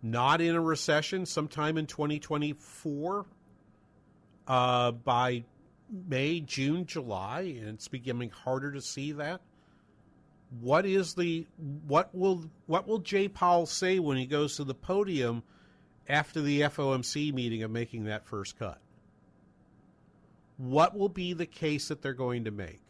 not 0.03 0.41
in 0.41 0.55
a 0.55 0.61
recession 0.61 1.27
sometime 1.27 1.79
in 1.79 1.87
2024, 1.87 3.27
uh, 4.47 4.93
by 4.93 5.45
May, 5.91 6.41
June, 6.41 6.87
July, 6.87 7.57
and 7.59 7.69
it's 7.71 7.89
becoming 7.89 8.31
harder 8.31 8.73
to 8.73 8.81
see 8.81 9.13
that, 9.13 9.41
what 10.61 10.87
is 10.87 11.15
the 11.15 11.47
what 11.87 12.15
will 12.15 12.45
what 12.67 12.87
will 12.87 12.99
Jay 12.99 13.29
Powell 13.29 13.67
say 13.67 13.99
when 13.99 14.17
he 14.17 14.27
goes 14.27 14.57
to 14.57 14.65
the 14.65 14.75
podium 14.75 15.43
after 16.09 16.41
the 16.41 16.63
FOMC 16.63 17.33
meeting 17.33 17.63
of 17.63 17.71
making 17.71 18.05
that 18.05 18.27
first 18.27 18.59
cut? 18.59 18.79
What 20.57 20.97
will 20.97 21.09
be 21.09 21.33
the 21.33 21.47
case 21.47 21.89
that 21.89 22.01
they're 22.01 22.15
going 22.15 22.45
to 22.45 22.51
make? 22.51 22.81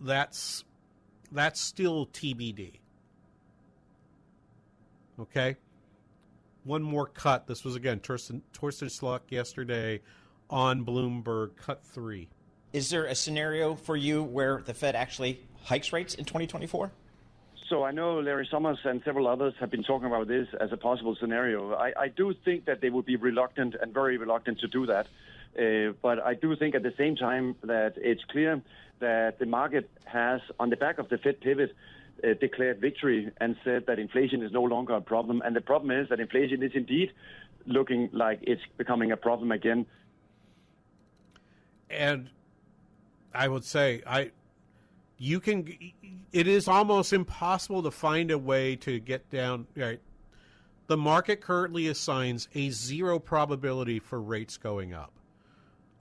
That's 0.00 0.64
that's 1.30 1.60
still 1.60 2.06
TBD. 2.06 2.80
Okay. 5.20 5.56
One 6.64 6.82
more 6.82 7.06
cut. 7.06 7.46
This 7.46 7.64
was 7.64 7.76
again 7.76 8.00
Torsten, 8.00 8.42
Torsten 8.52 8.88
Slok 8.88 9.30
yesterday 9.30 10.00
on 10.50 10.84
Bloomberg. 10.84 11.56
Cut 11.56 11.84
three. 11.84 12.28
Is 12.72 12.90
there 12.90 13.06
a 13.06 13.14
scenario 13.14 13.74
for 13.74 13.96
you 13.96 14.22
where 14.22 14.62
the 14.64 14.74
Fed 14.74 14.94
actually 14.94 15.40
hikes 15.64 15.92
rates 15.92 16.14
in 16.14 16.24
2024? 16.24 16.92
So 17.68 17.82
I 17.82 17.90
know 17.90 18.20
Larry 18.20 18.48
Summers 18.50 18.78
and 18.84 19.02
several 19.04 19.26
others 19.26 19.54
have 19.60 19.70
been 19.70 19.82
talking 19.82 20.06
about 20.06 20.28
this 20.28 20.48
as 20.60 20.72
a 20.72 20.76
possible 20.76 21.16
scenario. 21.18 21.74
I, 21.74 21.92
I 21.98 22.08
do 22.08 22.34
think 22.44 22.64
that 22.64 22.80
they 22.80 22.88
would 22.88 23.04
be 23.04 23.16
reluctant 23.16 23.74
and 23.80 23.92
very 23.92 24.16
reluctant 24.16 24.60
to 24.60 24.68
do 24.68 24.86
that. 24.86 25.06
Uh, 25.58 25.92
but 26.02 26.18
I 26.20 26.34
do 26.34 26.54
think 26.56 26.74
at 26.74 26.82
the 26.82 26.94
same 26.96 27.16
time 27.16 27.56
that 27.64 27.94
it's 27.96 28.22
clear 28.30 28.62
that 29.00 29.38
the 29.38 29.46
market 29.46 29.90
has, 30.04 30.40
on 30.58 30.70
the 30.70 30.76
back 30.76 30.98
of 30.98 31.08
the 31.08 31.18
Fed 31.18 31.40
pivot, 31.40 31.74
uh, 32.24 32.34
declared 32.40 32.80
victory 32.80 33.30
and 33.40 33.56
said 33.64 33.86
that 33.86 33.98
inflation 33.98 34.42
is 34.42 34.52
no 34.52 34.62
longer 34.62 34.94
a 34.94 35.00
problem. 35.00 35.42
And 35.44 35.54
the 35.54 35.60
problem 35.60 35.90
is 35.90 36.08
that 36.08 36.20
inflation 36.20 36.62
is 36.62 36.72
indeed 36.74 37.12
looking 37.66 38.08
like 38.12 38.40
it's 38.42 38.62
becoming 38.76 39.12
a 39.12 39.16
problem 39.16 39.52
again. 39.52 39.86
And 41.90 42.30
I 43.34 43.48
would 43.48 43.64
say 43.64 44.02
I 44.06 44.30
you 45.18 45.40
can 45.40 45.66
it 46.32 46.46
is 46.46 46.68
almost 46.68 47.12
impossible 47.12 47.82
to 47.82 47.90
find 47.90 48.30
a 48.30 48.38
way 48.38 48.76
to 48.76 49.00
get 49.00 49.28
down 49.30 49.66
right 49.76 50.00
the 50.86 50.96
market 50.96 51.40
currently 51.40 51.88
assigns 51.88 52.48
a 52.54 52.70
zero 52.70 53.18
probability 53.18 53.98
for 53.98 54.20
rates 54.20 54.56
going 54.56 54.94
up 54.94 55.12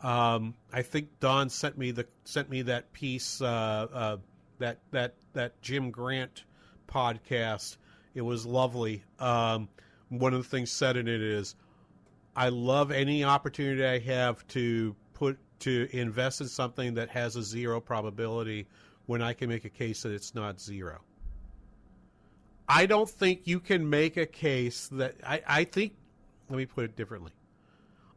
um, 0.01 0.53
I 0.71 0.83
think 0.83 1.19
Don 1.19 1.49
sent 1.49 1.77
me 1.77 1.91
the 1.91 2.05
sent 2.23 2.49
me 2.49 2.61
that 2.63 2.93
piece 2.93 3.41
uh, 3.41 3.87
uh, 3.91 4.17
that 4.59 4.79
that 4.91 5.15
that 5.33 5.61
Jim 5.61 5.91
Grant 5.91 6.43
podcast 6.87 7.77
it 8.13 8.21
was 8.21 8.45
lovely 8.45 9.03
um, 9.19 9.67
one 10.09 10.33
of 10.33 10.41
the 10.41 10.49
things 10.49 10.71
said 10.71 10.97
in 10.97 11.07
it 11.07 11.21
is 11.21 11.55
I 12.35 12.49
love 12.49 12.91
any 12.91 13.23
opportunity 13.23 13.83
I 13.83 13.99
have 13.99 14.47
to 14.49 14.95
put 15.13 15.37
to 15.59 15.87
invest 15.91 16.41
in 16.41 16.47
something 16.47 16.93
that 16.93 17.09
has 17.09 17.35
a 17.35 17.43
zero 17.43 17.81
probability 17.81 18.67
when 19.07 19.21
I 19.21 19.33
can 19.33 19.49
make 19.49 19.65
a 19.65 19.69
case 19.69 20.03
that 20.03 20.11
it's 20.11 20.35
not 20.35 20.61
zero. 20.61 20.99
I 22.69 22.85
don't 22.85 23.09
think 23.09 23.41
you 23.45 23.59
can 23.59 23.89
make 23.89 24.17
a 24.17 24.25
case 24.25 24.87
that 24.91 25.15
I, 25.25 25.41
I 25.47 25.63
think 25.63 25.93
let 26.49 26.57
me 26.57 26.65
put 26.65 26.85
it 26.85 26.95
differently. 26.95 27.31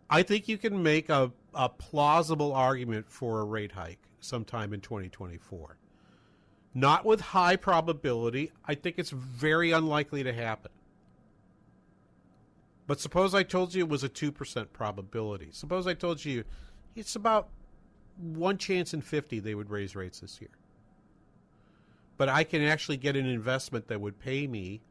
I 0.08 0.22
think 0.22 0.48
you 0.48 0.58
can 0.58 0.82
make 0.82 1.08
a, 1.08 1.32
a 1.54 1.68
plausible 1.68 2.52
argument 2.52 3.06
for 3.08 3.40
a 3.40 3.44
rate 3.44 3.72
hike 3.72 4.02
sometime 4.20 4.72
in 4.72 4.80
2024. 4.80 5.76
Not 6.72 7.04
with 7.04 7.20
high 7.20 7.56
probability. 7.56 8.52
I 8.64 8.74
think 8.74 8.98
it's 8.98 9.10
very 9.10 9.72
unlikely 9.72 10.22
to 10.22 10.32
happen. 10.32 10.70
But 12.86 13.00
suppose 13.00 13.34
I 13.34 13.42
told 13.42 13.74
you 13.74 13.84
it 13.84 13.88
was 13.88 14.04
a 14.04 14.08
2% 14.08 14.72
probability. 14.72 15.48
Suppose 15.52 15.86
I 15.86 15.94
told 15.94 16.24
you 16.24 16.44
it's 16.96 17.16
about 17.16 17.48
one 18.16 18.58
chance 18.58 18.92
in 18.94 19.00
50 19.00 19.40
they 19.40 19.54
would 19.54 19.70
raise 19.70 19.96
rates 19.96 20.20
this 20.20 20.40
year. 20.40 20.50
But 22.16 22.28
I 22.28 22.44
can 22.44 22.62
actually 22.62 22.98
get 22.98 23.16
an 23.16 23.26
investment 23.26 23.88
that 23.88 24.00
would 24.00 24.18
pay 24.18 24.46
me 24.46 24.82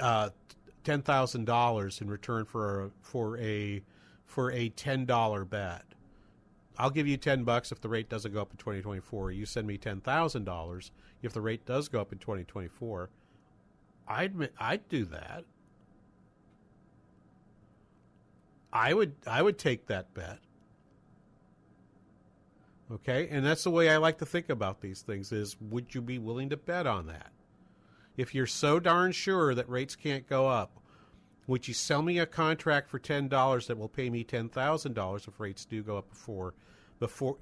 uh, 0.00 0.30
ten 0.84 1.02
thousand 1.02 1.44
dollars 1.44 2.00
in 2.00 2.08
return 2.08 2.44
for 2.44 2.84
a, 2.84 2.90
for 3.00 3.38
a 3.38 3.82
for 4.24 4.50
a 4.52 4.68
ten 4.70 5.04
dollar 5.04 5.44
bet. 5.44 5.84
I'll 6.80 6.88
give 6.88 7.06
you 7.06 7.18
ten 7.18 7.44
bucks 7.44 7.72
if 7.72 7.82
the 7.82 7.90
rate 7.90 8.08
doesn't 8.08 8.32
go 8.32 8.40
up 8.40 8.52
in 8.52 8.56
2024. 8.56 9.32
You 9.32 9.44
send 9.44 9.66
me 9.66 9.76
ten 9.76 10.00
thousand 10.00 10.44
dollars 10.44 10.92
if 11.20 11.34
the 11.34 11.42
rate 11.42 11.66
does 11.66 11.88
go 11.88 12.00
up 12.00 12.10
in 12.10 12.18
2024. 12.18 13.10
I'd 14.08 14.48
I'd 14.58 14.88
do 14.88 15.04
that. 15.04 15.44
I 18.72 18.94
would 18.94 19.12
I 19.26 19.42
would 19.42 19.58
take 19.58 19.88
that 19.88 20.14
bet. 20.14 20.38
Okay? 22.90 23.28
And 23.30 23.44
that's 23.44 23.64
the 23.64 23.70
way 23.70 23.90
I 23.90 23.98
like 23.98 24.16
to 24.18 24.26
think 24.26 24.48
about 24.48 24.80
these 24.80 25.02
things 25.02 25.32
is 25.32 25.60
would 25.60 25.94
you 25.94 26.00
be 26.00 26.18
willing 26.18 26.48
to 26.48 26.56
bet 26.56 26.86
on 26.86 27.06
that? 27.08 27.30
If 28.16 28.34
you're 28.34 28.46
so 28.46 28.80
darn 28.80 29.12
sure 29.12 29.54
that 29.54 29.68
rates 29.68 29.96
can't 29.96 30.26
go 30.26 30.48
up, 30.48 30.80
would 31.46 31.68
you 31.68 31.74
sell 31.74 32.00
me 32.00 32.18
a 32.18 32.24
contract 32.26 32.88
for 32.88 32.98
ten 32.98 33.28
dollars 33.28 33.66
that 33.66 33.76
will 33.76 33.90
pay 33.90 34.08
me 34.08 34.24
ten 34.24 34.48
thousand 34.48 34.94
dollars 34.94 35.28
if 35.28 35.38
rates 35.38 35.66
do 35.66 35.82
go 35.82 35.98
up 35.98 36.08
before 36.08 36.54
before 37.00 37.36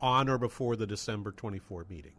on 0.00 0.28
or 0.28 0.38
before 0.38 0.76
the 0.76 0.86
December 0.86 1.32
twenty 1.32 1.58
four 1.58 1.84
meeting? 1.90 2.12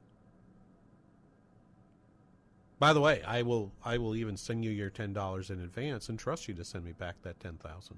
By 2.79 2.91
the 2.91 2.99
way, 2.99 3.21
I 3.25 3.43
will 3.43 3.71
I 3.85 3.97
will 3.97 4.15
even 4.15 4.35
send 4.35 4.65
you 4.65 4.71
your 4.71 4.89
ten 4.89 5.13
dollars 5.13 5.49
in 5.49 5.61
advance 5.61 6.09
and 6.09 6.19
trust 6.19 6.49
you 6.49 6.53
to 6.55 6.65
send 6.65 6.83
me 6.83 6.91
back 6.91 7.15
that 7.21 7.39
ten 7.39 7.55
thousand. 7.55 7.97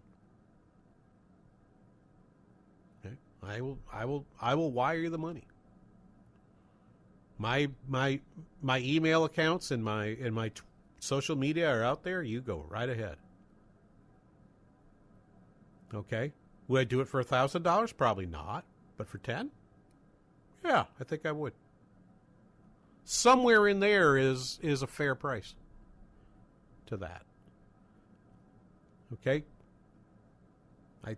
Okay, 3.04 3.16
I 3.42 3.62
will 3.62 3.80
I 3.92 4.06
will 4.06 4.26
I 4.40 4.54
will 4.54 4.72
wire 4.72 5.00
you 5.00 5.10
the 5.10 5.18
money. 5.18 5.48
My 7.38 7.70
my 7.88 8.20
my 8.62 8.80
email 8.80 9.26
accounts 9.26 9.72
and 9.72 9.84
my 9.84 10.18
and 10.22 10.36
my 10.36 10.50
t- 10.50 10.62
social 11.00 11.36
media 11.36 11.70
are 11.70 11.84
out 11.84 12.04
there. 12.04 12.22
You 12.22 12.42
go 12.42 12.66
right 12.70 12.90
ahead. 12.90 13.18
Okay, 15.94 16.32
would 16.68 16.82
I 16.82 16.84
do 16.84 17.02
it 17.02 17.08
for 17.08 17.20
a 17.20 17.24
thousand 17.24 17.64
dollars? 17.64 17.92
Probably 17.92 18.26
not, 18.26 18.66
but 18.98 19.08
for 19.08 19.18
ten, 19.18 19.52
yeah, 20.64 20.86
I 21.00 21.04
think 21.04 21.26
I 21.26 21.32
would 21.32 21.54
somewhere 23.06 23.68
in 23.68 23.80
there 23.80 24.18
is 24.18 24.60
is 24.62 24.82
a 24.82 24.88
fair 24.88 25.16
price 25.16 25.56
to 26.88 26.98
that. 26.98 27.24
Okay. 29.14 29.44
I 31.06 31.16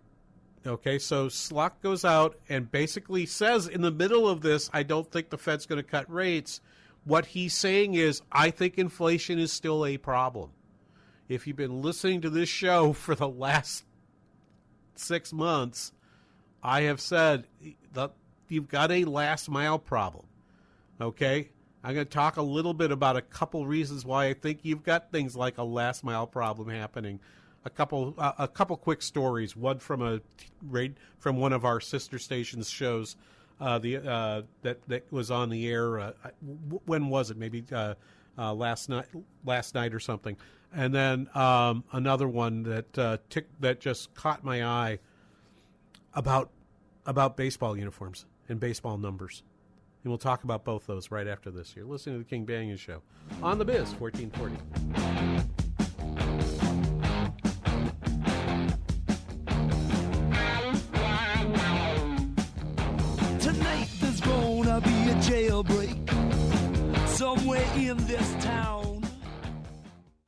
okay, 0.66 0.98
so 0.98 1.26
Slok 1.26 1.72
goes 1.82 2.04
out 2.04 2.38
and 2.48 2.70
basically 2.70 3.26
says 3.26 3.66
in 3.66 3.80
the 3.80 3.90
middle 3.90 4.28
of 4.28 4.42
this, 4.42 4.70
I 4.72 4.82
don't 4.82 5.10
think 5.10 5.30
the 5.30 5.38
Fed's 5.38 5.66
going 5.66 5.82
to 5.82 5.88
cut 5.88 6.10
rates. 6.12 6.60
What 7.04 7.26
he's 7.26 7.54
saying 7.54 7.94
is, 7.94 8.20
I 8.30 8.50
think 8.50 8.76
inflation 8.76 9.38
is 9.38 9.50
still 9.50 9.86
a 9.86 9.96
problem. 9.96 10.50
If 11.28 11.46
you've 11.46 11.56
been 11.56 11.82
listening 11.82 12.20
to 12.22 12.30
this 12.30 12.48
show 12.48 12.92
for 12.92 13.14
the 13.14 13.28
last 13.28 13.84
six 14.98 15.32
months, 15.32 15.92
I 16.62 16.82
have 16.82 17.00
said 17.00 17.44
that 17.94 18.12
you've 18.48 18.68
got 18.68 18.90
a 18.90 19.04
last 19.04 19.48
mile 19.48 19.78
problem. 19.78 20.26
Okay? 21.00 21.50
I'm 21.84 21.94
going 21.94 22.06
to 22.06 22.12
talk 22.12 22.36
a 22.36 22.42
little 22.42 22.74
bit 22.74 22.90
about 22.90 23.16
a 23.16 23.22
couple 23.22 23.66
reasons 23.66 24.04
why 24.04 24.26
I 24.26 24.34
think 24.34 24.60
you've 24.62 24.82
got 24.82 25.12
things 25.12 25.36
like 25.36 25.58
a 25.58 25.62
last 25.62 26.02
mile 26.02 26.26
problem 26.26 26.68
happening. 26.68 27.20
A 27.64 27.70
couple, 27.70 28.14
uh, 28.18 28.32
a 28.38 28.48
couple 28.48 28.76
quick 28.76 29.02
stories. 29.02 29.56
One 29.56 29.78
from 29.78 30.02
a 30.02 30.20
from 31.18 31.36
one 31.36 31.52
of 31.52 31.64
our 31.64 31.80
sister 31.80 32.18
stations 32.18 32.68
shows. 32.68 33.16
Uh, 33.60 33.78
the 33.78 33.96
uh, 33.98 34.42
that 34.62 34.78
that 34.88 35.12
was 35.12 35.30
on 35.30 35.50
the 35.50 35.68
air. 35.68 35.98
Uh, 35.98 36.12
when 36.86 37.08
was 37.08 37.30
it? 37.30 37.36
Maybe 37.36 37.64
uh, 38.38 38.42
uh, 38.48 38.54
last 38.54 38.88
night, 38.88 39.06
last 39.44 39.74
night 39.74 39.92
or 39.92 40.00
something. 40.00 40.36
And 40.74 40.94
then 40.94 41.28
um, 41.34 41.84
another 41.92 42.28
one 42.28 42.62
that 42.64 43.20
tick, 43.30 43.46
that 43.60 43.80
just 43.80 44.14
caught 44.14 44.44
my 44.44 44.64
eye 44.64 44.98
about 46.14 46.50
about 47.06 47.36
baseball 47.36 47.76
uniforms 47.76 48.26
and 48.48 48.60
baseball 48.60 48.98
numbers. 48.98 49.42
And 50.04 50.10
we'll 50.10 50.18
talk 50.18 50.44
about 50.44 50.64
both 50.64 50.86
those 50.86 51.10
right 51.10 51.26
after 51.26 51.50
this. 51.50 51.74
You're 51.74 51.86
listening 51.86 52.16
to 52.16 52.18
the 52.18 52.28
King 52.28 52.46
Banaian 52.46 52.78
Show 52.78 53.02
on 53.42 53.58
the 53.58 53.64
Biz 53.64 53.94
1440. 53.94 55.37
In 67.86 67.96
this 68.06 68.34
town. 68.44 69.02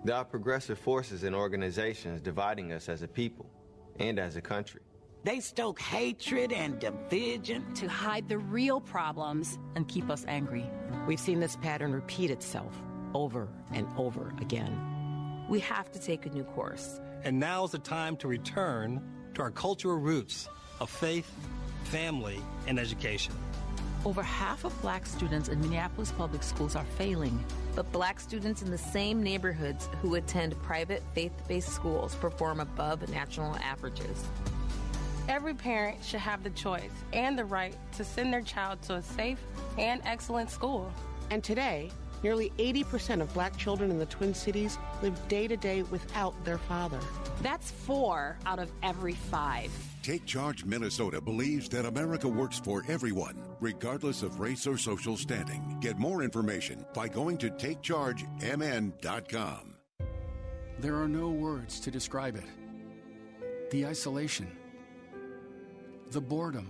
There 0.05 0.14
are 0.14 0.24
progressive 0.24 0.78
forces 0.78 1.24
and 1.24 1.34
organizations 1.34 2.20
dividing 2.20 2.72
us 2.72 2.88
as 2.88 3.03
a 3.03 3.09
people 3.09 3.51
and 3.98 4.18
as 4.18 4.36
a 4.36 4.40
country. 4.40 4.80
They 5.24 5.40
stoke 5.40 5.78
hatred 5.80 6.53
and 6.53 6.78
division 6.78 7.74
to 7.74 7.88
hide 7.88 8.28
the 8.28 8.38
real 8.38 8.80
problems 8.80 9.59
and 9.74 9.86
keep 9.86 10.09
us 10.09 10.24
angry. 10.28 10.64
We've 11.07 11.20
seen 11.20 11.40
this 11.40 11.57
pattern 11.57 11.92
repeat 11.92 12.30
itself 12.30 12.74
over 13.12 13.48
and 13.72 13.86
over 13.98 14.32
again. 14.40 15.44
We 15.51 15.61
have 15.61 15.90
to 15.92 15.98
take 16.01 16.24
a 16.24 16.30
new 16.30 16.44
course. 16.44 17.01
And 17.24 17.38
now's 17.38 17.72
the 17.72 17.78
time 17.78 18.16
to 18.18 18.28
return 18.28 19.03
to 19.34 19.42
our 19.42 19.51
cultural 19.51 19.98
roots 19.98 20.48
of 20.80 20.88
faith, 20.88 21.30
family, 21.84 22.40
and 22.66 22.78
education. 22.78 23.34
Over 24.07 24.22
half 24.22 24.64
of 24.64 24.80
black 24.80 25.05
students 25.05 25.51
in 25.51 25.61
Minneapolis 25.61 26.11
public 26.12 26.42
schools 26.42 26.74
are 26.74 26.86
failing. 26.96 27.44
But 27.74 27.92
black 27.92 28.18
students 28.18 28.62
in 28.62 28.70
the 28.70 28.78
same 28.78 29.22
neighborhoods 29.22 29.90
who 30.01 30.14
attend 30.14 30.61
private 30.62 31.03
faith 31.14 31.32
based 31.46 31.68
schools 31.68 32.14
perform 32.14 32.61
above 32.61 33.07
national 33.11 33.57
averages. 33.57 34.24
Every 35.28 35.53
parent 35.53 36.03
should 36.03 36.20
have 36.20 36.42
the 36.42 36.51
choice 36.51 36.90
and 37.12 37.38
the 37.38 37.44
right 37.44 37.76
to 37.98 38.05
send 38.05 38.32
their 38.32 38.40
child 38.40 38.80
to 38.82 38.94
a 38.94 39.03
safe 39.03 39.38
and 39.76 40.01
excellent 40.07 40.51
school. 40.51 40.90
And 41.30 41.44
today, 41.44 41.90
nearly 42.22 42.53
80% 42.59 43.20
of 43.20 43.32
black 43.34 43.55
children 43.59 43.90
in 43.90 43.98
the 43.98 44.07
Twin 44.07 44.32
Cities 44.32 44.78
live 45.03 45.28
day 45.28 45.46
to 45.46 45.59
day 45.59 45.82
without 45.82 46.42
their 46.44 46.59
father. 46.59 47.01
That's 47.42 47.70
four 47.70 48.38
out 48.46 48.59
of 48.59 48.72
every 48.82 49.14
five. 49.14 49.70
Take 50.03 50.24
Charge 50.24 50.64
Minnesota 50.64 51.20
believes 51.20 51.68
that 51.68 51.84
America 51.84 52.26
works 52.26 52.59
for 52.59 52.82
everyone, 52.88 53.36
regardless 53.61 54.22
of 54.22 54.40
race 54.40 54.66
or 54.66 54.78
social 54.78 55.14
standing. 55.16 55.76
Get 55.80 55.98
more 55.98 56.22
information 56.22 56.86
by 56.94 57.09
going 57.09 57.36
to 57.38 57.51
takechargemn.com. 57.51 59.74
There 60.78 60.96
are 60.96 61.09
no 61.09 61.28
words 61.28 61.80
to 61.80 61.90
describe 61.90 62.36
it. 62.36 62.46
The 63.70 63.86
isolation 63.86 64.51
the 66.11 66.20
boredom, 66.20 66.68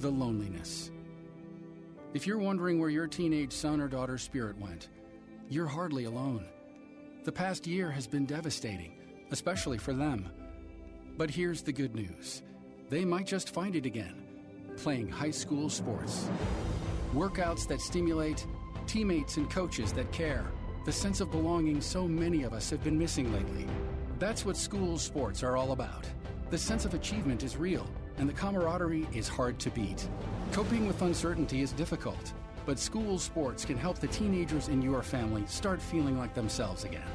the 0.00 0.10
loneliness. 0.10 0.90
If 2.12 2.26
you're 2.26 2.38
wondering 2.38 2.78
where 2.78 2.90
your 2.90 3.06
teenage 3.06 3.52
son 3.52 3.80
or 3.80 3.88
daughter's 3.88 4.22
spirit 4.22 4.58
went, 4.58 4.90
you're 5.48 5.66
hardly 5.66 6.04
alone. 6.04 6.44
The 7.24 7.32
past 7.32 7.66
year 7.66 7.90
has 7.90 8.06
been 8.06 8.26
devastating, 8.26 8.98
especially 9.30 9.78
for 9.78 9.94
them. 9.94 10.30
But 11.20 11.28
here's 11.28 11.60
the 11.60 11.70
good 11.70 11.94
news 11.94 12.42
they 12.88 13.04
might 13.04 13.26
just 13.26 13.50
find 13.50 13.76
it 13.76 13.84
again 13.84 14.24
playing 14.78 15.10
high 15.10 15.32
school 15.32 15.68
sports. 15.68 16.30
Workouts 17.12 17.68
that 17.68 17.82
stimulate, 17.82 18.46
teammates 18.86 19.36
and 19.36 19.50
coaches 19.50 19.92
that 19.92 20.10
care, 20.12 20.46
the 20.86 20.92
sense 20.92 21.20
of 21.20 21.30
belonging 21.30 21.82
so 21.82 22.08
many 22.08 22.42
of 22.44 22.54
us 22.54 22.70
have 22.70 22.82
been 22.82 22.98
missing 22.98 23.30
lately. 23.34 23.66
That's 24.18 24.46
what 24.46 24.56
school 24.56 24.96
sports 24.96 25.42
are 25.42 25.58
all 25.58 25.72
about. 25.72 26.08
The 26.48 26.56
sense 26.56 26.86
of 26.86 26.94
achievement 26.94 27.42
is 27.42 27.54
real, 27.54 27.86
and 28.16 28.26
the 28.26 28.32
camaraderie 28.32 29.06
is 29.12 29.28
hard 29.28 29.58
to 29.58 29.70
beat. 29.72 30.08
Coping 30.52 30.86
with 30.86 31.02
uncertainty 31.02 31.60
is 31.60 31.72
difficult, 31.72 32.32
but 32.64 32.78
school 32.78 33.18
sports 33.18 33.66
can 33.66 33.76
help 33.76 33.98
the 33.98 34.06
teenagers 34.06 34.68
in 34.68 34.80
your 34.80 35.02
family 35.02 35.44
start 35.46 35.82
feeling 35.82 36.16
like 36.16 36.32
themselves 36.32 36.84
again. 36.84 37.10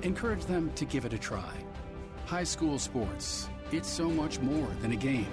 Encourage 0.00 0.46
them 0.46 0.72
to 0.74 0.86
give 0.86 1.04
it 1.04 1.12
a 1.12 1.18
try. 1.18 1.52
High 2.32 2.44
school 2.44 2.78
sports, 2.78 3.50
it's 3.72 3.90
so 3.90 4.08
much 4.08 4.40
more 4.40 4.66
than 4.80 4.92
a 4.92 4.96
game. 4.96 5.26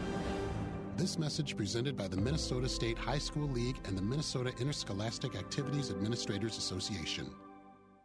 This 0.97 1.17
message 1.17 1.55
presented 1.55 1.95
by 1.95 2.09
the 2.09 2.17
Minnesota 2.17 2.67
State 2.67 2.97
High 2.97 3.19
School 3.19 3.47
League 3.47 3.77
and 3.85 3.97
the 3.97 4.01
Minnesota 4.01 4.51
Interscholastic 4.59 5.33
Activities 5.37 5.91
Administrators 5.91 6.57
Association. 6.57 7.29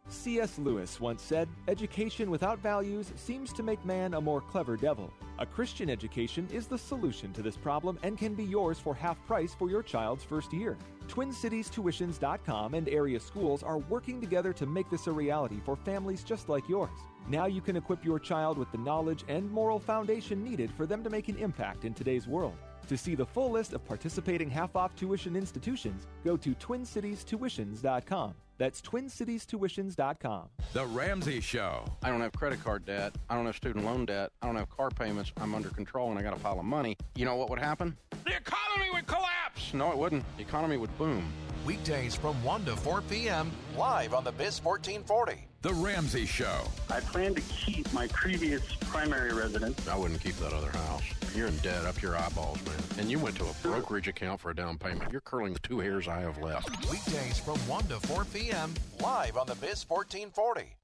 C.S. 0.07 0.57
Lewis 0.57 1.01
once 1.01 1.21
said, 1.21 1.49
Education 1.67 2.31
without 2.31 2.59
values 2.59 3.11
seems 3.17 3.51
to 3.51 3.63
make 3.63 3.83
man 3.83 4.13
a 4.13 4.21
more 4.21 4.39
clever 4.39 4.77
devil. 4.77 5.11
A 5.39 5.45
Christian 5.45 5.89
education 5.89 6.47
is 6.49 6.65
the 6.65 6.77
solution 6.77 7.33
to 7.33 7.41
this 7.41 7.57
problem 7.57 7.99
and 8.01 8.17
can 8.17 8.33
be 8.33 8.45
yours 8.45 8.79
for 8.79 8.95
half 8.95 9.17
price 9.25 9.53
for 9.53 9.69
your 9.69 9.83
child's 9.83 10.23
first 10.23 10.53
year. 10.53 10.77
TwinCitiesTuitions.com 11.09 12.73
and 12.73 12.87
area 12.87 13.19
schools 13.19 13.61
are 13.61 13.79
working 13.79 14.21
together 14.21 14.53
to 14.53 14.65
make 14.65 14.89
this 14.89 15.07
a 15.07 15.11
reality 15.11 15.59
for 15.65 15.75
families 15.75 16.23
just 16.23 16.47
like 16.47 16.69
yours. 16.69 17.01
Now 17.27 17.47
you 17.47 17.61
can 17.61 17.75
equip 17.75 18.05
your 18.05 18.19
child 18.19 18.57
with 18.57 18.71
the 18.71 18.77
knowledge 18.77 19.23
and 19.27 19.49
moral 19.49 19.79
foundation 19.79 20.43
needed 20.43 20.71
for 20.71 20.85
them 20.85 21.03
to 21.03 21.09
make 21.09 21.27
an 21.27 21.37
impact 21.37 21.83
in 21.83 21.93
today's 21.93 22.27
world. 22.27 22.55
To 22.87 22.97
see 22.97 23.15
the 23.15 23.25
full 23.25 23.49
list 23.49 23.73
of 23.73 23.83
participating 23.83 24.47
half 24.49 24.75
off 24.75 24.95
tuition 24.95 25.35
institutions, 25.35 26.05
go 26.23 26.37
to 26.37 26.53
TwinCitiesTuitions.com. 26.53 28.35
That's 28.57 28.79
TwinCitiesTuitions.com. 28.81 30.49
The 30.73 30.85
Ramsey 30.85 31.41
Show. 31.41 31.83
I 32.03 32.09
don't 32.09 32.21
have 32.21 32.31
credit 32.33 32.63
card 32.63 32.85
debt. 32.85 33.15
I 33.29 33.35
don't 33.35 33.47
have 33.47 33.55
student 33.55 33.83
loan 33.85 34.05
debt. 34.05 34.31
I 34.41 34.45
don't 34.45 34.55
have 34.55 34.69
car 34.69 34.91
payments. 34.91 35.33
I'm 35.37 35.55
under 35.55 35.69
control 35.69 36.11
and 36.11 36.19
I 36.19 36.21
got 36.21 36.33
a 36.33 36.39
pile 36.39 36.59
of 36.59 36.65
money. 36.65 36.95
You 37.15 37.25
know 37.25 37.35
what 37.35 37.49
would 37.49 37.59
happen? 37.59 37.97
The 38.23 38.35
economy 38.37 38.91
would 38.93 39.07
collapse. 39.07 39.73
No, 39.73 39.91
it 39.91 39.97
wouldn't. 39.97 40.23
The 40.37 40.43
economy 40.43 40.77
would 40.77 40.95
boom. 40.97 41.25
Weekdays 41.65 42.15
from 42.15 42.41
1 42.43 42.65
to 42.65 42.75
4 42.75 43.01
p.m. 43.01 43.51
live 43.75 44.13
on 44.13 44.23
the 44.23 44.31
Biz 44.31 44.63
1440. 44.63 45.47
The 45.65 45.73
Ramsey 45.73 46.27
Show. 46.27 46.61
I 46.91 46.99
plan 46.99 47.33
to 47.33 47.41
keep 47.41 47.91
my 47.91 48.05
previous 48.09 48.61
primary 48.81 49.33
residence. 49.33 49.87
I 49.87 49.97
wouldn't 49.97 50.21
keep 50.21 50.35
that 50.35 50.53
other 50.53 50.69
house. 50.69 51.01
You're 51.33 51.47
in 51.47 51.57
debt 51.57 51.85
up 51.85 51.99
your 52.03 52.15
eyeballs, 52.15 52.63
man. 52.67 52.75
And 52.99 53.09
you 53.09 53.17
went 53.17 53.35
to 53.37 53.45
a 53.45 53.53
brokerage 53.63 54.07
account 54.07 54.39
for 54.39 54.51
a 54.51 54.55
down 54.55 54.77
payment. 54.77 55.11
You're 55.11 55.21
curling 55.21 55.53
the 55.53 55.59
two 55.61 55.79
hairs 55.79 56.07
I 56.07 56.19
have 56.19 56.37
left. 56.37 56.69
Weekdays 56.91 57.39
from 57.39 57.57
1 57.67 57.87
to 57.87 57.99
4 58.01 58.25
p.m. 58.25 58.75
live 59.01 59.37
on 59.37 59.47
the 59.47 59.55
Biz 59.55 59.89
1440. 59.89 60.75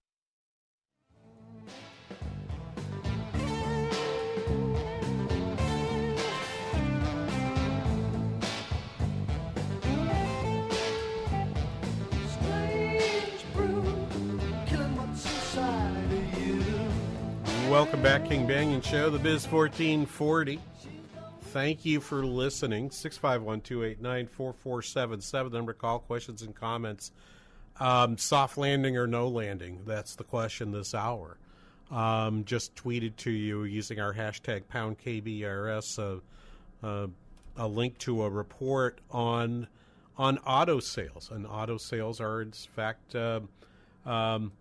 Welcome 17.81 18.03
back, 18.03 18.25
King 18.25 18.47
Banaian 18.47 18.83
Show, 18.83 19.09
the 19.09 19.17
Biz 19.17 19.47
1440. 19.47 20.59
Thank 21.45 21.83
you 21.83 21.99
for 21.99 22.23
listening. 22.23 22.91
651 22.91 23.61
289 23.61 24.27
4477. 24.27 25.51
Number 25.51 25.73
call, 25.73 25.97
questions, 25.97 26.43
and 26.43 26.53
comments. 26.53 27.11
Um, 27.79 28.19
soft 28.19 28.59
landing 28.59 28.97
or 28.97 29.07
no 29.07 29.27
landing? 29.29 29.81
That's 29.87 30.13
the 30.13 30.23
question 30.23 30.71
this 30.71 30.93
hour. 30.93 31.39
Um, 31.89 32.45
just 32.45 32.75
tweeted 32.75 33.15
to 33.15 33.31
you 33.31 33.63
using 33.63 33.99
our 33.99 34.13
hashtag 34.13 34.67
pound 34.67 34.99
KBRS 34.99 36.21
uh, 36.83 36.85
uh, 36.85 37.07
a 37.57 37.67
link 37.67 37.97
to 37.97 38.21
a 38.21 38.29
report 38.29 39.01
on 39.09 39.67
on 40.19 40.37
auto 40.45 40.79
sales. 40.81 41.31
And 41.33 41.47
auto 41.47 41.77
sales 41.77 42.21
are, 42.21 42.43
in 42.43 42.51
fact, 42.51 43.15
uh, 43.15 43.39
um, 44.05 44.51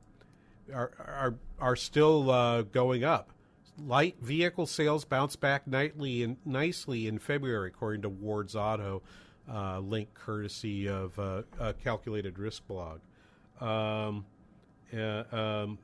are, 0.72 0.92
are 0.98 1.34
are 1.60 1.76
still 1.76 2.30
uh, 2.30 2.62
going 2.62 3.04
up. 3.04 3.30
Light 3.78 4.16
vehicle 4.20 4.66
sales 4.66 5.04
bounced 5.04 5.40
back 5.40 5.66
nightly 5.66 6.22
and 6.22 6.36
nicely 6.44 7.06
in 7.06 7.18
February, 7.18 7.68
according 7.68 8.02
to 8.02 8.08
Ward's 8.08 8.54
Auto, 8.54 9.02
uh, 9.50 9.78
link 9.80 10.12
courtesy 10.14 10.88
of 10.88 11.18
uh, 11.18 11.42
a 11.58 11.72
calculated 11.72 12.38
risk 12.38 12.66
blog. 12.66 13.00
Um, 13.60 14.26
uh, 14.94 15.24
um, 15.32 15.78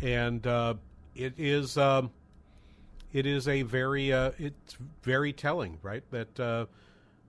and 0.00 0.46
uh, 0.46 0.74
it 1.14 1.34
is 1.36 1.76
um, 1.76 2.10
it 3.12 3.26
is 3.26 3.46
a 3.46 3.62
very 3.62 4.12
uh, 4.12 4.32
it's 4.38 4.76
very 5.02 5.32
telling, 5.32 5.78
right? 5.82 6.02
That 6.10 6.68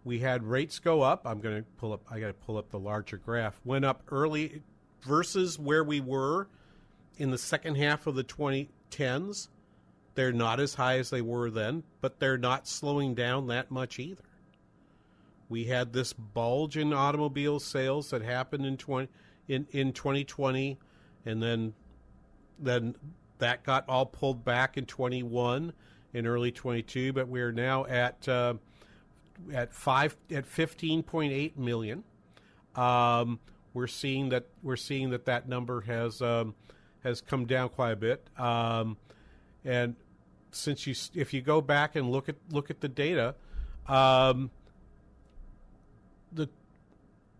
we 0.05 0.19
had 0.19 0.43
rates 0.43 0.79
go 0.79 1.01
up. 1.01 1.21
I'm 1.25 1.39
going 1.39 1.63
to 1.63 1.69
pull 1.77 1.93
up. 1.93 2.01
I 2.09 2.19
got 2.19 2.27
to 2.27 2.34
pull 2.34 2.57
up 2.57 2.69
the 2.69 2.79
larger 2.79 3.17
graph. 3.17 3.59
Went 3.63 3.86
up 3.86 4.03
early 4.09 4.61
versus 5.01 5.57
where 5.57 5.84
we 5.84 6.01
were 6.01 6.47
in 7.18 7.32
the 7.32 7.38
second 7.38 7.76
half 7.76 8.07
of 8.07 8.16
the 8.16 8.24
2010s. 8.24 9.49
They're 10.16 10.32
not 10.32 10.59
as 10.59 10.76
high 10.76 10.99
as 10.99 11.09
they 11.09 11.22
were 11.22 11.49
then, 11.49 11.84
but 11.99 12.20
they're 12.20 12.38
not 12.38 12.68
slowing 12.68 13.16
down 13.16 13.47
that 13.47 13.72
much 13.72 13.99
either. 13.99 14.24
We 15.49 15.66
had 15.66 15.93
this 15.93 16.14
bulge 16.14 16.78
in 16.78 16.93
automobile 16.93 17.59
sales 17.59 18.11
that 18.11 18.22
happened 18.22 18.66
in 18.66 18.78
20 18.78 19.07
in, 19.47 19.68
in 19.72 19.91
2020 19.91 20.78
and 21.26 21.43
then 21.43 21.74
then 22.59 22.95
that 23.39 23.64
got 23.64 23.88
all 23.89 24.05
pulled 24.05 24.45
back 24.45 24.78
in 24.78 24.86
21 24.86 25.74
in 26.14 26.28
early 26.28 26.51
22, 26.51 27.11
but 27.14 27.28
we're 27.28 27.51
now 27.51 27.86
at 27.86 28.28
uh, 28.28 28.53
at 29.53 29.74
five 29.74 30.16
at 30.32 30.45
15.8 30.45 31.57
million. 31.57 32.03
Um, 32.76 33.39
we're 33.74 33.88
seeing 33.88 34.30
that 34.30 34.45
we're 34.61 34.76
seeing 34.76 35.09
that 35.09 35.26
that 35.26 35.47
number 35.47 35.82
has 35.82 36.22
um, 36.22 36.55
has 37.03 37.21
come 37.21 37.45
down 37.45 37.69
quite 37.69 37.91
a 37.91 37.95
bit. 37.95 38.25
Um, 38.37 38.97
and 39.65 39.95
since 40.51 40.87
you, 40.87 40.95
if 41.13 41.33
you 41.33 41.41
go 41.41 41.61
back 41.61 41.95
and 41.95 42.11
look 42.11 42.29
at 42.29 42.35
look 42.51 42.69
at 42.69 42.81
the 42.81 42.87
data, 42.87 43.35
um, 43.87 44.51
the 46.31 46.49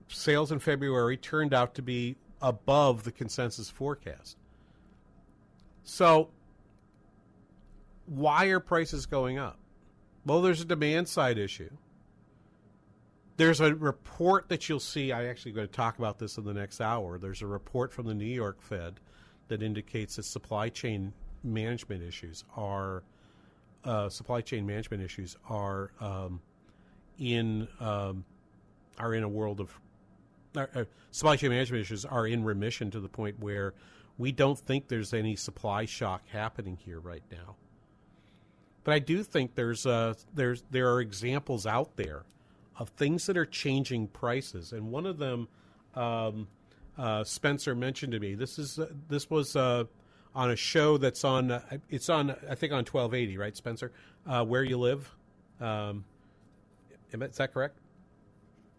sales 0.08 0.52
in 0.52 0.60
February 0.60 1.18
turned 1.18 1.54
out 1.54 1.76
to 1.76 1.82
be 1.82 2.16
above 2.42 3.04
the 3.04 3.12
consensus 3.12 3.70
forecast. 3.70 4.38
So, 5.84 6.30
why 8.06 8.46
are 8.46 8.60
prices 8.60 9.06
going 9.06 9.38
up? 9.38 9.58
Well, 10.26 10.42
there's 10.42 10.62
a 10.62 10.66
demand 10.66 11.10
side 11.10 11.38
issue. 11.38 11.72
There's 13.36 13.60
a 13.60 13.74
report 13.76 14.50
that 14.50 14.70
you'll 14.70 14.80
see. 14.80 15.12
I 15.12 15.26
actually 15.26 15.54
going 15.54 15.68
to 15.68 15.74
talk 15.74 15.98
about 15.98 16.20
this 16.20 16.38
in 16.38 16.46
the 16.46 16.54
next 16.54 16.80
hour. 16.80 17.18
There's 17.18 17.42
a 17.42 17.48
report 17.48 17.92
from 17.92 18.06
the 18.06 18.14
New 18.14 18.26
York 18.26 18.62
Fed 18.62 19.00
that 19.48 19.62
indicates 19.62 20.16
that 20.16 20.24
supply 20.24 20.70
chain 20.70 21.14
management 21.44 22.04
issues 22.04 22.44
are 22.56 23.04
uh, 23.84 24.10
supply 24.10 24.42
chain 24.42 24.66
management 24.66 25.04
issues 25.04 25.36
are 25.50 25.92
um, 26.00 26.42
in 27.20 27.68
um, 27.80 28.24
are 28.98 29.14
in 29.14 29.24
a 29.24 29.28
world 29.28 29.60
of 29.60 29.80
uh, 30.56 30.66
uh, 30.76 30.86
supply 31.12 31.36
chain 31.36 31.50
management 31.50 31.82
issues 31.82 32.06
are 32.06 32.28
in 32.28 32.44
remission 32.44 32.92
to 32.92 33.00
the 33.00 33.10
point 33.10 33.40
where 33.40 33.74
we 34.18 34.32
don't 34.32 34.60
think 34.60 34.88
there's 34.88 35.14
any 35.14 35.36
supply 35.36 35.86
shock 35.86 36.22
happening 36.30 36.78
here 36.86 37.00
right 37.00 37.24
now. 37.32 37.56
But 38.84 38.94
I 38.94 39.00
do 39.00 39.24
think 39.24 39.56
there's 39.56 39.86
uh, 39.86 40.14
there's 40.34 40.64
there 40.72 40.92
are 40.94 41.02
examples 41.02 41.66
out 41.66 41.96
there 41.96 42.24
of 42.78 42.90
things 42.90 43.26
that 43.28 43.38
are 43.38 43.46
changing 43.46 44.08
prices, 44.08 44.74
and 44.74 44.92
one 44.92 45.06
of 45.06 45.18
them 45.18 45.48
um, 45.96 46.48
uh, 46.98 47.24
Spencer 47.24 47.76
mentioned 47.76 48.14
to 48.14 48.20
me. 48.20 48.36
This 48.36 48.60
is 48.60 48.80
uh, 48.80 48.88
this 49.10 49.30
was 49.30 49.56
uh, 49.56 49.86
on 50.36 50.52
a 50.52 50.56
show 50.56 50.98
that's 50.98 51.24
on. 51.24 51.52
Uh, 51.52 51.62
it's 51.90 52.10
on 52.10 52.36
I 52.50 52.56
think 52.56 52.74
on 52.74 52.86
twelve 52.86 53.14
eighty, 53.14 53.38
right, 53.38 53.56
Spencer? 53.56 53.92
Where 54.26 54.64
you 54.64 54.78
live? 54.78 55.10
Um, 55.60 56.06
is 57.12 57.38
that 57.38 57.54
correct? 57.54 57.78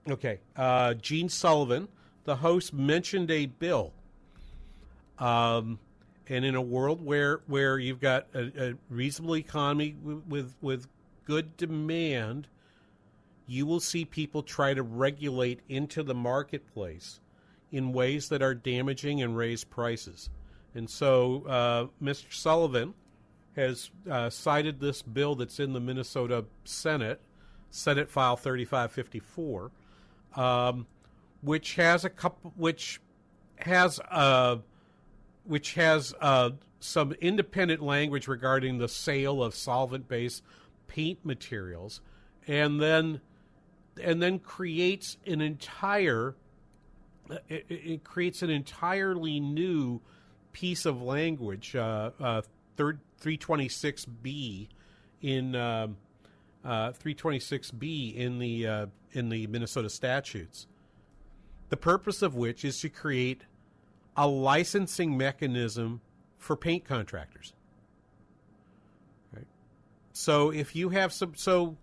Okay. 0.09 0.41
Gene 1.01 1.29
Sullivan, 1.29 1.89
the 2.25 2.37
host, 2.37 2.73
mentioned 2.73 3.31
a 3.31 3.47
bill. 3.47 3.93
Um, 5.19 5.79
and 6.29 6.45
in 6.45 6.55
a 6.55 6.62
world 6.62 7.05
where 7.05 7.41
where 7.47 7.79
you've 7.79 8.01
got 8.01 8.27
a, 8.35 8.71
a 8.71 8.75
reasonable 8.89 9.37
economy 9.37 9.97
with 10.03 10.55
with 10.61 10.87
good 11.25 11.57
demand, 11.57 12.49
you 13.47 13.67
will 13.67 13.81
see 13.81 14.05
people 14.05 14.43
try 14.43 14.75
to 14.75 14.83
regulate 14.83 15.61
into 15.69 16.03
the 16.03 16.15
marketplace 16.15 17.21
in 17.75 17.93
ways 17.93 18.29
that 18.29 18.41
are 18.41 18.55
damaging 18.55 19.20
and 19.20 19.37
raise 19.37 19.64
prices. 19.64 20.31
And 20.77 20.89
so 20.89 21.45
uh, 21.49 21.87
Mr. 22.03 22.33
Sullivan 22.33 22.95
has 23.57 23.91
uh, 24.09 24.31
cited 24.31 24.79
this 24.79 25.03
bill 25.03 25.35
that's 25.35 25.59
in 25.59 25.72
the 25.72 25.81
Minnesota 25.81 26.45
Senate, 26.64 27.20
Senate 27.70 28.09
File 28.09 28.37
3554, 28.37 29.72
um, 30.37 30.87
which 31.43 31.75
has 31.75 32.05
a 32.05 32.11
couple, 32.11 32.53
which 32.57 33.01
has 33.57 33.99
uh, 34.09 34.59
which 35.45 35.75
has 35.75 36.14
uh, 36.20 36.51
some 36.79 37.12
independent 37.20 37.83
language 37.83 38.29
regarding 38.29 38.79
the 38.79 38.89
sale 38.89 39.43
of 39.43 39.53
solvent-based 39.53 40.45
paint 40.87 41.25
materials, 41.25 42.01
and 42.47 42.81
then 42.81 43.20
and 44.01 44.22
then 44.22 44.39
creates 44.39 45.16
an 45.27 45.41
entire 45.41 46.37
it, 47.49 47.66
it, 47.68 48.05
creates 48.05 48.43
an 48.43 48.51
entirely 48.51 49.41
new 49.41 50.01
piece 50.53 50.85
of 50.87 51.03
language, 51.03 51.75
uh, 51.75 52.11
uh, 52.20 52.43
third 52.77 53.01
326b 53.22 54.68
in 55.22 55.57
um, 55.57 55.97
uh, 56.64 56.91
326b 56.93 58.14
in 58.14 58.39
the 58.39 58.66
uh, 58.66 58.87
in 59.12 59.29
the 59.29 59.47
Minnesota 59.47 59.89
statutes. 59.89 60.66
The 61.70 61.77
purpose 61.77 62.22
of 62.22 62.35
which 62.35 62.64
is 62.64 62.81
to 62.81 62.89
create 62.89 63.43
a 64.16 64.29
licensing 64.29 65.16
mechanism 65.16 66.01
for 66.39 66.57
paint 66.57 66.85
contractors. 66.85 67.55
Right. 69.33 69.47
So 70.12 70.51
if 70.51 70.77
you 70.77 70.91
have 70.91 71.12
some, 71.12 71.35
so 71.35 71.77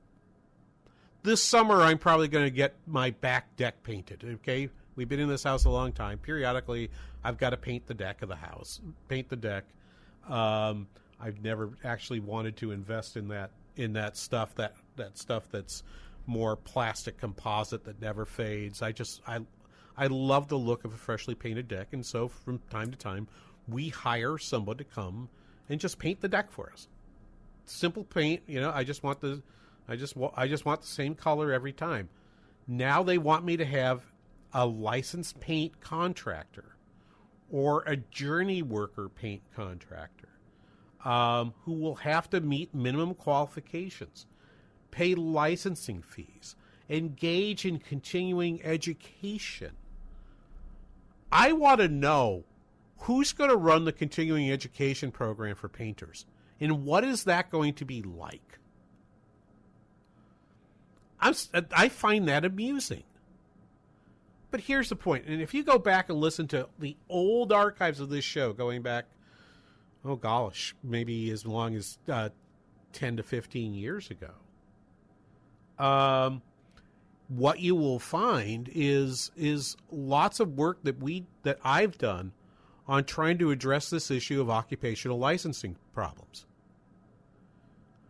this 1.24 1.42
summer 1.42 1.82
I'm 1.82 1.98
probably 1.98 2.28
going 2.28 2.46
to 2.46 2.52
get 2.52 2.76
my 2.88 3.12
back 3.12 3.56
deck 3.58 3.84
painted. 3.84 4.24
Okay, 4.36 4.70
We've 4.96 5.08
been 5.08 5.20
in 5.20 5.30
this 5.30 5.44
house 5.44 5.66
a 5.66 5.70
long 5.70 5.94
time. 5.94 6.18
Periodically, 6.18 6.90
I've 7.24 7.38
got 7.38 7.52
to 7.52 7.58
paint 7.58 7.88
the 7.88 7.94
deck 7.94 8.22
of 8.22 8.30
the 8.30 8.36
house, 8.36 8.82
paint 9.08 9.30
the 9.30 9.36
deck. 9.36 9.66
Um, 10.28 10.88
I've 11.20 11.42
never 11.42 11.72
actually 11.84 12.20
wanted 12.20 12.58
to 12.58 12.72
invest 12.72 13.16
in 13.18 13.30
that 13.30 13.52
in 13.76 13.94
that 13.94 14.18
stuff 14.18 14.54
that 14.56 14.76
that 14.98 15.18
stuff 15.18 15.48
that's 15.50 15.84
more 16.26 16.56
plastic 16.56 17.18
composite 17.18 17.86
that 17.86 18.02
never 18.02 18.26
fades. 18.26 18.82
I 18.82 18.92
just 18.92 19.22
I 19.28 19.40
I 19.98 20.08
love 20.08 20.48
the 20.48 20.58
look 20.58 20.84
of 20.84 20.94
a 20.94 20.98
freshly 20.98 21.36
painted 21.36 21.68
deck, 21.68 21.90
and 21.92 22.06
so 22.06 22.28
from 22.28 22.60
time 22.70 22.92
to 22.92 22.98
time, 22.98 23.28
we 23.68 23.90
hire 23.90 24.38
someone 24.38 24.78
to 24.78 24.84
come 24.84 25.30
and 25.70 25.80
just 25.80 26.00
paint 26.00 26.22
the 26.22 26.28
deck 26.28 26.52
for 26.52 26.72
us. 26.72 26.88
Simple 27.66 28.04
paint, 28.04 28.42
you 28.48 28.60
know. 28.60 28.72
I 28.74 28.84
just 28.84 29.04
want 29.04 29.22
the 29.22 29.42
I 29.88 29.96
just 29.96 30.16
I 30.36 30.48
just 30.48 30.66
want 30.66 30.82
the 30.82 30.88
same 30.88 31.16
color 31.16 31.52
every 31.52 31.74
time. 31.74 32.10
Now 32.68 33.04
they 33.04 33.18
want 33.18 33.46
me 33.46 33.58
to 33.58 33.66
have 33.66 34.04
a 34.54 34.66
licensed 34.66 35.40
paint 35.40 35.80
contractor 35.80 36.76
or 37.50 37.84
a 37.84 37.98
journey 37.98 38.62
worker 38.62 39.10
paint 39.10 39.42
contractor 39.56 40.30
um, 41.04 41.54
who 41.64 41.74
will 41.74 41.96
have 41.96 42.30
to 42.30 42.40
meet 42.40 42.74
minimum 42.74 43.14
qualifications, 43.14 44.26
pay 44.92 45.16
licensing 45.16 46.02
fees, 46.02 46.56
engage 46.90 47.66
in 47.66 47.80
continuing 47.80 48.62
education. 48.64 49.72
I 51.32 51.54
want 51.54 51.80
to 51.82 51.88
know 51.88 52.44
who's 53.00 53.34
going 53.34 53.50
to 53.50 53.56
run 53.56 53.86
the 53.86 53.94
continuing 53.94 54.52
education 54.52 55.12
program 55.12 55.56
for 55.56 55.70
painters 55.70 56.26
and 56.62 56.86
what 56.86 57.04
is 57.04 57.24
that 57.24 57.50
going 57.50 57.74
to 57.76 57.86
be 57.86 58.04
like? 58.04 58.60
I'm, 61.20 61.34
I 61.76 61.90
find 61.90 62.28
that 62.28 62.46
amusing. 62.46 63.04
But 64.52 64.60
here's 64.60 64.90
the 64.90 64.98
point, 64.98 65.26
and 65.28 65.42
if 65.42 65.54
you 65.54 65.64
go 65.64 65.80
back 65.80 66.10
and 66.10 66.20
listen 66.20 66.46
to 66.50 66.68
the 66.78 66.98
old 67.08 67.54
archives 67.54 68.02
of 68.02 68.10
this 68.10 68.26
show, 68.26 68.52
going 68.52 68.82
back, 68.82 69.06
oh 70.04 70.18
gosh, 70.18 70.76
maybe 70.84 71.32
as 71.32 71.46
long 71.46 71.74
as 71.74 71.98
uh, 72.10 72.30
ten 72.92 73.16
to 73.16 73.24
fifteen 73.24 73.74
years 73.74 74.12
ago, 74.12 74.32
um, 75.80 76.42
what 77.30 77.62
you 77.62 77.76
will 77.76 77.98
find 78.00 78.70
is 78.76 79.32
is 79.38 79.78
lots 79.90 80.42
of 80.42 80.58
work 80.58 80.84
that 80.84 81.02
we 81.02 81.26
that 81.44 81.58
I've 81.64 81.98
done 81.98 82.34
on 82.90 83.06
trying 83.06 83.38
to 83.38 83.52
address 83.52 83.90
this 83.90 84.12
issue 84.12 84.42
of 84.42 84.50
occupational 84.50 85.18
licensing 85.18 85.78
problems. 85.94 86.46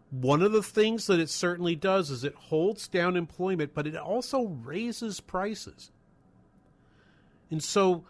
One 0.10 0.42
of 0.42 0.54
the 0.54 0.64
things 0.64 1.06
that 1.06 1.20
it 1.20 1.30
certainly 1.30 1.76
does 1.76 2.10
is 2.10 2.24
it 2.24 2.34
holds 2.34 2.88
down 2.88 3.16
employment, 3.16 3.76
but 3.76 3.86
it 3.86 3.96
also 3.96 4.48
raises 4.48 5.20
prices. 5.20 5.92
And 7.52 7.64
so 7.64 8.06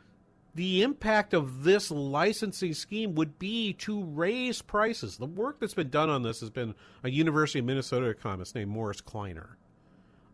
the 0.54 0.82
impact 0.84 1.34
of 1.34 1.64
this 1.64 1.92
licensing 1.92 2.74
scheme 2.74 3.16
would 3.16 3.40
be 3.40 3.74
to 3.74 4.04
raise 4.04 4.62
prices. 4.62 5.18
The 5.18 5.26
work 5.26 5.60
that's 5.60 5.74
been 5.74 5.90
done 5.90 6.10
on 6.10 6.24
this 6.24 6.42
has 6.42 6.50
been 6.50 6.76
a 7.04 7.10
University 7.10 7.60
of 7.60 7.66
Minnesota 7.66 8.08
economist 8.08 8.56
named 8.56 8.70
Morris 8.70 9.02
Kleiner, 9.02 9.58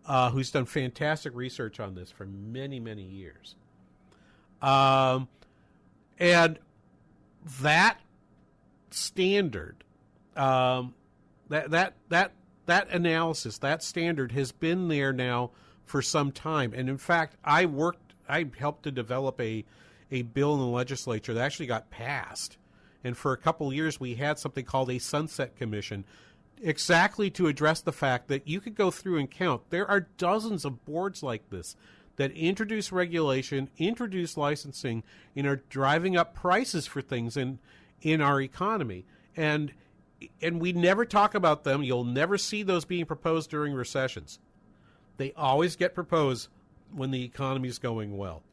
uh, 0.06 0.32
who's 0.32 0.52
done 0.52 0.66
fantastic 0.66 1.34
research 1.36 1.80
on 1.80 1.96
this 1.96 2.12
for 2.12 2.26
many, 2.26 2.80
many 2.80 3.04
years. 3.04 3.56
Um, 4.62 5.28
and 6.18 6.58
that 7.62 8.00
standard, 8.90 9.84
um, 10.36 10.96
that 11.50 11.70
that 11.72 11.94
that 12.10 12.32
that 12.66 12.90
analysis, 12.90 13.60
that 13.60 13.84
standard 13.84 14.32
has 14.32 14.52
been 14.52 14.88
there 14.88 15.14
now 15.14 15.52
for 15.86 16.02
some 16.02 16.32
time. 16.32 16.74
And 16.74 16.90
in 16.90 16.98
fact, 16.98 17.36
I 17.44 17.66
worked 17.66 18.07
I 18.30 18.46
helped 18.58 18.84
to 18.84 18.92
develop 18.92 19.40
a 19.40 19.66
a 20.12 20.22
bill 20.22 20.54
in 20.54 20.60
the 20.60 20.66
legislature 20.66 21.34
that 21.34 21.44
actually 21.44 21.68
got 21.68 21.90
passed. 21.90 22.58
And 23.04 23.18
for 23.18 23.34
a 23.34 23.38
couple 23.38 23.72
years, 23.74 24.00
we 24.00 24.16
had 24.16 24.40
something 24.40 24.66
called 24.66 24.90
a 24.90 25.00
sunset 25.00 25.56
commission, 25.56 26.06
exactly 26.62 27.30
to 27.32 27.48
address 27.48 27.82
the 27.82 27.92
fact 27.92 28.28
that 28.30 28.48
you 28.48 28.60
could 28.62 28.76
go 28.76 28.90
through 28.90 29.18
and 29.18 29.30
count. 29.30 29.64
There 29.70 29.90
are 29.90 30.08
dozens 30.18 30.66
of 30.66 30.86
boards 30.86 31.22
like 31.24 31.50
this 31.50 31.76
that 32.16 32.32
introduce 32.32 32.92
regulation, 32.92 33.70
introduce 33.78 34.38
licensing, 34.38 35.04
and 35.36 35.46
are 35.46 35.64
driving 35.70 36.18
up 36.18 36.34
prices 36.34 36.88
for 36.88 37.02
things 37.02 37.38
in 37.38 37.60
in 38.02 38.22
our 38.22 38.42
economy. 38.42 39.06
And 39.36 39.74
and 40.42 40.60
we 40.60 40.74
never 40.74 41.06
talk 41.06 41.36
about 41.36 41.64
them. 41.64 41.84
You'll 41.84 42.04
never 42.04 42.38
see 42.38 42.64
those 42.64 42.86
being 42.86 43.06
proposed 43.06 43.52
during 43.52 43.74
recessions. 43.74 44.40
They 45.18 45.32
always 45.34 45.76
get 45.76 45.94
proposed 45.94 46.50
when 46.94 47.12
the 47.12 47.24
economy 47.24 47.70
is 47.70 47.80
going 47.80 48.18
well. 48.18 48.44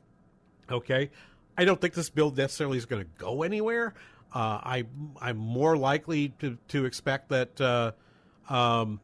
Okay, 0.70 1.10
I 1.56 1.64
don't 1.64 1.80
think 1.80 1.94
this 1.94 2.10
bill 2.10 2.30
necessarily 2.30 2.78
is 2.78 2.86
going 2.86 3.02
to 3.02 3.10
go 3.18 3.42
anywhere. 3.42 3.94
Uh, 4.32 4.58
I 4.62 4.84
I'm 5.20 5.36
more 5.36 5.76
likely 5.76 6.30
to 6.40 6.58
to 6.68 6.84
expect 6.86 7.28
that 7.28 7.60
uh, 7.60 7.92
um, 8.48 9.00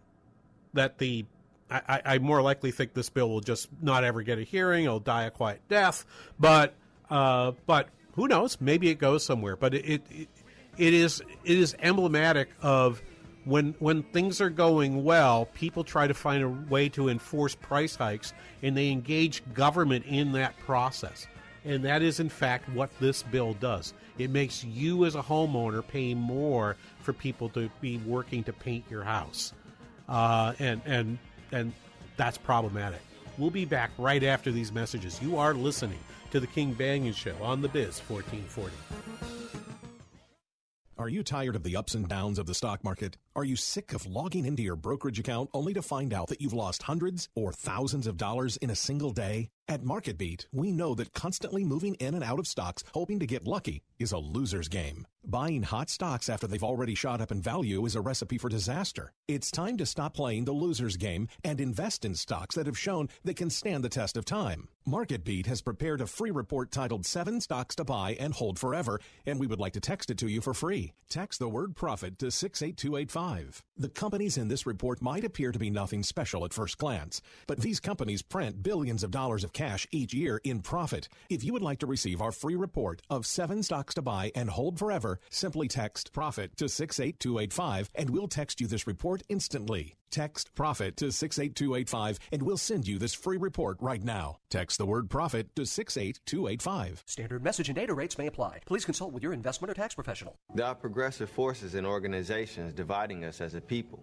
that 0.75 0.99
the 0.99 1.27
I, 1.71 2.03
I 2.05 2.19
more 2.19 2.43
likely 2.43 2.73
think 2.73 2.95
this 2.95 3.09
bill 3.11 3.29
will 3.29 3.41
just 3.41 3.69
not 3.81 4.03
ever 4.03 4.23
get 4.23 4.39
a 4.39 4.43
hearing. 4.43 4.85
It'll 4.85 4.99
die 4.99 5.25
a 5.25 5.31
quiet 5.31 5.61
death. 5.69 6.05
But 6.39 6.75
uh, 7.09 7.53
but 7.67 7.89
who 8.15 8.27
knows? 8.27 8.61
Maybe 8.61 8.89
it 8.89 8.99
goes 8.99 9.25
somewhere. 9.25 9.57
But 9.57 9.75
it, 9.75 10.03
it 10.11 10.29
it 10.77 10.95
is 10.95 11.23
it 11.45 11.59
is 11.59 11.77
emblematic 11.79 12.51
of 12.61 13.03
when 13.45 13.75
when 13.79 14.03
things 14.03 14.41
are 14.41 14.51
going 14.51 15.05
well, 15.05 15.47
people 15.55 15.85
try 15.85 16.07
to 16.07 16.15
find 16.15 16.43
a 16.43 16.49
way 16.49 16.89
to 16.91 17.09
enforce 17.09 17.55
price 17.55 17.97
hikes, 17.97 18.33
and 18.63 18.77
they 18.77 18.91
engage 18.91 19.43
government 19.55 20.05
in 20.07 20.33
that 20.33 20.59
process. 20.61 21.27
And 21.65 21.85
that 21.85 22.03
is, 22.03 22.21
in 22.21 22.29
fact, 22.29 22.69
what 22.71 22.91
this 23.01 23.23
bill 23.23 23.55
does. 23.55 23.93
It 24.19 24.31
makes 24.31 24.65
you, 24.65 25.05
as 25.05 25.15
a 25.15 25.23
homeowner, 25.23 25.87
pay 25.87 26.15
more 26.15 26.77
for 27.01 27.13
people 27.13 27.49
to 27.51 27.71
be 27.81 27.99
working 27.99 28.45
to 28.45 28.53
paint 28.53 28.85
your 28.91 29.05
house, 29.05 29.53
uh, 30.09 30.55
and 30.59 30.81
and 30.85 31.19
and 31.53 31.73
that's 32.17 32.39
problematic. 32.39 33.01
We'll 33.39 33.51
be 33.51 33.65
back 33.65 33.91
right 33.97 34.23
after 34.23 34.53
these 34.53 34.73
messages. 34.73 35.21
You 35.23 35.39
are 35.39 35.55
listening 35.55 36.01
to 36.31 36.41
the 36.41 36.47
King 36.47 36.75
Banaian 36.75 37.15
Show 37.15 37.35
on 37.43 37.63
the 37.63 37.69
Biz 37.69 38.01
1440. 38.01 39.40
Are 41.01 41.09
you 41.09 41.23
tired 41.23 41.57
of 41.57 41.63
the 41.63 41.77
ups 41.77 41.95
and 41.95 42.07
downs 42.07 42.39
of 42.39 42.45
the 42.45 42.53
stock 42.53 42.85
market? 42.85 43.17
Are 43.35 43.43
you 43.43 43.57
sick 43.57 43.95
of 43.95 44.05
logging 44.05 44.45
into 44.45 44.63
your 44.63 44.77
brokerage 44.77 45.19
account 45.19 45.49
only 45.55 45.73
to 45.73 45.81
find 45.81 46.13
out 46.13 46.27
that 46.27 46.43
you've 46.43 46.53
lost 46.53 46.83
hundreds 46.83 47.31
or 47.35 47.55
thousands 47.55 48.07
of 48.07 48.19
dollars 48.19 48.59
in 48.59 48.69
a 48.69 48.77
single 48.77 49.11
day? 49.11 49.49
At 49.71 49.85
MarketBeat, 49.85 50.47
we 50.51 50.73
know 50.73 50.97
that 50.97 51.13
constantly 51.13 51.63
moving 51.63 51.95
in 52.01 52.17
and 52.17 52.25
out 52.25 52.41
of 52.41 52.49
stocks 52.49 52.83
hoping 52.93 53.21
to 53.21 53.27
get 53.27 53.47
lucky 53.47 53.83
is 54.01 54.11
a 54.11 54.19
loser's 54.19 54.67
game. 54.67 55.07
Buying 55.25 55.63
hot 55.63 55.91
stocks 55.91 56.29
after 56.29 56.47
they've 56.47 56.65
already 56.65 56.95
shot 56.95 57.21
up 57.21 57.31
in 57.31 57.43
value 57.43 57.85
is 57.85 57.95
a 57.95 58.01
recipe 58.01 58.39
for 58.39 58.49
disaster. 58.49 59.13
It's 59.29 59.51
time 59.51 59.77
to 59.77 59.87
stop 59.87 60.15
playing 60.15 60.47
the 60.47 60.55
loser's 60.55 60.97
game 60.97 61.29
and 61.45 61.61
invest 61.61 62.05
in 62.05 62.15
stocks 62.15 62.55
that 62.57 62.67
have 62.67 62.79
shown 62.79 63.11
they 63.23 63.35
can 63.35 63.51
stand 63.51 63.85
the 63.85 63.91
test 63.91 64.17
of 64.17 64.25
time. 64.25 64.69
MarketBeat 64.89 65.47
has 65.47 65.61
prepared 65.61 66.01
a 66.01 66.07
free 66.07 66.31
report 66.31 66.73
titled 66.73 67.05
Seven 67.05 67.41
Stocks 67.41 67.77
to 67.77 67.85
Buy 67.85 68.17
and 68.19 68.33
Hold 68.33 68.59
Forever, 68.59 68.99
and 69.27 69.39
we 69.39 69.47
would 69.47 69.61
like 69.61 69.75
to 69.75 69.81
text 69.81 70.11
it 70.11 70.19
to 70.19 70.27
you 70.27 70.41
for 70.41 70.55
free. 70.55 70.95
Text 71.11 71.39
the 71.39 71.49
word 71.49 71.77
profit 71.77 72.19
to 72.19 72.31
68285. 72.31 73.63
The 73.77 73.91
companies 73.91 74.39
in 74.39 74.49
this 74.49 74.67
report 74.67 75.03
might 75.03 75.23
appear 75.23 75.53
to 75.53 75.59
be 75.59 75.71
nothing 75.71 76.03
special 76.03 76.45
at 76.47 76.55
first 76.55 76.79
glance, 76.79 77.21
but 77.47 77.61
these 77.61 77.79
companies 77.79 78.23
print 78.23 78.63
billions 78.63 79.05
of 79.05 79.11
dollars 79.11 79.45
of 79.45 79.53
cash 79.61 79.87
each 79.91 80.15
year 80.15 80.41
in 80.43 80.61
profit. 80.61 81.07
If 81.29 81.45
you 81.45 81.53
would 81.53 81.61
like 81.61 81.81
to 81.81 81.87
receive 81.87 82.23
our 82.23 82.33
free 82.33 82.57
report 82.57 83.03
of 83.11 83.27
seven 83.27 83.63
stocks 83.63 83.93
to 83.95 84.03
buy 84.03 84.33
and 84.35 84.49
hold 84.49 84.79
forever, 84.79 85.21
simply 85.29 85.69
text 85.69 86.15
profit 86.15 86.57
to 86.57 86.67
68285 86.67 87.91
and 87.95 88.09
we'll 88.09 88.27
text 88.27 88.63
you 88.63 88.67
this 88.67 88.87
report 88.87 89.23
instantly. 89.29 89.97
Text 90.11 90.55
profit 90.55 90.97
to 90.97 91.13
68285 91.13 92.19
and 92.33 92.43
we'll 92.43 92.57
send 92.57 92.89
you 92.89 92.99
this 92.99 93.13
free 93.13 93.37
report 93.37 93.77
right 93.83 94.03
now. 94.03 94.39
Text 94.49 94.79
the 94.79 94.87
word 94.87 95.11
profit 95.11 95.55
to 95.57 95.67
68285. 95.67 97.03
Standard 97.05 97.45
message 97.45 97.69
and 97.69 97.77
data 97.77 97.93
rates 97.93 98.17
may 98.17 98.29
apply. 98.29 98.61
Please 98.65 98.87
consult 98.87 99.13
with 99.13 99.23
your 99.23 99.35
investment 99.35 99.71
or 99.71 99.75
tax 99.75 99.95
professional. 99.95 100.39
There 100.55 100.65
are 100.65 100.75
progressive 100.75 101.29
forces 101.29 101.75
and 101.75 101.87
organizations 101.87 102.73
dividing 102.73 103.27
us 103.27 103.43
as 103.43 103.55
a 103.55 103.61
people 103.61 104.03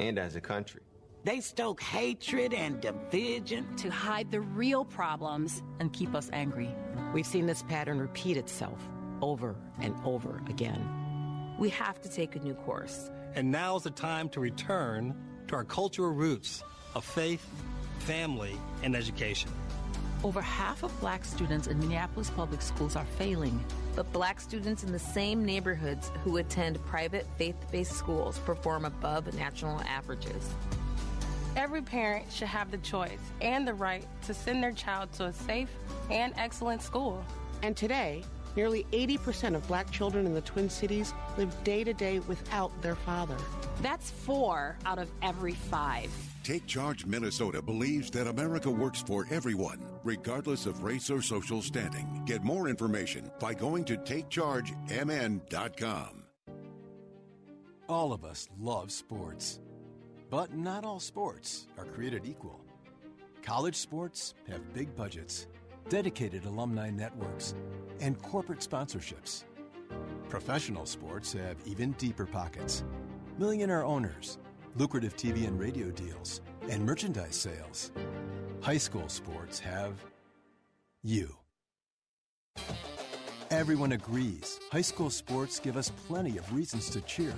and 0.00 0.18
as 0.18 0.34
a 0.34 0.40
country. 0.40 0.82
They 1.26 1.40
stoke 1.40 1.82
hatred 1.82 2.54
and 2.54 2.80
division 2.80 3.74
to 3.78 3.90
hide 3.90 4.30
the 4.30 4.42
real 4.42 4.84
problems 4.84 5.60
and 5.80 5.92
keep 5.92 6.14
us 6.14 6.30
angry. 6.32 6.72
We've 7.12 7.26
seen 7.26 7.46
this 7.46 7.64
pattern 7.64 7.98
repeat 7.98 8.36
itself 8.36 8.78
over 9.20 9.56
and 9.80 9.96
over 10.04 10.40
again. 10.48 10.88
We 11.58 11.68
have 11.70 12.00
to 12.02 12.08
take 12.08 12.36
a 12.36 12.38
new 12.38 12.54
course. 12.54 13.10
And 13.34 13.50
now's 13.50 13.82
the 13.82 13.90
time 13.90 14.28
to 14.30 14.40
return 14.40 15.16
to 15.48 15.56
our 15.56 15.64
cultural 15.64 16.12
roots 16.12 16.62
of 16.94 17.04
faith, 17.04 17.44
family, 17.98 18.56
and 18.84 18.94
education. 18.94 19.50
Over 20.22 20.40
half 20.40 20.84
of 20.84 21.00
black 21.00 21.24
students 21.24 21.66
in 21.66 21.80
Minneapolis 21.80 22.30
public 22.30 22.62
schools 22.62 22.94
are 22.94 23.04
failing. 23.18 23.64
But 23.96 24.12
black 24.12 24.40
students 24.40 24.84
in 24.84 24.92
the 24.92 25.00
same 25.00 25.44
neighborhoods 25.44 26.12
who 26.22 26.36
attend 26.36 26.78
private 26.86 27.26
faith 27.36 27.56
based 27.72 27.94
schools 27.94 28.38
perform 28.38 28.84
above 28.84 29.34
national 29.34 29.80
averages. 29.80 30.54
Every 31.56 31.80
parent 31.80 32.30
should 32.30 32.48
have 32.48 32.70
the 32.70 32.76
choice 32.78 33.18
and 33.40 33.66
the 33.66 33.72
right 33.72 34.04
to 34.26 34.34
send 34.34 34.62
their 34.62 34.72
child 34.72 35.10
to 35.14 35.24
a 35.24 35.32
safe 35.32 35.70
and 36.10 36.34
excellent 36.36 36.82
school. 36.82 37.24
And 37.62 37.74
today, 37.74 38.24
nearly 38.56 38.84
80% 38.92 39.54
of 39.54 39.66
black 39.66 39.90
children 39.90 40.26
in 40.26 40.34
the 40.34 40.42
Twin 40.42 40.68
Cities 40.68 41.14
live 41.38 41.64
day 41.64 41.82
to 41.82 41.94
day 41.94 42.18
without 42.20 42.70
their 42.82 42.94
father. 42.94 43.38
That's 43.80 44.10
four 44.10 44.76
out 44.84 44.98
of 44.98 45.08
every 45.22 45.54
five. 45.54 46.10
Take 46.42 46.66
Charge 46.66 47.06
Minnesota 47.06 47.62
believes 47.62 48.10
that 48.10 48.26
America 48.26 48.70
works 48.70 49.00
for 49.00 49.26
everyone, 49.30 49.80
regardless 50.04 50.66
of 50.66 50.82
race 50.82 51.08
or 51.10 51.22
social 51.22 51.62
standing. 51.62 52.22
Get 52.26 52.44
more 52.44 52.68
information 52.68 53.30
by 53.40 53.54
going 53.54 53.86
to 53.86 53.96
takechargemn.com. 53.96 56.22
All 57.88 58.12
of 58.12 58.24
us 58.24 58.48
love 58.58 58.92
sports, 58.92 59.60
but 60.30 60.54
not 60.54 60.84
all 60.84 61.00
sports 61.00 61.68
are 61.78 61.84
created 61.84 62.26
equal. 62.26 62.60
College 63.42 63.76
sports 63.76 64.34
have 64.48 64.72
big 64.74 64.94
budgets, 64.96 65.46
dedicated 65.88 66.44
alumni 66.44 66.90
networks, 66.90 67.54
and 68.00 68.20
corporate 68.22 68.60
sponsorships. 68.60 69.44
Professional 70.28 70.86
sports 70.86 71.32
have 71.32 71.56
even 71.64 71.92
deeper 71.92 72.26
pockets. 72.26 72.84
Millionaire 73.38 73.84
owners, 73.84 74.38
lucrative 74.76 75.16
TV 75.16 75.46
and 75.46 75.58
radio 75.60 75.90
deals, 75.90 76.40
and 76.68 76.84
merchandise 76.84 77.36
sales. 77.36 77.92
High 78.60 78.78
school 78.78 79.08
sports 79.08 79.60
have 79.60 80.04
you. 81.02 81.36
Everyone 83.50 83.92
agrees 83.92 84.58
high 84.72 84.82
school 84.82 85.08
sports 85.08 85.60
give 85.60 85.76
us 85.76 85.90
plenty 86.08 86.36
of 86.36 86.52
reasons 86.52 86.90
to 86.90 87.00
cheer. 87.02 87.34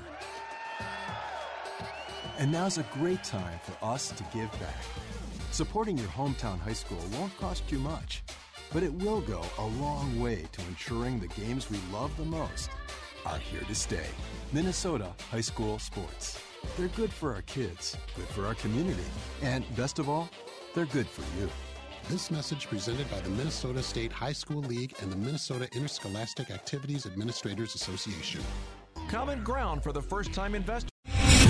And 2.39 2.53
now's 2.53 2.79
a 2.79 2.87
great 2.95 3.25
time 3.25 3.59
for 3.65 3.85
us 3.85 4.11
to 4.13 4.23
give 4.33 4.51
back. 4.61 4.85
Supporting 5.51 5.99
your 5.99 6.07
hometown 6.07 6.61
high 6.61 6.73
school 6.73 7.03
won't 7.15 7.37
cost 7.37 7.65
you 7.73 7.81
much, 7.81 8.23
but 8.73 8.85
it 8.85 8.93
will 8.95 9.21
go 9.23 9.43
a 9.59 9.67
long 9.83 10.21
way 10.21 10.45
to 10.53 10.63
ensuring 10.69 11.19
the 11.19 11.27
games 11.29 11.69
we 11.69 11.79
love 11.93 12.17
the 12.17 12.25
most 12.25 12.71
are 13.27 13.39
here 13.39 13.63
to 13.63 13.75
stay. 13.75 14.07
Minnesota 14.53 15.13
High 15.33 15.41
School 15.41 15.81
Sports. 15.81 16.41
They're 16.77 16.89
good 16.89 17.13
for 17.13 17.35
our 17.35 17.43
kids, 17.43 17.97
good 18.15 18.29
for 18.29 18.47
our 18.47 18.55
community, 18.55 19.03
and 19.43 19.65
best 19.75 19.99
of 19.99 20.09
all, 20.09 20.29
they're 20.77 20.87
good 20.87 21.09
for 21.09 21.23
you. 21.41 21.49
This 22.09 22.31
message 22.31 22.69
presented 22.69 23.11
by 23.11 23.21
the 23.21 23.31
Minnesota 23.31 23.83
State 23.83 24.13
High 24.13 24.33
School 24.33 24.63
League 24.63 24.95
and 25.03 25.11
the 25.11 25.17
Minnesota 25.17 25.69
Interscholastic 25.75 26.53
Activities 26.53 27.05
Administrators 27.05 27.75
Association. 27.75 28.41
Common 29.09 29.43
ground 29.43 29.83
for 29.83 29.93
the 29.93 30.03
first 30.03 30.33
time 30.33 30.55
investor. 30.55 30.89